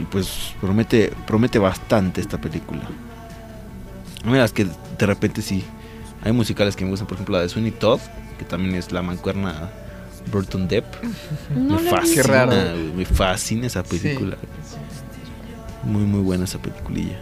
Y 0.00 0.04
pues 0.04 0.54
promete, 0.60 1.12
promete 1.26 1.58
bastante 1.58 2.20
esta 2.20 2.40
película. 2.40 2.82
A 4.24 4.30
mí 4.30 4.36
las 4.38 4.52
que 4.52 4.66
de 4.98 5.06
repente 5.06 5.42
sí. 5.42 5.64
Hay 6.24 6.32
musicales 6.32 6.76
que 6.76 6.84
me 6.84 6.90
gustan, 6.90 7.08
por 7.08 7.16
ejemplo 7.16 7.36
la 7.36 7.42
de 7.42 7.48
Sweeney 7.48 7.72
Todd, 7.72 8.00
que 8.38 8.44
también 8.44 8.76
es 8.76 8.92
la 8.92 9.02
mancuerna 9.02 9.70
Burton 10.30 10.68
Depp. 10.68 10.86
No 11.56 11.80
me 11.80 11.90
fascina, 11.90 12.22
raro. 12.22 12.52
me 12.96 13.04
fascina 13.04 13.66
esa 13.66 13.82
película. 13.82 14.36
Sí, 14.36 15.88
Muy 15.88 16.02
muy 16.04 16.20
buena 16.20 16.44
esa 16.44 16.58
peliculilla. 16.60 17.20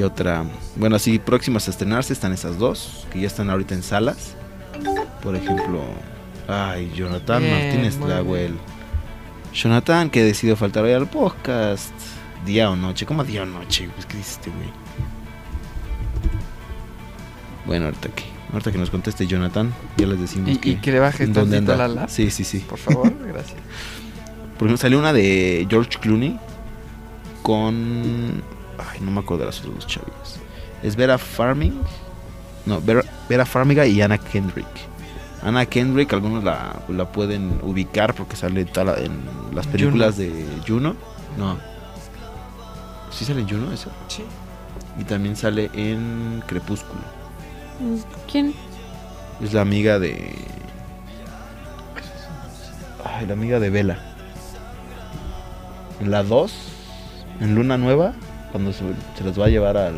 ¿Qué 0.00 0.06
otra? 0.06 0.46
Bueno, 0.76 0.96
así 0.96 1.18
próximas 1.18 1.68
a 1.68 1.72
estrenarse 1.72 2.14
están 2.14 2.32
esas 2.32 2.56
dos, 2.56 3.06
que 3.12 3.20
ya 3.20 3.26
están 3.26 3.50
ahorita 3.50 3.74
en 3.74 3.82
salas. 3.82 4.34
Por 5.22 5.36
ejemplo, 5.36 5.82
ay, 6.48 6.90
Jonathan 6.94 7.42
Bien, 7.42 7.52
Martínez 7.52 7.98
Laguel. 7.98 8.54
Jonathan 9.52 10.08
que 10.08 10.24
decidió 10.24 10.56
faltar 10.56 10.84
hoy 10.84 10.92
al 10.92 11.06
podcast. 11.06 11.92
Día 12.46 12.70
o 12.70 12.76
noche, 12.76 13.04
¿cómo 13.04 13.24
día 13.24 13.42
o 13.42 13.44
noche? 13.44 13.90
Pues, 13.94 14.06
¿qué 14.06 14.16
dice 14.16 14.30
este 14.30 14.48
güey? 14.48 14.70
Bueno, 17.66 17.84
ahorita 17.84 18.08
que, 18.08 18.24
ahorita 18.54 18.72
que 18.72 18.78
nos 18.78 18.88
conteste 18.88 19.26
Jonathan, 19.26 19.70
ya 19.98 20.06
les 20.06 20.18
decimos 20.18 20.48
Y, 20.48 20.56
que, 20.56 20.70
y 20.70 20.76
que 20.76 20.92
le 20.92 21.00
baje 21.00 21.24
en 21.24 21.34
dónde 21.34 21.58
anda. 21.58 21.76
la 21.76 21.88
la. 21.88 22.08
Sí, 22.08 22.30
sí, 22.30 22.44
sí. 22.44 22.60
Por 22.60 22.78
favor, 22.78 23.12
gracias. 23.26 23.58
Por 24.56 24.66
ejemplo, 24.66 24.78
salió 24.78 24.98
una 24.98 25.12
de 25.12 25.66
George 25.68 25.98
Clooney 26.00 26.40
con. 27.42 28.42
No 29.00 29.10
me 29.10 29.20
acuerdo 29.20 29.40
de 29.44 29.46
las 29.46 29.60
otras 29.60 29.74
dos 29.74 29.86
chavillas. 29.86 30.38
Es 30.82 30.96
Vera 30.96 31.18
Farming. 31.18 31.80
No, 32.66 32.80
Vera, 32.80 33.02
Vera 33.28 33.46
Farmiga 33.46 33.86
y 33.86 34.00
Anna 34.02 34.18
Kendrick. 34.18 34.66
Anna 35.42 35.64
Kendrick, 35.64 36.12
algunos 36.12 36.44
la, 36.44 36.76
la 36.88 37.10
pueden 37.10 37.58
ubicar 37.62 38.14
porque 38.14 38.36
sale 38.36 38.64
tal- 38.66 39.02
en 39.02 39.20
las 39.54 39.66
películas 39.66 40.18
de 40.18 40.46
Juno. 40.66 40.94
No. 41.38 41.56
¿Sí 43.10 43.24
sale 43.24 43.40
en 43.40 43.48
Juno 43.48 43.72
esa? 43.72 43.88
Sí. 44.08 44.22
Y 44.98 45.04
también 45.04 45.36
sale 45.36 45.70
en 45.72 46.42
Crepúsculo. 46.46 47.00
¿Quién? 48.30 48.52
Es 49.42 49.54
la 49.54 49.62
amiga 49.62 49.98
de. 49.98 50.34
Ay, 53.04 53.26
la 53.26 53.32
amiga 53.32 53.58
de 53.58 53.70
Vela. 53.70 53.98
En 56.00 56.10
la 56.10 56.22
2, 56.22 56.52
en 57.40 57.54
Luna 57.54 57.76
Nueva, 57.78 58.12
cuando 58.50 58.72
se, 58.72 58.84
se 59.16 59.24
los 59.24 59.38
va 59.38 59.46
a 59.46 59.48
llevar 59.48 59.76
al. 59.76 59.96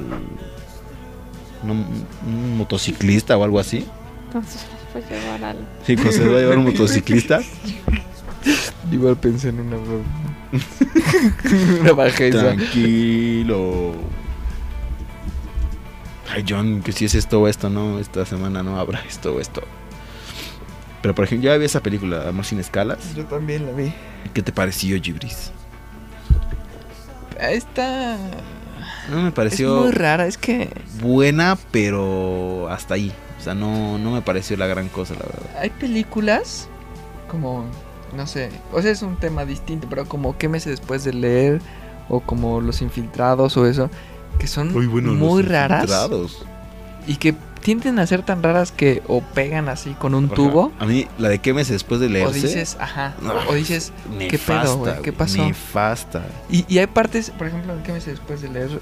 Un, 1.62 2.04
un 2.26 2.56
motociclista 2.56 3.36
o 3.36 3.44
algo 3.44 3.60
así. 3.60 3.86
Entonces 4.26 4.66
fue 4.92 5.02
llevar 5.02 5.44
al. 5.44 5.56
Sí, 5.86 5.94
cuando 5.94 6.12
se 6.12 6.24
los 6.24 6.34
va 6.34 6.38
a 6.38 6.40
llevar 6.40 6.58
un 6.58 6.64
motociclista. 6.64 7.40
Igual 8.92 9.16
pensé 9.16 9.48
en 9.50 9.60
una 9.60 9.76
broma. 9.76 10.04
una 11.80 11.92
bajeza. 11.92 12.54
Tranquilo. 12.54 13.92
Ay, 16.30 16.44
John, 16.48 16.82
que 16.82 16.92
si 16.92 17.04
es 17.04 17.14
esto 17.14 17.40
o 17.40 17.48
esto, 17.48 17.68
no, 17.68 17.98
esta 17.98 18.24
semana 18.24 18.62
no 18.62 18.78
habrá 18.78 19.00
esto 19.06 19.34
o 19.34 19.40
esto. 19.40 19.62
Pero 21.02 21.14
por 21.14 21.24
ejemplo, 21.24 21.50
ya 21.50 21.56
vi 21.58 21.66
esa 21.66 21.82
película, 21.82 22.28
Amor 22.28 22.44
sin 22.44 22.58
escalas. 22.58 23.14
Yo 23.14 23.24
también 23.26 23.66
la 23.66 23.72
vi. 23.72 23.92
¿Qué 24.32 24.42
te 24.42 24.52
pareció, 24.52 25.00
Gibris? 25.00 25.52
Esta. 27.50 28.16
No 29.10 29.22
me 29.22 29.28
Es 29.28 29.34
pareció 29.34 29.82
muy 29.82 29.92
rara, 29.92 30.26
es 30.26 30.38
que 30.38 30.70
buena, 31.00 31.58
pero 31.70 32.68
hasta 32.70 32.94
ahí. 32.94 33.12
O 33.38 33.42
sea, 33.42 33.54
no, 33.54 33.98
no 33.98 34.12
me 34.12 34.22
pareció 34.22 34.56
la 34.56 34.66
gran 34.66 34.88
cosa, 34.88 35.14
la 35.14 35.20
verdad. 35.20 35.60
hay 35.60 35.70
películas 35.70 36.68
como. 37.28 37.64
No 38.16 38.26
sé. 38.26 38.50
O 38.72 38.82
sea, 38.82 38.90
es 38.90 39.02
un 39.02 39.16
tema 39.16 39.44
distinto, 39.44 39.86
pero 39.88 40.04
como 40.06 40.36
qué 40.36 40.48
meses 40.48 40.78
después 40.78 41.02
de 41.04 41.12
leer. 41.12 41.60
O 42.08 42.20
como 42.20 42.60
Los 42.60 42.82
Infiltrados 42.82 43.56
o 43.56 43.66
eso. 43.66 43.90
Que 44.38 44.46
son 44.46 44.72
muy 44.72 45.42
raras. 45.42 45.84
Infiltrados. 45.84 46.44
Y 47.06 47.16
que 47.16 47.34
tienden 47.62 47.98
a 47.98 48.06
ser 48.06 48.22
tan 48.22 48.42
raras 48.42 48.72
que 48.72 49.02
o 49.08 49.22
pegan 49.22 49.68
así 49.68 49.94
con 49.94 50.14
un 50.14 50.26
Ajá. 50.26 50.34
tubo. 50.34 50.72
A 50.78 50.84
mí, 50.84 51.06
la 51.18 51.28
de 51.30 51.38
qué 51.38 51.54
meses 51.54 51.72
después 51.72 52.00
de 52.00 52.06
O 52.06 52.10
leerse. 52.10 52.40
dices, 52.46 52.76
ajá. 52.80 53.14
No. 53.22 53.32
O 53.48 53.54
dices. 53.54 53.92
¿qué 54.28 54.38
pedo, 54.38 54.56
nefasta, 54.58 54.74
güey? 54.76 55.02
¿Qué 55.02 55.12
pasó? 55.12 55.44
Nefasta. 55.46 56.22
Y, 56.50 56.64
y 56.68 56.78
hay 56.78 56.86
partes, 56.88 57.30
por 57.30 57.46
ejemplo, 57.46 57.72
en 57.72 57.82
qué 57.82 57.92
meses 57.92 58.18
después 58.18 58.42
de 58.42 58.48
leer. 58.50 58.80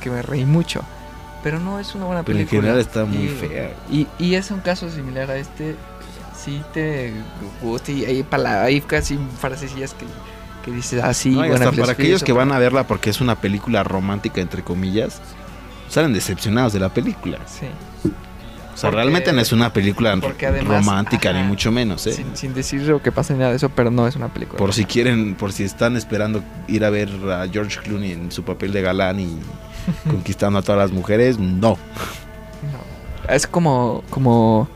Que 0.00 0.10
me 0.10 0.22
reí 0.22 0.44
mucho. 0.44 0.80
Pero 1.44 1.58
no 1.60 1.78
es 1.80 1.94
una 1.94 2.04
buena 2.06 2.22
Pero 2.22 2.38
en 2.38 2.46
película. 2.46 2.60
general 2.72 2.80
está 2.80 3.04
muy 3.04 3.24
Y- 3.24 3.28
fea. 3.28 3.70
Y, 3.90 4.06
y 4.18 4.34
es 4.36 4.50
un 4.50 4.60
caso 4.60 4.90
similar 4.90 5.30
a 5.30 5.36
este. 5.36 5.76
Si 6.36 6.60
te 6.72 7.12
gusta 7.60 7.92
y 7.92 8.04
hay, 8.04 8.22
pala- 8.24 8.62
hay 8.64 8.80
casi 8.80 9.16
frasecillas 9.40 9.94
que, 9.94 10.06
que 10.64 10.70
dices 10.72 11.02
así. 11.02 11.30
No, 11.30 11.46
y 11.46 11.50
hasta 11.50 11.70
para 11.70 11.92
aquellos 11.92 12.24
que 12.24 12.32
van 12.32 12.50
a 12.52 12.58
verla 12.58 12.86
porque 12.86 13.10
es 13.10 13.20
una 13.20 13.36
película 13.36 13.84
romántica, 13.84 14.40
entre 14.40 14.62
comillas, 14.64 15.20
salen 15.92 16.12
decepcionados 16.14 16.72
de 16.72 16.80
la 16.80 16.88
película. 16.88 17.38
Sí. 17.46 17.66
O 18.04 18.76
sea, 18.76 18.88
Porque- 18.88 18.96
realmente 19.02 19.32
no 19.34 19.40
es 19.42 19.52
una 19.52 19.70
película 19.72 20.12
además- 20.12 20.66
romántica, 20.66 21.28
ajá. 21.30 21.42
ni 21.42 21.46
mucho 21.46 21.70
menos, 21.70 22.06
¿eh? 22.06 22.12
Sin, 22.14 22.34
sin 22.34 22.54
decir 22.54 22.80
lo 22.82 23.02
que 23.02 23.12
pasa 23.12 23.34
ni 23.34 23.40
nada 23.40 23.50
de 23.50 23.56
eso, 23.58 23.68
pero 23.68 23.90
no 23.90 24.06
es 24.08 24.16
una 24.16 24.28
película. 24.32 24.56
Por 24.58 24.72
si 24.72 24.86
quieren, 24.86 25.34
por 25.34 25.52
si 25.52 25.64
están 25.64 25.94
esperando 25.96 26.42
ir 26.68 26.84
a 26.86 26.90
ver 26.90 27.10
a 27.30 27.46
George 27.48 27.78
Clooney 27.80 28.12
en 28.12 28.32
su 28.32 28.42
papel 28.44 28.72
de 28.72 28.80
galán 28.80 29.20
y 29.20 29.38
conquistando 30.10 30.58
a 30.58 30.62
todas 30.62 30.78
las 30.80 30.90
mujeres, 30.90 31.38
no. 31.38 31.76
No. 32.62 33.28
Es 33.28 33.46
como. 33.46 34.02
como 34.10 34.68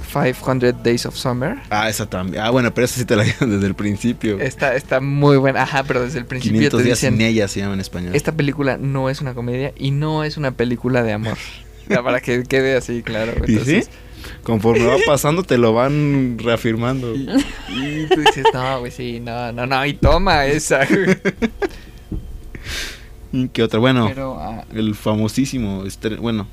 500 0.00 0.82
Days 0.82 1.06
of 1.06 1.16
Summer. 1.16 1.56
Ah, 1.70 1.88
esa 1.88 2.06
también. 2.06 2.42
Ah, 2.42 2.50
bueno, 2.50 2.72
pero 2.74 2.84
esa 2.84 2.98
sí 2.98 3.04
te 3.04 3.16
la 3.16 3.22
dieron 3.24 3.50
desde 3.50 3.66
el 3.66 3.74
principio. 3.74 4.38
Está, 4.40 4.74
está 4.74 5.00
muy 5.00 5.36
buena. 5.36 5.62
Ajá, 5.62 5.82
pero 5.84 6.02
desde 6.02 6.18
el 6.18 6.26
principio 6.26 6.58
500 6.58 6.78
te 6.78 6.84
días 6.84 6.98
dicen. 7.00 7.14
sin 7.18 7.26
ella 7.26 7.48
se 7.48 7.60
llama 7.60 7.74
en 7.74 7.80
español. 7.80 8.14
Esta 8.14 8.32
película 8.32 8.76
no 8.78 9.08
es 9.10 9.20
una 9.20 9.34
comedia 9.34 9.72
y 9.76 9.90
no 9.90 10.24
es 10.24 10.36
una 10.36 10.52
película 10.52 11.02
de 11.02 11.12
amor. 11.12 11.36
Ya, 11.88 12.04
para 12.04 12.20
que 12.20 12.44
quede 12.44 12.76
así, 12.76 13.02
claro. 13.02 13.32
¿Y 13.48 13.58
sí? 13.58 13.82
Conforme 14.44 14.84
va 14.86 14.94
pasando 15.06 15.42
te 15.42 15.58
lo 15.58 15.72
van 15.72 16.36
reafirmando. 16.38 17.16
Y, 17.16 17.22
y 17.68 18.06
tú 18.08 18.20
dices, 18.20 18.44
no, 18.54 18.78
güey, 18.78 18.92
sí, 18.92 19.18
no, 19.18 19.50
no, 19.50 19.66
no, 19.66 19.84
y 19.84 19.94
toma 19.94 20.46
esa. 20.46 20.84
güey". 20.86 21.16
¿Y 23.32 23.48
¿Qué 23.48 23.62
otra? 23.64 23.80
Bueno, 23.80 24.06
Pero 24.08 24.38
ah, 24.40 24.64
el 24.72 24.94
famosísimo, 24.94 25.84
estre- 25.84 26.18
bueno, 26.18 26.46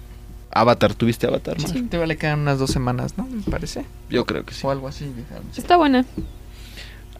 Avatar, 0.59 0.93
¿tuviste 0.93 1.27
Avatar? 1.27 1.59
Mar? 1.61 1.69
sí, 1.71 1.81
te 1.83 2.05
le 2.05 2.17
quedan 2.17 2.39
unas 2.39 2.59
dos 2.59 2.71
semanas, 2.71 3.13
¿no? 3.17 3.25
Me 3.27 3.41
parece. 3.43 3.85
Yo 4.09 4.25
creo 4.25 4.45
que 4.45 4.53
sí. 4.53 4.61
O 4.65 4.71
algo 4.71 4.87
así, 4.87 5.05
dejaron. 5.15 5.45
Está 5.55 5.77
buena. 5.77 6.05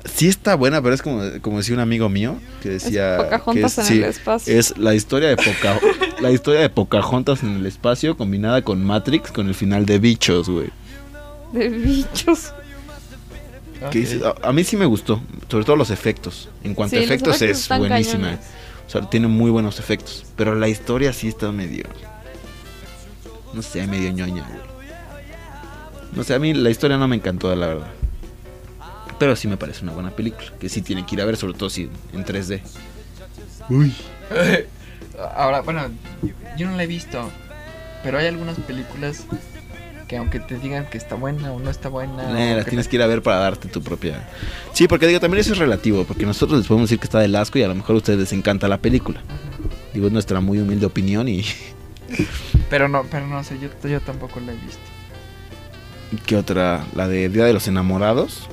Sí 0.05 0.27
está 0.27 0.55
buena, 0.55 0.81
pero 0.81 0.93
es 0.95 1.01
como, 1.01 1.21
como 1.41 1.57
decía 1.57 1.73
un 1.75 1.81
amigo 1.81 2.07
mío 2.07 2.35
que 2.61 2.69
decía 2.69 3.15
es 3.17 3.23
que 3.23 3.23
Pocahontas 3.25 3.71
es, 3.73 3.77
en 3.79 3.85
sí, 3.85 3.93
el 3.97 4.03
espacio. 4.05 4.57
es 4.59 4.77
la 4.77 4.93
historia 4.95 5.27
de 5.29 5.35
Poca, 5.37 5.79
la 6.21 6.31
historia 6.31 6.61
de 6.61 6.69
Pocahontas 6.69 7.43
en 7.43 7.57
el 7.57 7.65
espacio 7.65 8.15
combinada 8.15 8.61
con 8.61 8.83
Matrix 8.85 9.31
con 9.31 9.47
el 9.47 9.55
final 9.55 9.85
de 9.85 9.99
Bichos, 9.99 10.49
güey. 10.49 10.69
De 11.51 11.67
bichos. 11.69 12.53
Que 13.91 14.21
a, 14.43 14.49
a 14.49 14.53
mí 14.53 14.63
sí 14.63 14.77
me 14.77 14.85
gustó, 14.85 15.21
sobre 15.49 15.65
todo 15.65 15.75
los 15.75 15.89
efectos. 15.91 16.49
En 16.63 16.73
cuanto 16.73 16.95
Sí, 16.95 17.01
a 17.01 17.05
efectos 17.05 17.41
efectos 17.41 17.71
es 17.71 17.77
buenísima. 17.79 18.23
cañones. 18.29 18.39
O 18.87 18.89
sea, 18.89 19.01
tiene 19.09 19.27
muy 19.27 19.51
buenos 19.51 19.79
efectos, 19.79 20.25
pero 20.35 20.55
la 20.55 20.67
historia 20.69 21.11
sí 21.11 21.27
está 21.27 21.51
medio 21.51 21.83
no 23.53 23.61
sé, 23.61 23.85
medio 23.87 24.11
ñoña, 24.11 24.45
güey. 24.47 24.61
No 26.13 26.23
sé, 26.23 26.33
a 26.33 26.39
mí 26.39 26.53
la 26.53 26.69
historia 26.69 26.97
no 26.97 27.07
me 27.07 27.15
encantó, 27.17 27.53
la 27.55 27.67
verdad. 27.67 27.87
Pero 29.19 29.35
sí 29.35 29.47
me 29.47 29.57
parece 29.57 29.83
una 29.83 29.93
buena 29.93 30.11
película, 30.11 30.51
que 30.59 30.69
sí 30.69 30.81
tienen 30.81 31.05
que 31.05 31.15
ir 31.15 31.21
a 31.21 31.25
ver, 31.25 31.37
sobre 31.37 31.53
todo 31.53 31.69
si 31.69 31.89
en 32.13 32.23
3D. 32.25 32.61
Uy. 33.69 33.93
Ahora, 35.35 35.61
bueno, 35.61 35.81
yo 36.57 36.67
no 36.69 36.77
la 36.77 36.83
he 36.83 36.87
visto, 36.87 37.29
pero 38.03 38.19
hay 38.19 38.27
algunas 38.27 38.57
películas 38.59 39.25
que 40.07 40.15
aunque 40.17 40.39
te 40.39 40.57
digan 40.59 40.85
que 40.89 40.97
está 40.97 41.15
buena 41.15 41.51
o 41.51 41.59
no 41.59 41.69
está 41.69 41.89
buena, 41.89 42.23
Eh, 42.39 42.55
la 42.55 42.63
que 42.63 42.69
tienes 42.69 42.85
te- 42.85 42.91
que 42.91 42.95
ir 42.97 43.01
a 43.01 43.07
ver 43.07 43.21
para 43.23 43.37
darte 43.39 43.67
tu 43.67 43.81
propia. 43.81 44.29
Sí, 44.73 44.87
porque 44.87 45.07
digo, 45.07 45.19
también 45.19 45.41
eso 45.41 45.53
es 45.53 45.59
relativo, 45.59 46.05
porque 46.05 46.25
nosotros 46.25 46.59
les 46.59 46.67
podemos 46.67 46.87
decir 46.89 46.99
que 46.99 47.05
está 47.05 47.19
del 47.19 47.35
asco 47.35 47.57
y 47.59 47.63
a 47.63 47.67
lo 47.67 47.75
mejor 47.75 47.95
a 47.95 47.97
ustedes 47.97 48.19
les 48.19 48.31
encanta 48.33 48.67
la 48.67 48.77
película. 48.77 49.21
Digo, 49.93 50.07
es 50.07 50.13
nuestra 50.13 50.39
muy 50.39 50.59
humilde 50.59 50.85
opinión 50.85 51.27
y. 51.27 51.43
Pero 52.69 52.87
no, 52.89 53.03
pero 53.03 53.25
no 53.27 53.43
sé, 53.43 53.57
yo, 53.59 53.69
yo 53.87 54.01
tampoco 54.01 54.39
la 54.41 54.51
he 54.51 54.55
visto. 54.55 54.79
¿Qué 56.25 56.35
otra? 56.35 56.85
La 56.95 57.07
de 57.07 57.29
Día 57.29 57.45
de 57.45 57.53
los 57.53 57.67
Enamorados. 57.67 58.47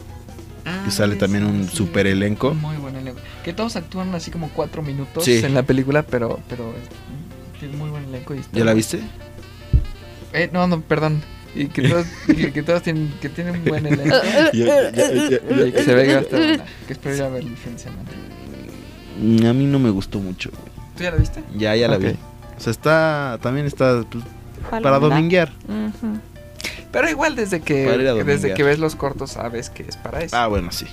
Que 0.85 0.91
sale 0.91 1.17
también 1.17 1.45
un 1.45 1.69
sí, 1.69 1.77
super 1.77 2.07
elenco. 2.07 2.55
Muy 2.55 2.77
buen 2.77 2.97
elenco. 2.97 3.21
Que 3.45 3.53
todos 3.53 3.77
actúan 3.77 4.15
así 4.15 4.31
como 4.31 4.49
cuatro 4.51 4.83
minutos 4.83 5.25
Sí. 5.25 5.43
en 5.45 5.53
la 5.53 5.63
película, 5.65 6.03
pero, 6.05 6.41
pero 6.49 6.71
eh, 6.71 7.59
tiene 7.61 7.77
muy 7.77 7.91
buen 7.91 8.05
elenco. 8.05 8.35
y 8.35 8.41
¿Ya 8.53 8.65
la 8.65 8.73
viste? 8.73 9.01
Eh, 10.33 10.49
no, 10.53 10.67
no, 10.67 10.81
perdón. 10.81 11.23
Y 11.55 11.67
que 11.67 11.89
todos, 11.89 12.07
que 12.55 12.63
todos 12.63 12.83
tienen, 12.83 13.13
que 13.21 13.29
tienen 13.29 13.57
un 13.57 13.65
buen 13.65 13.85
elenco. 13.87 14.15
Ya- 14.53 14.91
ya- 14.91 14.91
ya- 14.91 15.29
ya- 15.29 15.67
y 15.67 15.73
que 15.73 15.83
se 15.83 15.95
ve 15.95 16.07
que 16.07 16.13
va 16.15 16.19
a 16.21 16.23
estar 16.23 16.39
buena. 16.41 16.65
Que 16.87 16.93
espero 16.95 17.17
ir 17.17 17.23
a 17.23 17.29
ver 17.29 17.43
el 17.43 17.57
fin 17.57 17.73
de 17.75 17.79
semana. 17.81 19.51
A 19.51 19.53
mí 19.53 19.67
no 19.67 19.79
me 19.79 19.91
gustó 19.91 20.19
mucho. 20.19 20.51
¿Tú 20.97 21.03
ya 21.03 21.11
la 21.11 21.17
viste? 21.19 21.43
Ya, 21.57 21.75
ya 21.77 21.89
la 21.89 21.99
vi. 21.99 22.17
O 22.57 22.61
sea, 22.61 22.71
está. 22.71 23.39
También 23.43 23.67
está 23.67 24.05
pues, 24.11 24.25
para 24.83 24.99
dominguear. 24.99 25.53
Pero 26.93 27.11
igual 27.11 27.35
desde 27.35 27.61
que 27.61 27.87
desde 28.25 28.55
que 28.55 28.63
ves 28.63 28.79
los 28.79 28.95
cortos 28.97 29.33
sabes 29.33 29.71
que 29.71 29.83
es 29.83 29.97
para 29.97 30.23
eso. 30.23 30.37
Ah, 30.37 30.47
bueno, 30.47 30.71
sí. 30.71 30.87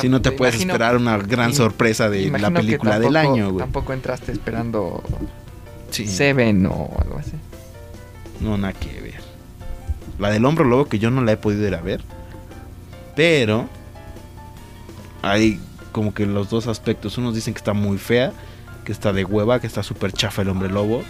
Si 0.00 0.08
no 0.08 0.22
te 0.22 0.30
puedes 0.30 0.54
imagino- 0.54 0.74
esperar 0.74 0.96
una 0.96 1.18
gran 1.18 1.52
sorpresa 1.54 2.08
de 2.08 2.30
la 2.30 2.50
película 2.52 3.00
del 3.00 3.16
año, 3.16 3.50
güey. 3.50 3.58
Tampoco 3.58 3.92
entraste 3.92 4.30
esperando 4.32 5.02
Sí. 5.90 6.06
Seven 6.06 6.66
o 6.66 6.90
algo 7.02 7.18
así. 7.18 7.32
No, 8.40 8.56
nada 8.58 8.74
que 8.74 9.00
ver. 9.00 9.20
La 10.18 10.30
del 10.30 10.44
hombro 10.44 10.64
lobo 10.64 10.84
que 10.86 10.98
yo 10.98 11.10
no 11.10 11.22
la 11.22 11.32
he 11.32 11.36
podido 11.36 11.66
ir 11.66 11.74
a 11.74 11.80
ver. 11.80 12.02
Pero 13.16 13.68
hay 15.22 15.60
como 15.92 16.14
que 16.14 16.26
los 16.26 16.50
dos 16.50 16.66
aspectos. 16.68 17.18
Unos 17.18 17.34
dicen 17.34 17.54
que 17.54 17.58
está 17.58 17.72
muy 17.72 17.98
fea, 17.98 18.32
que 18.88 18.92
está 18.92 19.12
de 19.12 19.22
hueva, 19.22 19.60
que 19.60 19.66
está 19.66 19.82
súper 19.82 20.14
chafa 20.14 20.40
el 20.40 20.48
hombre 20.48 20.70
lobo. 20.70 21.02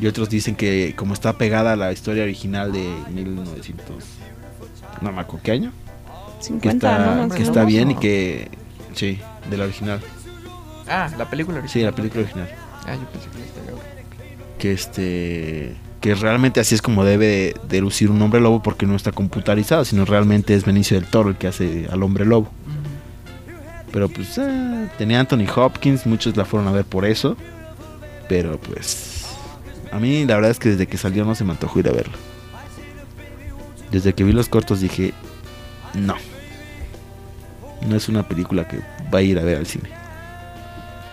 Y 0.00 0.08
otros 0.08 0.28
dicen 0.28 0.56
que 0.56 0.92
como 0.96 1.14
está 1.14 1.34
pegada 1.34 1.74
a 1.74 1.76
la 1.76 1.92
historia 1.92 2.24
original 2.24 2.72
de 2.72 2.92
1900... 3.12 4.04
No 5.00 5.12
me 5.12 5.20
acuerdo 5.20 5.40
qué 5.44 5.52
año. 5.52 5.72
Que 6.38 6.46
50, 6.46 6.70
está, 6.70 6.98
¿no? 6.98 7.22
Hombre 7.22 7.36
que 7.36 7.44
está 7.44 7.64
bien 7.64 7.92
y 7.92 7.94
que... 7.94 8.50
Sí, 8.94 9.20
de 9.48 9.56
la 9.56 9.64
original. 9.66 10.00
Ah, 10.88 11.08
la 11.16 11.30
película 11.30 11.58
original. 11.58 11.72
Sí, 11.72 11.84
la 11.84 11.92
película 11.92 12.24
original. 12.24 12.48
Ah, 12.84 12.96
yo 12.96 13.06
pensé 13.06 13.28
que 13.28 13.38
la 13.38 13.46
historia. 13.46 13.74
que 14.58 14.72
este 14.72 15.76
que 16.00 16.14
realmente 16.16 16.58
así 16.58 16.74
es 16.74 16.82
como 16.82 17.04
debe 17.04 17.26
de, 17.26 17.56
de 17.68 17.80
lucir 17.82 18.10
un 18.10 18.20
hombre 18.20 18.40
lobo 18.40 18.64
porque 18.64 18.86
no 18.86 18.96
está 18.96 19.12
computarizado, 19.12 19.84
sino 19.84 20.06
realmente 20.06 20.54
es 20.54 20.64
Benicio 20.64 20.98
del 20.98 21.08
Toro 21.08 21.28
el 21.28 21.36
que 21.36 21.46
hace 21.46 21.86
al 21.88 22.02
hombre 22.02 22.24
lobo. 22.24 22.50
Pero 23.92 24.08
pues 24.08 24.38
eh, 24.38 24.88
tenía 24.98 25.20
Anthony 25.20 25.46
Hopkins, 25.54 26.06
muchos 26.06 26.36
la 26.36 26.44
fueron 26.44 26.68
a 26.68 26.72
ver 26.72 26.84
por 26.84 27.04
eso. 27.04 27.36
Pero 28.28 28.58
pues 28.60 29.24
a 29.90 29.98
mí 29.98 30.24
la 30.24 30.36
verdad 30.36 30.50
es 30.52 30.58
que 30.58 30.68
desde 30.70 30.86
que 30.86 30.96
salió 30.96 31.24
no 31.24 31.34
se 31.34 31.44
me 31.44 31.52
antojó 31.52 31.80
ir 31.80 31.88
a 31.88 31.92
verlo. 31.92 32.14
Desde 33.90 34.12
que 34.14 34.22
vi 34.22 34.32
los 34.32 34.48
cortos 34.48 34.80
dije, 34.80 35.12
no. 35.94 36.14
No 37.88 37.96
es 37.96 38.08
una 38.08 38.28
película 38.28 38.68
que 38.68 38.78
va 39.12 39.18
a 39.18 39.22
ir 39.22 39.38
a 39.38 39.42
ver 39.42 39.56
al 39.56 39.66
cine. 39.66 39.88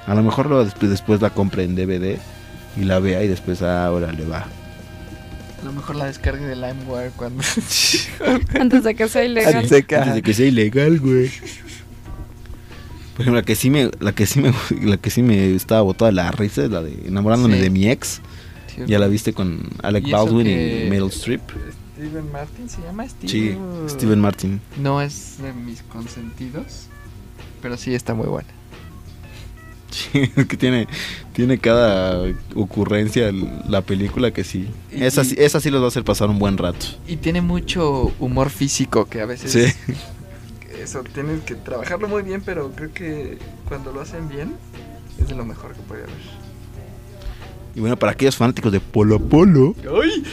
A 0.06 0.14
lo 0.14 0.22
mejor 0.22 0.46
lo 0.48 0.64
después, 0.64 0.92
después 0.92 1.22
la 1.22 1.32
compre 1.32 1.64
en 1.64 1.76
DVD 1.76 2.18
y 2.80 2.84
la 2.84 3.00
vea 3.00 3.24
y 3.24 3.28
después 3.28 3.62
ahora 3.64 4.12
le 4.12 4.26
va. 4.26 4.46
A 5.62 5.66
lo 5.66 5.72
mejor 5.74 5.96
la 5.96 6.06
descargue 6.06 6.46
de 6.46 6.56
LimeWire 6.56 7.10
cuando 7.16 7.44
Antes 8.60 8.84
de 8.84 8.94
que 8.96 9.08
sea 9.08 9.24
ilegal. 9.24 9.56
Antes 9.56 9.70
de 9.72 9.84
que- 9.84 9.96
Antes 9.96 10.14
de 10.14 10.22
que 10.22 10.34
sea 10.36 10.46
ilegal, 10.46 11.00
güey. 11.00 11.32
Por 13.18 13.24
ejemplo, 13.24 13.42
la 13.42 13.46
que 13.46 13.56
sí 13.56 13.70
me, 13.72 13.90
la 14.00 14.14
que 14.14 14.26
sí 14.28 14.40
me, 14.40 14.54
la 14.84 14.98
que 14.98 15.10
sí 15.10 15.24
me 15.24 15.56
estaba 15.56 15.82
botada 15.82 16.12
la 16.12 16.32
risa 16.32 16.64
es 16.66 16.70
la 16.70 16.84
de 16.84 16.94
enamorándome 17.08 17.56
Sí. 17.58 17.62
de 17.64 17.70
mi 17.72 17.90
ex. 17.90 18.22
Ya 18.86 19.00
la 19.00 19.08
viste 19.08 19.34
con 19.34 19.68
Alec 19.82 20.08
Y 20.08 20.12
Baldwin 20.12 20.46
y 20.46 20.88
Meryl 20.90 21.08
Streep. 21.10 21.42
Steven 21.96 22.32
Martin 22.32 22.70
se 22.70 22.80
llama 22.84 23.10
Steve. 23.10 23.28
Sí, 23.32 23.58
Steven 23.90 24.20
Martin. 24.22 24.62
No 24.80 25.02
es 25.02 25.38
de 25.42 25.52
mis 25.52 25.82
consentidos, 25.82 26.86
pero 27.60 27.76
sí 27.76 27.96
está 27.96 28.14
muy 28.14 28.28
buena. 28.28 28.48
Sí, 29.90 30.30
es 30.36 30.46
que 30.46 30.58
tiene, 30.58 30.88
tiene 31.34 31.58
cada 31.58 32.22
ocurrencia 32.56 33.32
la 33.68 33.82
película 33.82 34.32
que 34.32 34.44
sí. 34.44 34.68
Y- 34.92 35.02
Esa, 35.04 35.22
y- 35.24 35.26
sí- 35.26 35.36
esa 35.40 35.60
sí 35.60 35.72
los 35.72 35.82
va 35.82 35.86
a 35.86 35.88
hacer 35.88 36.04
pasar 36.04 36.30
un 36.30 36.38
buen 36.38 36.58
rato. 36.58 36.86
Y 37.08 37.16
tiene 37.16 37.42
mucho 37.42 38.14
humor 38.20 38.50
físico 38.52 39.06
que 39.06 39.22
a 39.22 39.26
veces 39.26 39.52
Sí. 39.52 39.94
Eso 40.82 41.04
tienes 41.04 41.42
que 41.42 41.56
trabajarlo 41.56 42.08
muy 42.08 42.24
bien, 42.24 42.42
pero 42.46 42.72
creo 42.72 42.94
que 42.94 43.38
cuando 43.68 43.92
lo 43.92 44.02
hacen 44.02 44.30
bien 44.30 44.56
es 45.20 45.28
de 45.28 45.36
lo 45.36 45.46
mejor 45.46 45.74
que 45.74 45.82
puede 45.82 46.04
haber. 46.04 46.48
Y 47.76 47.80
bueno, 47.80 47.96
para 47.96 48.14
aquellos 48.14 48.36
fanáticos 48.36 48.72
de 48.72 48.80
Polo 48.80 49.20
Polo, 49.20 49.76
¡Ay! 50.02 50.24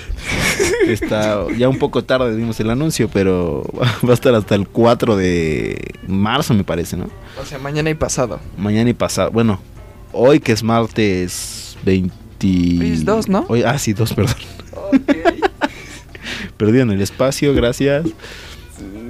está 0.88 1.46
ya 1.58 1.68
un 1.68 1.78
poco 1.78 2.02
tarde 2.02 2.34
dimos 2.34 2.58
el 2.60 2.70
anuncio, 2.70 3.10
pero 3.12 3.64
va 4.02 4.10
a 4.10 4.14
estar 4.14 4.34
hasta 4.34 4.54
el 4.54 4.66
4 4.66 5.16
de 5.16 5.94
marzo, 6.06 6.54
me 6.54 6.64
parece, 6.64 6.96
¿no? 6.96 7.10
O 7.40 7.44
sea, 7.44 7.58
mañana 7.58 7.90
y 7.90 7.94
pasado. 7.94 8.40
Mañana 8.56 8.88
y 8.88 8.94
pasado. 8.94 9.30
Bueno, 9.30 9.60
hoy 10.12 10.40
que 10.40 10.52
es 10.52 10.62
martes 10.62 11.76
20. 11.84 12.14
Hoy 12.44 12.92
es 12.92 13.28
¿no? 13.28 13.44
Hoy, 13.48 13.62
ah, 13.62 13.78
sí, 13.78 13.92
2, 13.92 14.14
perdón. 14.14 14.36
Ok. 14.72 15.16
Perdido 16.56 16.82
en 16.82 16.92
el 16.92 17.02
espacio, 17.02 17.54
gracias. 17.54 18.06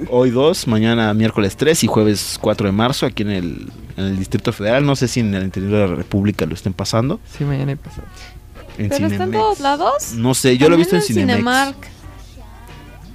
Hoy 0.09 0.29
2, 0.29 0.67
mañana 0.67 1.13
miércoles 1.13 1.57
3 1.57 1.83
y 1.83 1.87
jueves 1.87 2.37
4 2.41 2.67
de 2.67 2.71
marzo 2.71 3.05
aquí 3.05 3.23
en 3.23 3.29
el, 3.29 3.71
en 3.97 4.05
el 4.05 4.17
Distrito 4.17 4.51
Federal. 4.53 4.85
No 4.85 4.95
sé 4.95 5.07
si 5.07 5.19
en 5.19 5.33
el 5.33 5.43
interior 5.43 5.71
de 5.71 5.87
la 5.87 5.95
República 5.95 6.45
lo 6.45 6.53
estén 6.53 6.73
pasando. 6.73 7.19
sí, 7.37 7.43
mañana 7.43 7.73
y 7.73 7.75
pasado. 7.75 8.07
En 8.77 8.89
Pero 8.89 9.07
está 9.07 9.23
en 9.23 9.31
todos 9.31 9.59
lados. 9.61 10.13
No 10.15 10.33
sé, 10.33 10.57
yo 10.57 10.67
lo 10.67 10.75
he 10.75 10.77
visto 10.77 10.95
en 10.95 11.01
Cinemex. 11.01 11.33
Cinemark. 11.37 11.77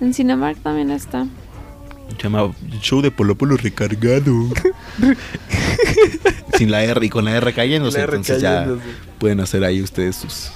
En 0.00 0.14
Cinemark 0.14 0.58
también 0.62 0.90
está. 0.90 1.26
Se 2.10 2.22
llama 2.22 2.52
Show 2.80 3.02
de 3.02 3.10
Polo 3.10 3.36
Polo 3.36 3.56
recargado. 3.56 4.32
Sin 6.56 6.70
la 6.70 6.82
R 6.82 7.04
y 7.04 7.08
con 7.10 7.24
la 7.26 7.36
R 7.36 7.52
cayéndose. 7.52 7.98
La 7.98 8.04
R 8.04 8.16
entonces 8.16 8.42
ya 8.42 8.66
pueden 9.18 9.40
hacer 9.40 9.64
ahí 9.64 9.82
ustedes 9.82 10.16
sus. 10.16 10.50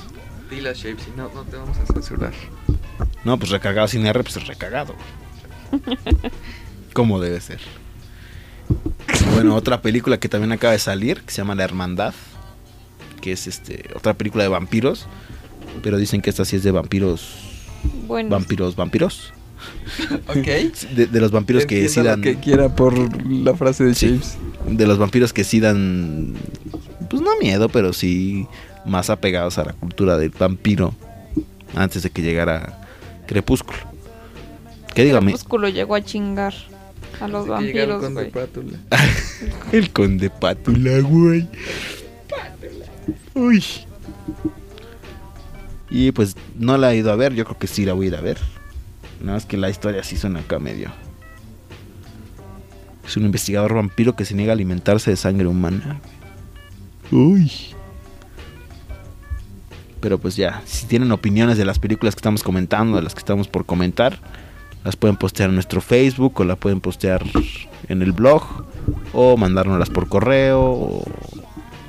Dila, 0.51 0.73
Shape, 0.73 0.97
si 1.03 1.11
no, 1.17 1.31
no 1.35 1.43
te 1.45 1.57
vamos 1.57 1.77
a 1.79 1.93
censurar. 1.93 2.33
No, 3.25 3.39
pues 3.39 3.51
recargado 3.51 3.89
sin 3.89 4.07
R, 4.07 4.23
pues 4.23 4.37
es 4.37 4.47
recargado. 4.47 4.95
Como 6.93 7.21
debe 7.21 7.41
ser. 7.41 7.61
Bueno, 9.35 9.55
otra 9.57 9.83
película 9.83 10.19
que 10.19 10.29
también 10.29 10.53
acaba 10.53 10.73
de 10.73 10.79
salir, 10.79 11.21
que 11.23 11.31
se 11.33 11.39
llama 11.39 11.55
La 11.55 11.65
Hermandad, 11.65 12.15
que 13.21 13.33
es 13.33 13.47
este 13.47 13.91
otra 13.95 14.15
película 14.15 14.45
de 14.45 14.49
vampiros, 14.49 15.07
pero 15.83 15.99
dicen 15.99 16.23
que 16.23 16.31
esta 16.31 16.45
sí 16.45 16.57
es 16.57 16.63
de 16.63 16.71
vampiros, 16.71 17.29
Bueno. 18.07 18.31
vampiros, 18.31 18.77
vampiros, 18.77 19.33
Ok. 20.29 20.37
de, 20.95 21.07
de 21.07 21.21
los 21.21 21.31
vampiros 21.31 21.67
que 21.67 21.77
sí 21.89 22.01
Entienda 22.01 22.11
dan, 22.11 22.21
lo 22.21 22.25
que 22.25 22.37
quiera 22.37 22.75
por 22.75 22.95
la 23.31 23.55
frase 23.55 23.85
de 23.85 23.95
Sí. 23.95 24.21
De 24.69 24.87
los 24.87 24.99
vampiros 24.99 25.33
que 25.33 25.45
sí 25.45 25.61
dan, 25.61 26.35
pues 27.11 27.21
no 27.23 27.37
miedo, 27.39 27.69
pero 27.69 27.93
sí 27.93 28.47
más 28.87 29.11
apegados 29.11 29.59
a 29.59 29.65
la 29.65 29.73
cultura 29.75 30.17
del 30.17 30.31
vampiro 30.31 30.95
antes 31.75 32.03
de 32.03 32.11
que 32.11 32.23
llegara 32.23 32.81
Crepúsculo. 33.27 33.79
Que 34.95 35.05
dígame, 35.05 35.33
Crepúsculo 35.33 35.69
llegó 35.69 35.95
a 35.95 36.03
chingar 36.03 36.55
a 37.21 37.29
los 37.29 37.47
vampiros, 37.47 38.03
con 38.03 38.15
güey. 38.15 38.27
de 38.27 38.31
pátula. 38.33 38.79
El 39.73 39.91
conde 39.91 40.31
Pátula, 40.31 41.01
güey. 41.01 41.49
Uy. 43.35 43.65
Y 45.91 46.13
pues 46.13 46.37
no 46.57 46.77
la 46.77 46.93
he 46.93 46.97
ido 46.97 47.13
a 47.13 47.17
ver, 47.17 47.35
yo 47.35 47.45
creo 47.45 47.59
que 47.59 47.67
sí 47.67 47.85
la 47.85 47.93
voy 47.93 48.07
a 48.07 48.09
ir 48.09 48.17
a 48.17 48.21
ver. 48.21 48.39
Nada 49.21 49.35
más 49.35 49.47
que 49.47 49.57
la 49.57 49.71
historia 49.71 50.03
sí 50.03 50.17
suena 50.17 50.41
acá 50.41 50.59
medio. 50.59 50.91
Es 53.07 53.17
un 53.17 53.25
investigador 53.25 53.75
vampiro 53.75 54.17
que 54.17 54.25
se 54.25 54.35
niega 54.35 54.53
a 54.53 54.55
alimentarse 54.55 55.11
de 55.11 55.17
sangre 55.17 55.47
humana. 55.47 56.01
Uy. 57.11 57.51
Pero 60.01 60.19
pues 60.19 60.37
ya, 60.37 60.63
si 60.67 60.87
tienen 60.87 61.13
opiniones 61.13 61.59
de 61.59 61.65
las 61.65 61.79
películas 61.79 62.15
que 62.15 62.19
estamos 62.21 62.43
comentando, 62.43 62.97
de 62.97 63.03
las 63.03 63.15
que 63.15 63.21
estamos 63.21 63.49
por 63.49 63.67
comentar, 63.67 64.19
las 64.85 64.97
pueden 64.97 65.17
postear 65.17 65.49
en 65.49 65.55
nuestro 65.55 65.81
Facebook 65.81 66.41
o 66.41 66.45
la 66.45 66.57
pueden 66.57 66.81
postear 66.81 67.25
en 67.89 68.03
el 68.03 68.13
blog 68.13 68.43
o 69.15 69.37
mandárnoslas 69.37 69.89
por 69.89 70.09
correo, 70.09 70.61
o 70.61 71.05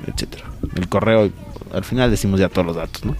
etcétera. 0.06 0.44
El 0.74 0.88
correo, 0.88 1.30
al 1.72 1.84
final 1.84 2.10
decimos 2.10 2.40
ya 2.40 2.48
todos 2.48 2.66
los 2.66 2.76
datos, 2.76 3.04
¿no? 3.04 3.14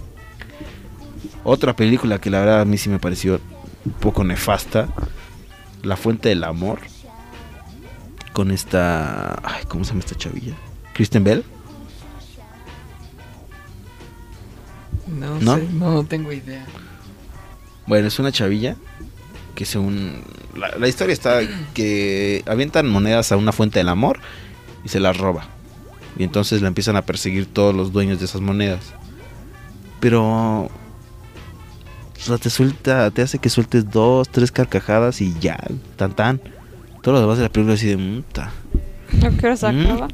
Otra 1.43 1.75
película 1.75 2.19
que 2.19 2.29
la 2.29 2.39
verdad 2.39 2.61
a 2.61 2.65
mí 2.65 2.77
sí 2.77 2.89
me 2.89 2.99
pareció 2.99 3.39
un 3.85 3.91
poco 3.93 4.23
nefasta, 4.23 4.89
La 5.83 5.95
Fuente 5.95 6.29
del 6.29 6.43
Amor, 6.43 6.79
con 8.33 8.51
esta, 8.51 9.39
ay, 9.43 9.63
¿cómo 9.67 9.83
se 9.83 9.91
llama 9.91 10.01
esta 10.01 10.15
chavilla? 10.15 10.55
Kristen 10.93 11.23
Bell. 11.23 11.43
No, 15.07 15.39
¿No? 15.39 15.55
sé, 15.55 15.67
no, 15.71 15.91
no 15.91 16.03
tengo 16.03 16.33
idea. 16.33 16.65
Bueno, 17.85 18.07
es 18.07 18.19
una 18.19 18.31
chavilla 18.31 18.75
que 19.57 19.65
según 19.65 20.21
la, 20.55 20.77
la 20.77 20.87
historia 20.87 21.13
está 21.13 21.39
que 21.73 22.43
avientan 22.45 22.87
monedas 22.87 23.31
a 23.31 23.37
una 23.37 23.51
fuente 23.51 23.79
del 23.79 23.89
amor 23.89 24.19
y 24.85 24.89
se 24.89 24.99
las 24.99 25.17
roba. 25.17 25.47
Y 26.15 26.23
entonces 26.23 26.61
la 26.61 26.67
empiezan 26.67 26.95
a 26.95 27.01
perseguir 27.01 27.47
todos 27.47 27.73
los 27.73 27.91
dueños 27.91 28.19
de 28.19 28.25
esas 28.25 28.39
monedas. 28.39 28.93
Pero 29.99 30.65
o 30.65 30.69
sea, 32.19 32.37
te 32.37 32.51
suelta, 32.51 33.09
te 33.09 33.23
hace 33.23 33.39
que 33.39 33.49
sueltes 33.49 33.89
dos, 33.89 34.29
tres 34.29 34.51
carcajadas 34.51 35.21
y 35.21 35.33
ya, 35.39 35.57
tan 35.95 36.15
tan. 36.15 36.39
Todo 37.01 37.15
lo 37.15 37.21
demás 37.21 37.37
de 37.37 37.45
la 37.45 37.49
película 37.49 37.73
así 37.73 37.87
de 37.87 37.97
muta. 37.97 38.51
¿A 39.25 39.29
qué 39.31 39.47
hora 39.47 39.57
se 39.57 39.65
acaba? 39.65 40.07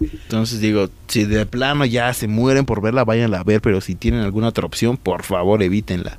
Entonces 0.00 0.60
digo, 0.60 0.90
si 1.08 1.24
de 1.24 1.44
plano 1.46 1.84
ya 1.84 2.12
se 2.14 2.28
mueren 2.28 2.64
por 2.64 2.80
verla, 2.80 3.04
váyanla 3.04 3.40
a 3.40 3.44
ver, 3.44 3.60
pero 3.60 3.80
si 3.80 3.94
tienen 3.94 4.20
alguna 4.20 4.48
otra 4.48 4.64
opción, 4.66 4.96
por 4.96 5.24
favor 5.24 5.62
evítenla. 5.62 6.18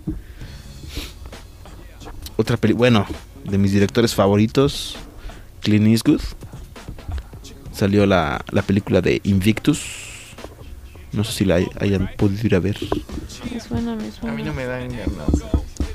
Otra 2.38 2.58
peli, 2.58 2.74
bueno, 2.74 3.06
de 3.46 3.58
mis 3.58 3.72
directores 3.72 4.16
favoritos, 4.16 4.96
Clint 5.62 5.88
Eastwood. 5.88 6.22
Salió 7.74 8.06
la, 8.06 8.44
la 8.52 8.62
película 8.62 9.02
de 9.02 9.22
Invictus. 9.24 9.80
No 11.12 11.24
sé 11.24 11.32
si 11.32 11.46
la 11.46 11.56
hay- 11.56 11.68
hayan 11.80 12.10
podido 12.18 12.46
ir 12.46 12.56
a 12.56 12.60
ver. 12.60 12.78
Me 13.52 13.60
suena, 13.60 13.96
me 13.96 14.08
A 14.08 14.12
suena. 14.12 14.36
mí 14.36 14.44
no 14.44 14.54
me 14.54 14.66
dan 14.66 14.90
ganas. 14.90 15.44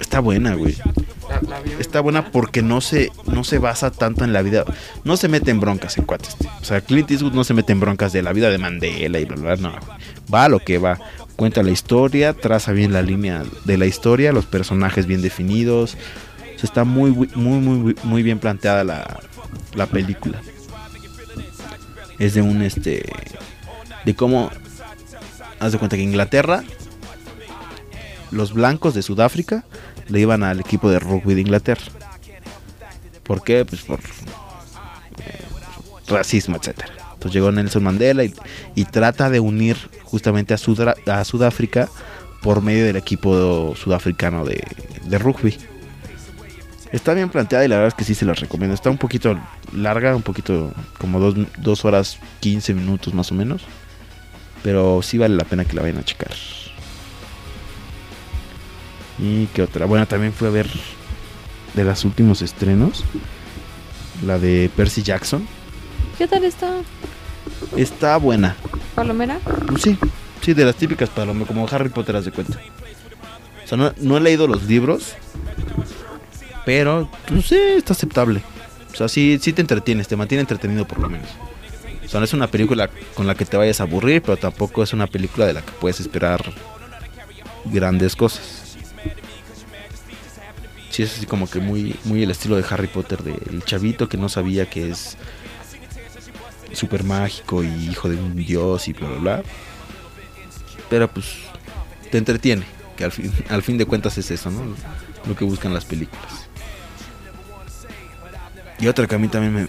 Está 0.00 0.20
buena, 0.20 0.54
güey. 0.54 0.74
Está 1.78 2.00
buena 2.00 2.30
porque 2.30 2.62
no 2.62 2.80
se, 2.80 3.10
no 3.26 3.44
se 3.44 3.58
basa 3.58 3.90
tanto 3.90 4.24
en 4.24 4.32
la 4.32 4.42
vida. 4.42 4.64
No 5.04 5.16
se 5.16 5.28
mete 5.28 5.50
en 5.50 5.60
broncas 5.60 5.96
en 5.98 6.04
cuates. 6.04 6.36
O 6.60 6.64
sea, 6.64 6.80
Clint 6.80 7.10
Eastwood 7.10 7.32
no 7.32 7.44
se 7.44 7.54
mete 7.54 7.72
en 7.72 7.80
broncas 7.80 8.12
de 8.12 8.22
la 8.22 8.32
vida 8.32 8.50
de 8.50 8.58
Mandela 8.58 9.18
y 9.18 9.24
bla, 9.24 9.36
bla. 9.36 9.56
No. 9.56 9.72
Va 10.32 10.44
a 10.44 10.48
lo 10.48 10.60
que 10.60 10.78
va. 10.78 10.98
Cuenta 11.36 11.62
la 11.62 11.70
historia, 11.70 12.32
traza 12.32 12.72
bien 12.72 12.92
la 12.92 13.02
línea 13.02 13.42
de 13.64 13.76
la 13.76 13.86
historia, 13.86 14.32
los 14.32 14.46
personajes 14.46 15.06
bien 15.06 15.22
definidos. 15.22 15.96
Está 16.62 16.84
muy, 16.84 17.10
muy, 17.10 17.58
muy, 17.60 17.96
muy 18.02 18.22
bien 18.22 18.38
planteada 18.38 18.84
la, 18.84 19.20
la 19.74 19.86
película. 19.86 20.40
Es 22.18 22.34
de 22.34 22.42
un 22.42 22.62
este. 22.62 23.04
De 24.04 24.14
cómo. 24.14 24.50
Haz 25.60 25.72
de 25.72 25.78
cuenta 25.78 25.96
que 25.96 26.02
Inglaterra. 26.02 26.64
Los 28.30 28.52
blancos 28.52 28.94
de 28.94 29.02
Sudáfrica 29.02 29.64
le 30.08 30.20
iban 30.20 30.42
al 30.42 30.60
equipo 30.60 30.90
de 30.90 30.98
rugby 30.98 31.34
de 31.34 31.40
Inglaterra. 31.42 31.84
¿Por 33.22 33.42
qué? 33.42 33.64
Pues 33.64 33.82
por 33.82 34.00
eh, 34.00 34.02
racismo, 36.08 36.56
etcétera. 36.56 36.92
Entonces 37.14 37.32
llegó 37.32 37.50
Nelson 37.52 37.82
Mandela 37.82 38.22
y, 38.24 38.84
trata 38.84 39.30
de 39.30 39.40
unir 39.40 39.76
justamente 40.02 40.52
a, 40.52 40.58
Sudra- 40.58 40.96
a 41.06 41.24
Sudáfrica 41.24 41.88
por 42.42 42.60
medio 42.60 42.84
del 42.84 42.96
equipo 42.96 43.74
sudafricano 43.74 44.44
de, 44.44 44.62
rugby. 45.18 45.56
Está 46.92 47.14
bien 47.14 47.30
planteada 47.30 47.64
y 47.64 47.68
la 47.68 47.76
verdad 47.76 47.88
es 47.88 47.94
que 47.94 48.04
sí 48.04 48.14
se 48.14 48.26
la 48.26 48.34
recomiendo. 48.34 48.74
Está 48.74 48.90
un 48.90 48.98
poquito 48.98 49.40
larga, 49.72 50.14
un 50.14 50.22
poquito 50.22 50.72
como 50.98 51.18
dos, 51.18 51.34
dos 51.58 51.84
horas 51.86 52.18
15 52.40 52.74
minutos 52.74 53.14
más 53.14 53.32
o 53.32 53.34
menos. 53.34 53.62
Pero 54.62 55.00
sí 55.02 55.18
vale 55.18 55.34
la 55.36 55.44
pena 55.44 55.64
que 55.64 55.72
la 55.74 55.82
vayan 55.82 55.98
a 55.98 56.04
checar. 56.04 56.30
¿Y 59.18 59.46
qué 59.46 59.62
otra? 59.62 59.86
Bueno, 59.86 60.06
también 60.06 60.32
fue 60.32 60.48
a 60.48 60.50
ver 60.50 60.68
de 61.74 61.84
los 61.84 62.04
últimos 62.04 62.42
estrenos. 62.42 63.04
la 64.24 64.38
de 64.38 64.70
Percy 64.76 65.02
Jackson. 65.02 65.46
¿Qué 66.18 66.26
tal 66.26 66.44
está? 66.44 66.72
Está 67.76 68.16
buena. 68.16 68.56
¿Palomera? 68.94 69.40
Sí, 69.82 69.98
sí, 70.40 70.54
de 70.54 70.64
las 70.64 70.76
típicas 70.76 71.08
palomas, 71.08 71.48
como 71.48 71.66
Harry 71.68 71.88
Potter, 71.88 72.20
de 72.22 72.30
cuenta. 72.30 72.60
O 73.64 73.66
sea, 73.66 73.76
no, 73.78 73.92
no 73.98 74.16
he 74.16 74.20
leído 74.20 74.46
los 74.46 74.64
libros, 74.64 75.14
pero 76.64 77.10
pues 77.26 77.46
sí, 77.46 77.56
está 77.76 77.92
aceptable. 77.92 78.42
O 78.92 78.96
sea, 78.96 79.08
sí, 79.08 79.38
sí 79.40 79.52
te 79.52 79.60
entretienes, 79.62 80.06
te 80.06 80.16
mantiene 80.16 80.42
entretenido 80.42 80.86
por 80.86 81.00
lo 81.00 81.08
menos. 81.10 81.28
O 82.04 82.08
sea, 82.08 82.20
no 82.20 82.24
es 82.24 82.32
una 82.32 82.46
película 82.46 82.90
con 83.14 83.26
la 83.26 83.34
que 83.34 83.44
te 83.44 83.56
vayas 83.56 83.80
a 83.80 83.84
aburrir, 83.84 84.22
pero 84.22 84.36
tampoco 84.36 84.82
es 84.82 84.92
una 84.92 85.06
película 85.06 85.46
de 85.46 85.54
la 85.54 85.62
que 85.62 85.72
puedes 85.72 85.98
esperar 86.00 86.40
grandes 87.64 88.14
cosas. 88.14 88.63
Sí, 90.94 91.02
es 91.02 91.16
así 91.16 91.26
como 91.26 91.50
que 91.50 91.58
muy, 91.58 91.96
muy 92.04 92.22
el 92.22 92.30
estilo 92.30 92.54
de 92.54 92.64
Harry 92.70 92.86
Potter, 92.86 93.24
del 93.24 93.64
chavito 93.64 94.08
que 94.08 94.16
no 94.16 94.28
sabía 94.28 94.70
que 94.70 94.90
es 94.90 95.16
súper 96.72 97.02
mágico 97.02 97.64
y 97.64 97.88
hijo 97.90 98.08
de 98.08 98.14
un 98.14 98.36
dios 98.36 98.86
y 98.86 98.92
bla 98.92 99.08
bla 99.08 99.18
bla. 99.18 99.42
Pero 100.88 101.08
pues 101.08 101.34
te 102.12 102.18
entretiene, 102.18 102.62
que 102.96 103.02
al 103.02 103.10
fin, 103.10 103.32
al 103.48 103.62
fin 103.64 103.76
de 103.76 103.86
cuentas 103.86 104.18
es 104.18 104.30
eso, 104.30 104.52
¿no? 104.52 104.62
Lo 105.26 105.34
que 105.34 105.44
buscan 105.44 105.74
las 105.74 105.84
películas. 105.84 106.48
Y 108.78 108.86
otra 108.86 109.08
que 109.08 109.16
a 109.16 109.18
mí 109.18 109.26
también 109.26 109.52
me, 109.52 109.66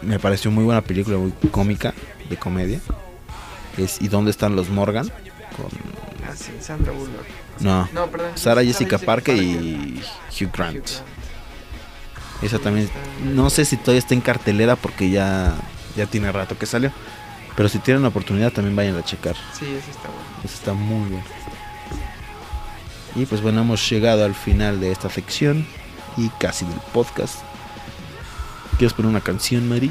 me 0.00 0.18
pareció 0.18 0.50
muy 0.50 0.64
buena 0.64 0.80
película, 0.80 1.18
muy 1.18 1.32
cómica, 1.50 1.92
de 2.30 2.38
comedia, 2.38 2.80
es 3.76 4.00
¿Y 4.00 4.08
dónde 4.08 4.30
están 4.30 4.56
los 4.56 4.70
Morgan? 4.70 5.06
Con, 5.54 5.66
Ah, 6.26 6.34
sí, 6.34 6.52
Sandra 6.60 6.92
Bullock. 6.92 7.45
No, 7.60 7.88
No, 7.92 8.06
perdón. 8.08 8.32
Sarah 8.34 8.62
Jessica 8.62 8.98
Parker 8.98 9.36
y 9.36 10.02
Hugh 10.40 10.50
Grant. 10.52 10.88
Esa 12.42 12.58
también, 12.58 12.90
no 13.24 13.48
sé 13.48 13.64
si 13.64 13.76
todavía 13.76 13.98
está 13.98 14.14
en 14.14 14.20
cartelera 14.20 14.76
porque 14.76 15.08
ya, 15.10 15.54
ya 15.96 16.06
tiene 16.06 16.30
rato 16.32 16.58
que 16.58 16.66
salió. 16.66 16.92
Pero 17.56 17.68
si 17.70 17.78
tienen 17.78 18.02
la 18.02 18.08
oportunidad 18.08 18.52
también 18.52 18.76
vayan 18.76 18.96
a 18.96 19.02
checar. 19.02 19.34
Sí, 19.58 19.64
ese 19.64 19.90
está 19.90 20.08
bueno. 20.08 20.26
Eso 20.44 20.54
está 20.54 20.72
muy 20.74 21.08
bien. 21.08 21.22
Y 23.14 23.24
pues 23.24 23.40
bueno, 23.40 23.62
hemos 23.62 23.88
llegado 23.88 24.24
al 24.26 24.34
final 24.34 24.78
de 24.78 24.92
esta 24.92 25.08
sección 25.08 25.66
y 26.18 26.28
casi 26.38 26.66
del 26.66 26.78
podcast. 26.92 27.36
¿Quieres 28.76 28.92
poner 28.92 29.08
una 29.08 29.22
canción, 29.22 29.66
Mari? 29.66 29.90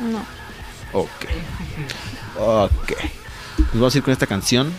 No. 0.00 0.20
Ok. 0.92 1.08
Ok. 2.38 2.92
Pues 3.56 3.74
vamos 3.74 3.94
a 3.94 3.98
ir 3.98 4.04
con 4.04 4.12
esta 4.12 4.26
canción. 4.28 4.72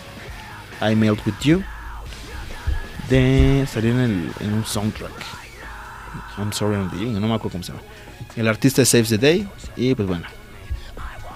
I 0.82 0.96
Melt 0.96 1.24
With 1.26 1.34
You. 1.42 1.62
De. 3.08 3.66
Salió 3.70 3.92
en, 3.92 4.00
el, 4.00 4.32
en 4.40 4.54
un 4.54 4.64
soundtrack. 4.64 5.12
I'm 6.38 6.52
sorry 6.52 6.76
I'm 6.76 6.90
the 6.90 7.20
no 7.20 7.28
me 7.28 7.34
acuerdo 7.34 7.52
cómo 7.52 7.64
se 7.64 7.72
llama. 7.72 7.84
El 8.36 8.48
artista 8.48 8.82
es 8.82 8.88
Saves 8.88 9.10
the 9.10 9.18
Day. 9.18 9.48
Y 9.76 9.94
pues 9.94 10.08
bueno. 10.08 10.26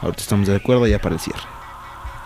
Ahorita 0.02 0.22
estamos 0.22 0.48
de 0.48 0.56
acuerdo 0.56 0.86
ya 0.86 1.00
para 1.00 1.14
el 1.14 1.20
cierre. 1.20 1.40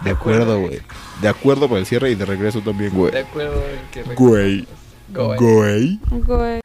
De 0.04 0.10
acuerdo, 0.10 0.60
güey. 0.60 0.80
De 1.20 1.28
acuerdo 1.28 1.68
para 1.68 1.80
el 1.80 1.86
cierre 1.86 2.10
y 2.10 2.14
de 2.14 2.24
regreso 2.24 2.60
también, 2.60 2.92
güey. 2.92 3.12
De 3.12 3.20
acuerdo 3.20 3.62
en 3.68 3.90
que 3.90 4.14
Güey. 4.14 4.66
Güey. 5.08 5.98
Güey. 6.08 6.59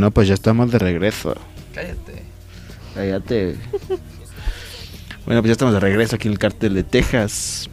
Bueno, 0.00 0.12
pues 0.12 0.28
ya 0.28 0.32
estamos 0.32 0.72
de 0.72 0.78
regreso. 0.78 1.36
Cállate. 1.74 2.22
Cállate. 2.94 3.56
bueno, 5.26 5.42
pues 5.42 5.48
ya 5.48 5.52
estamos 5.52 5.74
de 5.74 5.80
regreso 5.80 6.16
aquí 6.16 6.26
en 6.26 6.32
el 6.32 6.38
cártel 6.38 6.72
de 6.72 6.84
Texas. 6.84 7.68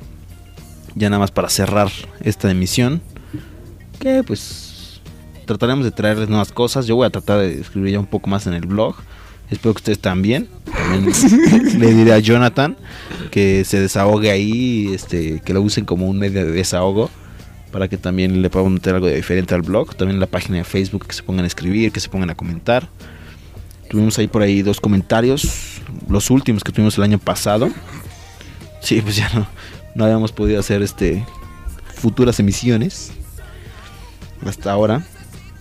ya 0.93 1.09
nada 1.09 1.21
más 1.21 1.31
para 1.31 1.47
cerrar 1.47 1.89
esta 2.19 2.51
emisión, 2.51 3.01
que 3.99 4.23
pues 4.23 4.99
trataremos 5.45 5.85
de 5.85 5.91
traerles 5.91 6.27
nuevas 6.27 6.51
cosas. 6.51 6.85
Yo 6.85 6.97
voy 6.97 7.07
a 7.07 7.11
tratar 7.11 7.39
de 7.39 7.61
escribir 7.61 7.93
ya 7.93 7.99
un 8.01 8.07
poco 8.07 8.29
más 8.29 8.45
en 8.45 8.55
el 8.55 8.65
blog. 8.65 8.97
Espero 9.49 9.73
que 9.73 9.77
ustedes 9.77 9.99
también. 9.99 10.49
También 10.65 11.79
le 11.79 11.93
diré 11.93 12.11
a 12.11 12.19
Jonathan 12.19 12.75
que 13.31 13.63
se 13.63 13.79
desahogue 13.79 14.31
ahí, 14.31 14.93
este, 14.93 15.39
que 15.45 15.53
lo 15.53 15.61
usen 15.61 15.85
como 15.85 16.07
un 16.07 16.19
medio 16.19 16.45
de 16.45 16.51
desahogo 16.51 17.09
para 17.77 17.87
que 17.87 17.97
también 17.99 18.41
le 18.41 18.49
podamos 18.49 18.73
meter 18.73 18.95
algo 18.95 19.05
de 19.05 19.15
diferente 19.15 19.53
al 19.53 19.61
blog. 19.61 19.95
También 19.95 20.19
la 20.19 20.25
página 20.25 20.57
de 20.57 20.63
Facebook 20.63 21.05
que 21.05 21.13
se 21.13 21.21
pongan 21.21 21.43
a 21.43 21.47
escribir, 21.47 21.91
que 21.91 21.99
se 21.99 22.09
pongan 22.09 22.31
a 22.31 22.33
comentar. 22.33 22.89
Tuvimos 23.87 24.17
ahí 24.17 24.25
por 24.25 24.41
ahí 24.41 24.63
dos 24.63 24.81
comentarios, 24.81 25.79
los 26.09 26.31
últimos 26.31 26.63
que 26.63 26.71
tuvimos 26.71 26.97
el 26.97 27.03
año 27.03 27.19
pasado. 27.19 27.69
Sí, 28.81 28.99
pues 28.99 29.15
ya 29.15 29.29
no, 29.31 29.47
no 29.93 30.05
habíamos 30.05 30.31
podido 30.31 30.59
hacer 30.59 30.81
este 30.81 31.23
futuras 31.93 32.39
emisiones 32.39 33.11
hasta 34.43 34.71
ahora. 34.71 35.05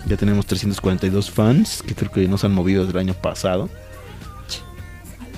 Ya 0.07 0.17
tenemos 0.17 0.47
342 0.47 1.31
fans 1.31 1.83
que 1.87 1.95
creo 1.95 2.11
que 2.11 2.27
nos 2.29 2.45
han 2.45 2.55
movido 2.55 2.87
desde 2.87 2.99
el 2.99 3.07
año 3.09 3.15
pasado. 3.15 3.69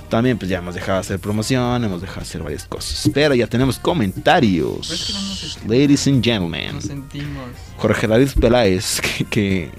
También 0.08 0.38
pues 0.38 0.50
ya 0.50 0.58
hemos 0.58 0.74
dejado 0.74 0.94
de 0.94 1.00
hacer 1.00 1.18
promoción, 1.18 1.84
hemos 1.84 2.00
dejado 2.00 2.20
de 2.20 2.26
hacer 2.26 2.42
varias 2.42 2.64
cosas. 2.64 3.10
Pero 3.12 3.34
ya 3.34 3.46
tenemos 3.46 3.78
comentarios. 3.78 4.78
Pero 4.88 4.94
es 4.94 5.04
que 5.06 5.12
no 5.12 5.20
nos- 5.20 5.58
Ladies 5.66 6.06
and 6.06 6.24
gentlemen. 6.24 6.74
Nos 6.76 6.84
sentimos. 6.84 7.44
Jorge 7.76 8.06
David 8.06 8.28
Peláez, 8.40 9.00
que, 9.00 9.24
que 9.26 9.70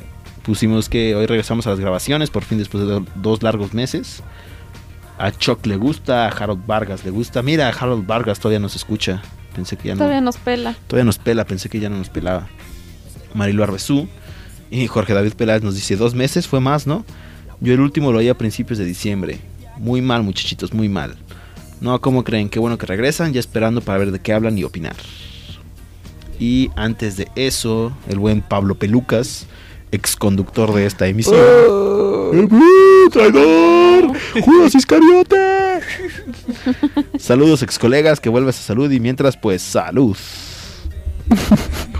pusimos 0.43 0.87
que 0.87 1.15
hoy 1.15 1.25
regresamos 1.25 1.65
a 1.67 1.71
las 1.71 1.79
grabaciones, 1.79 2.29
por 2.29 2.43
fin 2.43 2.57
después 2.59 2.85
de 2.85 2.91
do- 2.93 3.05
dos 3.15 3.41
largos 3.43 3.73
meses. 3.73 4.21
A 5.17 5.31
Chuck 5.31 5.65
le 5.65 5.75
gusta, 5.75 6.25
a 6.27 6.29
Harold 6.29 6.65
Vargas 6.65 7.03
le 7.03 7.11
gusta. 7.11 7.41
Mira, 7.41 7.67
Harold 7.69 8.05
Vargas 8.07 8.39
todavía 8.39 8.59
nos 8.59 8.75
escucha. 8.75 9.21
Pensé 9.55 9.75
que 9.77 9.89
ya 9.89 9.95
no. 9.95 9.99
Todavía 9.99 10.21
nos 10.21 10.37
pela. 10.37 10.75
Todavía 10.87 11.05
nos 11.05 11.17
pela, 11.17 11.43
pensé 11.45 11.67
que 11.69 11.79
ya 11.79 11.89
no 11.89 11.97
nos 11.97 12.09
pelaba. 12.09 12.47
Marilu 13.33 13.63
Arbezú. 13.63 14.07
Y 14.71 14.85
Jorge 14.87 15.13
David 15.15 15.33
Peláez 15.33 15.63
nos 15.63 15.73
dice, 15.75 15.95
dos 15.97 16.13
meses 16.13 16.47
fue 16.47 16.59
más, 16.61 16.85
¿no? 16.85 17.03
Yo 17.59 17.73
el 17.73 17.79
último 17.81 18.11
lo 18.11 18.19
oí 18.19 18.29
a 18.29 18.37
principios 18.37 18.77
de 18.77 18.85
diciembre. 18.85 19.39
Muy 19.79 20.01
mal, 20.01 20.23
muchachitos, 20.23 20.73
muy 20.73 20.89
mal. 20.89 21.15
No, 21.79 21.99
¿cómo 22.01 22.25
creen? 22.25 22.49
Qué 22.49 22.59
bueno 22.59 22.77
que 22.77 22.85
regresan, 22.85 23.31
ya 23.31 23.39
esperando 23.39 23.79
para 23.79 23.97
ver 23.97 24.11
de 24.11 24.19
qué 24.19 24.33
hablan 24.33 24.57
y 24.57 24.65
opinar. 24.65 24.97
Y 26.37 26.69
antes 26.75 27.15
de 27.15 27.29
eso, 27.35 27.93
el 28.09 28.19
buen 28.19 28.41
Pablo 28.41 28.75
Pelucas, 28.75 29.45
ex 29.91 30.17
conductor 30.17 30.73
de 30.73 30.85
esta 30.85 31.07
emisión. 31.07 31.39
¡El 32.33 32.47
Blue, 32.47 33.09
traidor! 33.09 34.11
¡Judas 34.41 34.75
Iscariote! 34.75 35.79
Saludos, 37.17 37.63
ex 37.63 37.79
colegas, 37.79 38.19
que 38.19 38.27
vuelvas 38.27 38.59
a 38.59 38.61
salud 38.61 38.91
y 38.91 38.99
mientras, 38.99 39.37
pues, 39.37 39.61
salud. 39.61 40.17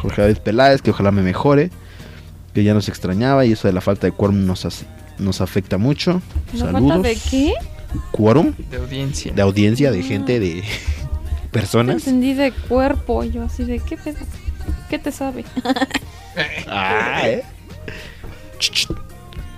Jorge 0.01 0.22
David 0.22 0.38
Peláez, 0.39 0.81
que 0.81 0.91
ojalá 0.91 1.11
me 1.11 1.22
mejore, 1.22 1.72
que 2.53 2.64
ya 2.64 2.73
nos 2.73 2.89
extrañaba 2.89 3.45
y 3.45 3.53
eso 3.53 3.69
de 3.69 3.73
la 3.73 3.81
falta 3.81 4.07
de 4.07 4.11
quórum 4.11 4.45
nos, 4.45 4.65
nos 5.20 5.41
afecta 5.41 5.78
mucho. 5.78 6.22
¿La 6.54 6.60
Saludos. 6.66 6.90
falta 6.94 7.08
de 7.10 7.18
qué? 7.30 7.54
¿Quórum? 8.12 8.54
De 8.70 8.78
audiencia. 8.78 9.32
De 9.34 9.41
audiencia, 9.41 9.91
de 9.91 10.04
gente, 10.04 10.40
de 10.40 10.64
personas. 11.52 11.96
Entendí 12.08 12.34
de 12.34 12.52
cuerpo. 12.52 13.24
Yo 13.24 13.44
así 13.44 13.64
de 13.64 13.80
qué 13.80 13.98
pedo. 13.98 14.20
¿Qué 14.90 15.00
te 15.00 15.12
sabe? 15.12 15.46
Ah, 16.68 17.22
¿eh? 17.26 17.44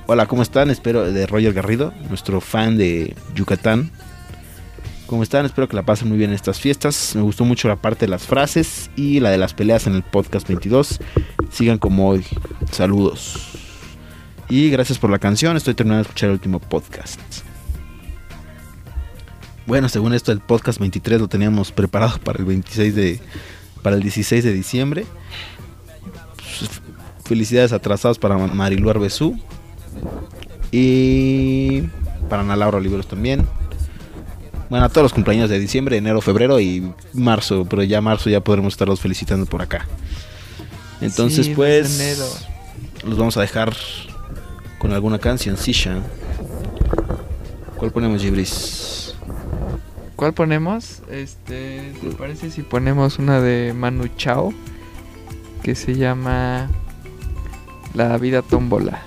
Hola, 0.07 0.25
¿cómo 0.25 0.41
están? 0.41 0.71
Espero 0.71 1.11
de 1.11 1.27
Roger 1.27 1.53
Garrido, 1.53 1.93
nuestro 2.09 2.41
fan 2.41 2.75
de 2.77 3.15
Yucatán. 3.35 3.91
¿Cómo 5.05 5.21
están? 5.21 5.45
Espero 5.45 5.67
que 5.69 5.75
la 5.75 5.83
pasen 5.83 6.07
muy 6.07 6.17
bien 6.17 6.31
en 6.31 6.35
estas 6.35 6.59
fiestas. 6.59 7.15
Me 7.15 7.21
gustó 7.21 7.45
mucho 7.45 7.67
la 7.67 7.75
parte 7.75 8.05
de 8.05 8.09
las 8.09 8.23
frases 8.23 8.89
y 8.95 9.19
la 9.19 9.29
de 9.29 9.37
las 9.37 9.53
peleas 9.53 9.85
en 9.85 9.93
el 9.93 10.01
podcast 10.01 10.47
22. 10.47 11.01
Sigan 11.51 11.77
como 11.77 12.07
hoy. 12.09 12.25
Saludos. 12.71 13.37
Y 14.51 14.69
gracias 14.69 14.99
por 14.99 15.09
la 15.09 15.17
canción. 15.17 15.55
Estoy 15.55 15.73
terminando 15.75 15.99
de 16.03 16.09
escuchar 16.09 16.27
el 16.27 16.33
último 16.33 16.59
podcast. 16.59 17.19
Bueno, 19.65 19.87
según 19.87 20.13
esto, 20.13 20.33
el 20.33 20.41
podcast 20.41 20.77
23 20.79 21.21
lo 21.21 21.27
teníamos 21.29 21.71
preparado 21.71 22.17
para 22.19 22.39
el 22.39 22.45
26 22.45 22.93
de. 22.93 23.19
para 23.81 23.95
el 23.95 24.01
16 24.03 24.43
de 24.43 24.51
diciembre. 24.51 25.05
Felicidades 27.23 27.71
atrasados 27.71 28.19
para 28.19 28.37
Ma- 28.37 28.47
Marilu 28.47 28.89
Arbezú. 28.89 29.39
Y 30.69 31.83
para 32.29 32.41
Ana 32.41 32.57
Laura 32.57 32.77
Oliveros 32.77 33.07
también. 33.07 33.47
Bueno, 34.69 34.85
a 34.85 34.89
todos 34.89 35.03
los 35.03 35.13
cumpleaños 35.13 35.49
de 35.49 35.59
diciembre, 35.59 35.95
enero, 35.95 36.19
febrero 36.19 36.59
y 36.59 36.91
marzo. 37.13 37.65
Pero 37.69 37.83
ya 37.83 38.01
marzo 38.01 38.29
ya 38.29 38.41
podremos 38.41 38.73
estarlos 38.73 38.99
felicitando 38.99 39.45
por 39.45 39.61
acá. 39.61 39.87
Entonces, 40.99 41.45
Sí, 41.45 41.53
pues. 41.55 42.45
Los 43.05 43.17
vamos 43.17 43.37
a 43.37 43.41
dejar 43.41 43.73
con 44.81 44.93
alguna 44.93 45.19
cancioncilla. 45.19 46.01
¿Cuál 47.77 47.91
ponemos, 47.91 48.19
Gibris? 48.19 49.13
¿Cuál 50.15 50.33
ponemos? 50.33 51.03
Este, 51.11 51.93
¿te 52.01 52.07
parece 52.17 52.49
si 52.49 52.63
ponemos 52.63 53.19
una 53.19 53.39
de 53.41 53.73
Manu 53.73 54.07
Chao? 54.17 54.51
Que 55.61 55.75
se 55.75 55.93
llama 55.93 56.67
La 57.93 58.17
vida 58.17 58.41
tómbola. 58.41 59.03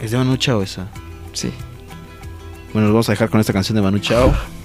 ¿Es 0.00 0.12
de 0.12 0.16
Manu 0.16 0.38
Chao 0.38 0.62
esa? 0.62 0.88
Sí. 1.34 1.52
Bueno, 2.72 2.88
los 2.88 2.94
vamos 2.94 3.08
a 3.10 3.12
dejar 3.12 3.28
con 3.28 3.40
esta 3.40 3.52
canción 3.52 3.76
de 3.76 3.82
Manu 3.82 3.98
Chao. 3.98 4.34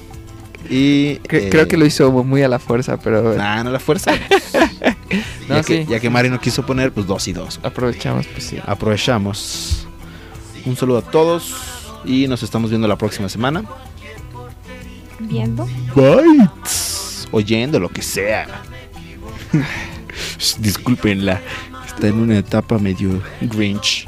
Y. 0.75 1.19
Cre- 1.27 1.43
eh, 1.45 1.49
Creo 1.51 1.67
que 1.67 1.77
lo 1.77 1.85
hizo 1.85 2.11
muy 2.11 2.41
a 2.41 2.47
la 2.47 2.57
fuerza, 2.59 2.97
pero 2.97 3.35
Nah, 3.35 3.63
no 3.63 3.71
la 3.71 3.79
fuerza. 3.79 4.11
No, 5.47 5.57
ya, 5.57 5.63
que, 5.63 5.85
ya 5.85 5.99
que 5.99 6.09
Mari 6.09 6.29
no 6.29 6.39
quiso 6.39 6.65
poner, 6.65 6.91
pues 6.93 7.05
dos 7.05 7.27
y 7.27 7.33
dos. 7.33 7.59
aprovechamos, 7.63 8.25
pues 8.27 8.45
sí. 8.45 8.57
Aprovechamos. 8.65 9.85
Un 10.65 10.75
saludo 10.77 10.99
a 10.99 11.01
todos 11.01 11.53
y 12.05 12.27
nos 12.27 12.41
estamos 12.43 12.69
viendo 12.71 12.87
la 12.87 12.95
próxima 12.97 13.27
semana. 13.29 13.63
Viendo. 15.19 15.67
Bye. 15.95 16.49
Oyendo 17.31 17.79
lo 17.79 17.89
que 17.89 18.01
sea. 18.01 18.47
Disculpenla. 20.59 21.41
Está 21.85 22.07
en 22.07 22.15
una 22.19 22.37
etapa 22.37 22.79
medio 22.79 23.21
grinch. 23.41 24.07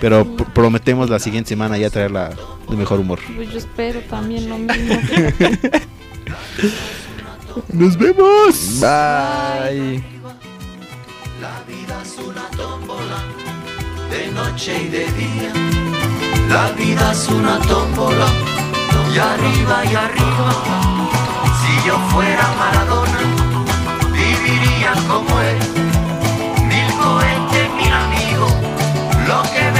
Pero 0.00 0.24
pr- 0.24 0.46
prometemos 0.52 1.10
la 1.10 1.18
siguiente 1.18 1.50
semana 1.50 1.76
ya 1.78 1.90
traerla 1.90 2.30
de 2.68 2.76
mejor 2.76 3.00
humor. 3.00 3.20
Pues 3.36 3.50
yo 3.52 3.58
espero 3.58 4.00
también 4.08 4.48
lo 4.48 4.58
mismo. 4.58 4.98
¡Nos 7.72 7.96
vemos! 7.96 8.80
Bye. 8.80 10.02
La 11.40 11.62
vida 11.66 12.02
es 12.02 12.18
una 12.18 12.46
tómbola 12.56 13.22
de 14.10 14.30
noche 14.32 14.82
y 14.82 14.88
de 14.88 15.06
día. 15.12 15.52
La 16.48 16.72
vida 16.72 17.12
es 17.12 17.28
una 17.28 17.58
tómbola 17.60 18.26
y 19.14 19.18
arriba 19.18 19.84
y 19.84 19.94
arriba. 19.94 20.52
Si 21.60 21.86
yo 21.86 21.98
fuera 22.10 22.48
Maradona, 22.58 23.20
viviría 24.12 24.92
como 25.08 25.40
él. 25.40 25.58
Mil 26.68 26.90
cohetes, 27.02 27.70
mil 27.76 27.92
amigos, 27.92 28.52
lo 29.26 29.42
que 29.52 29.64
venga 29.70 29.79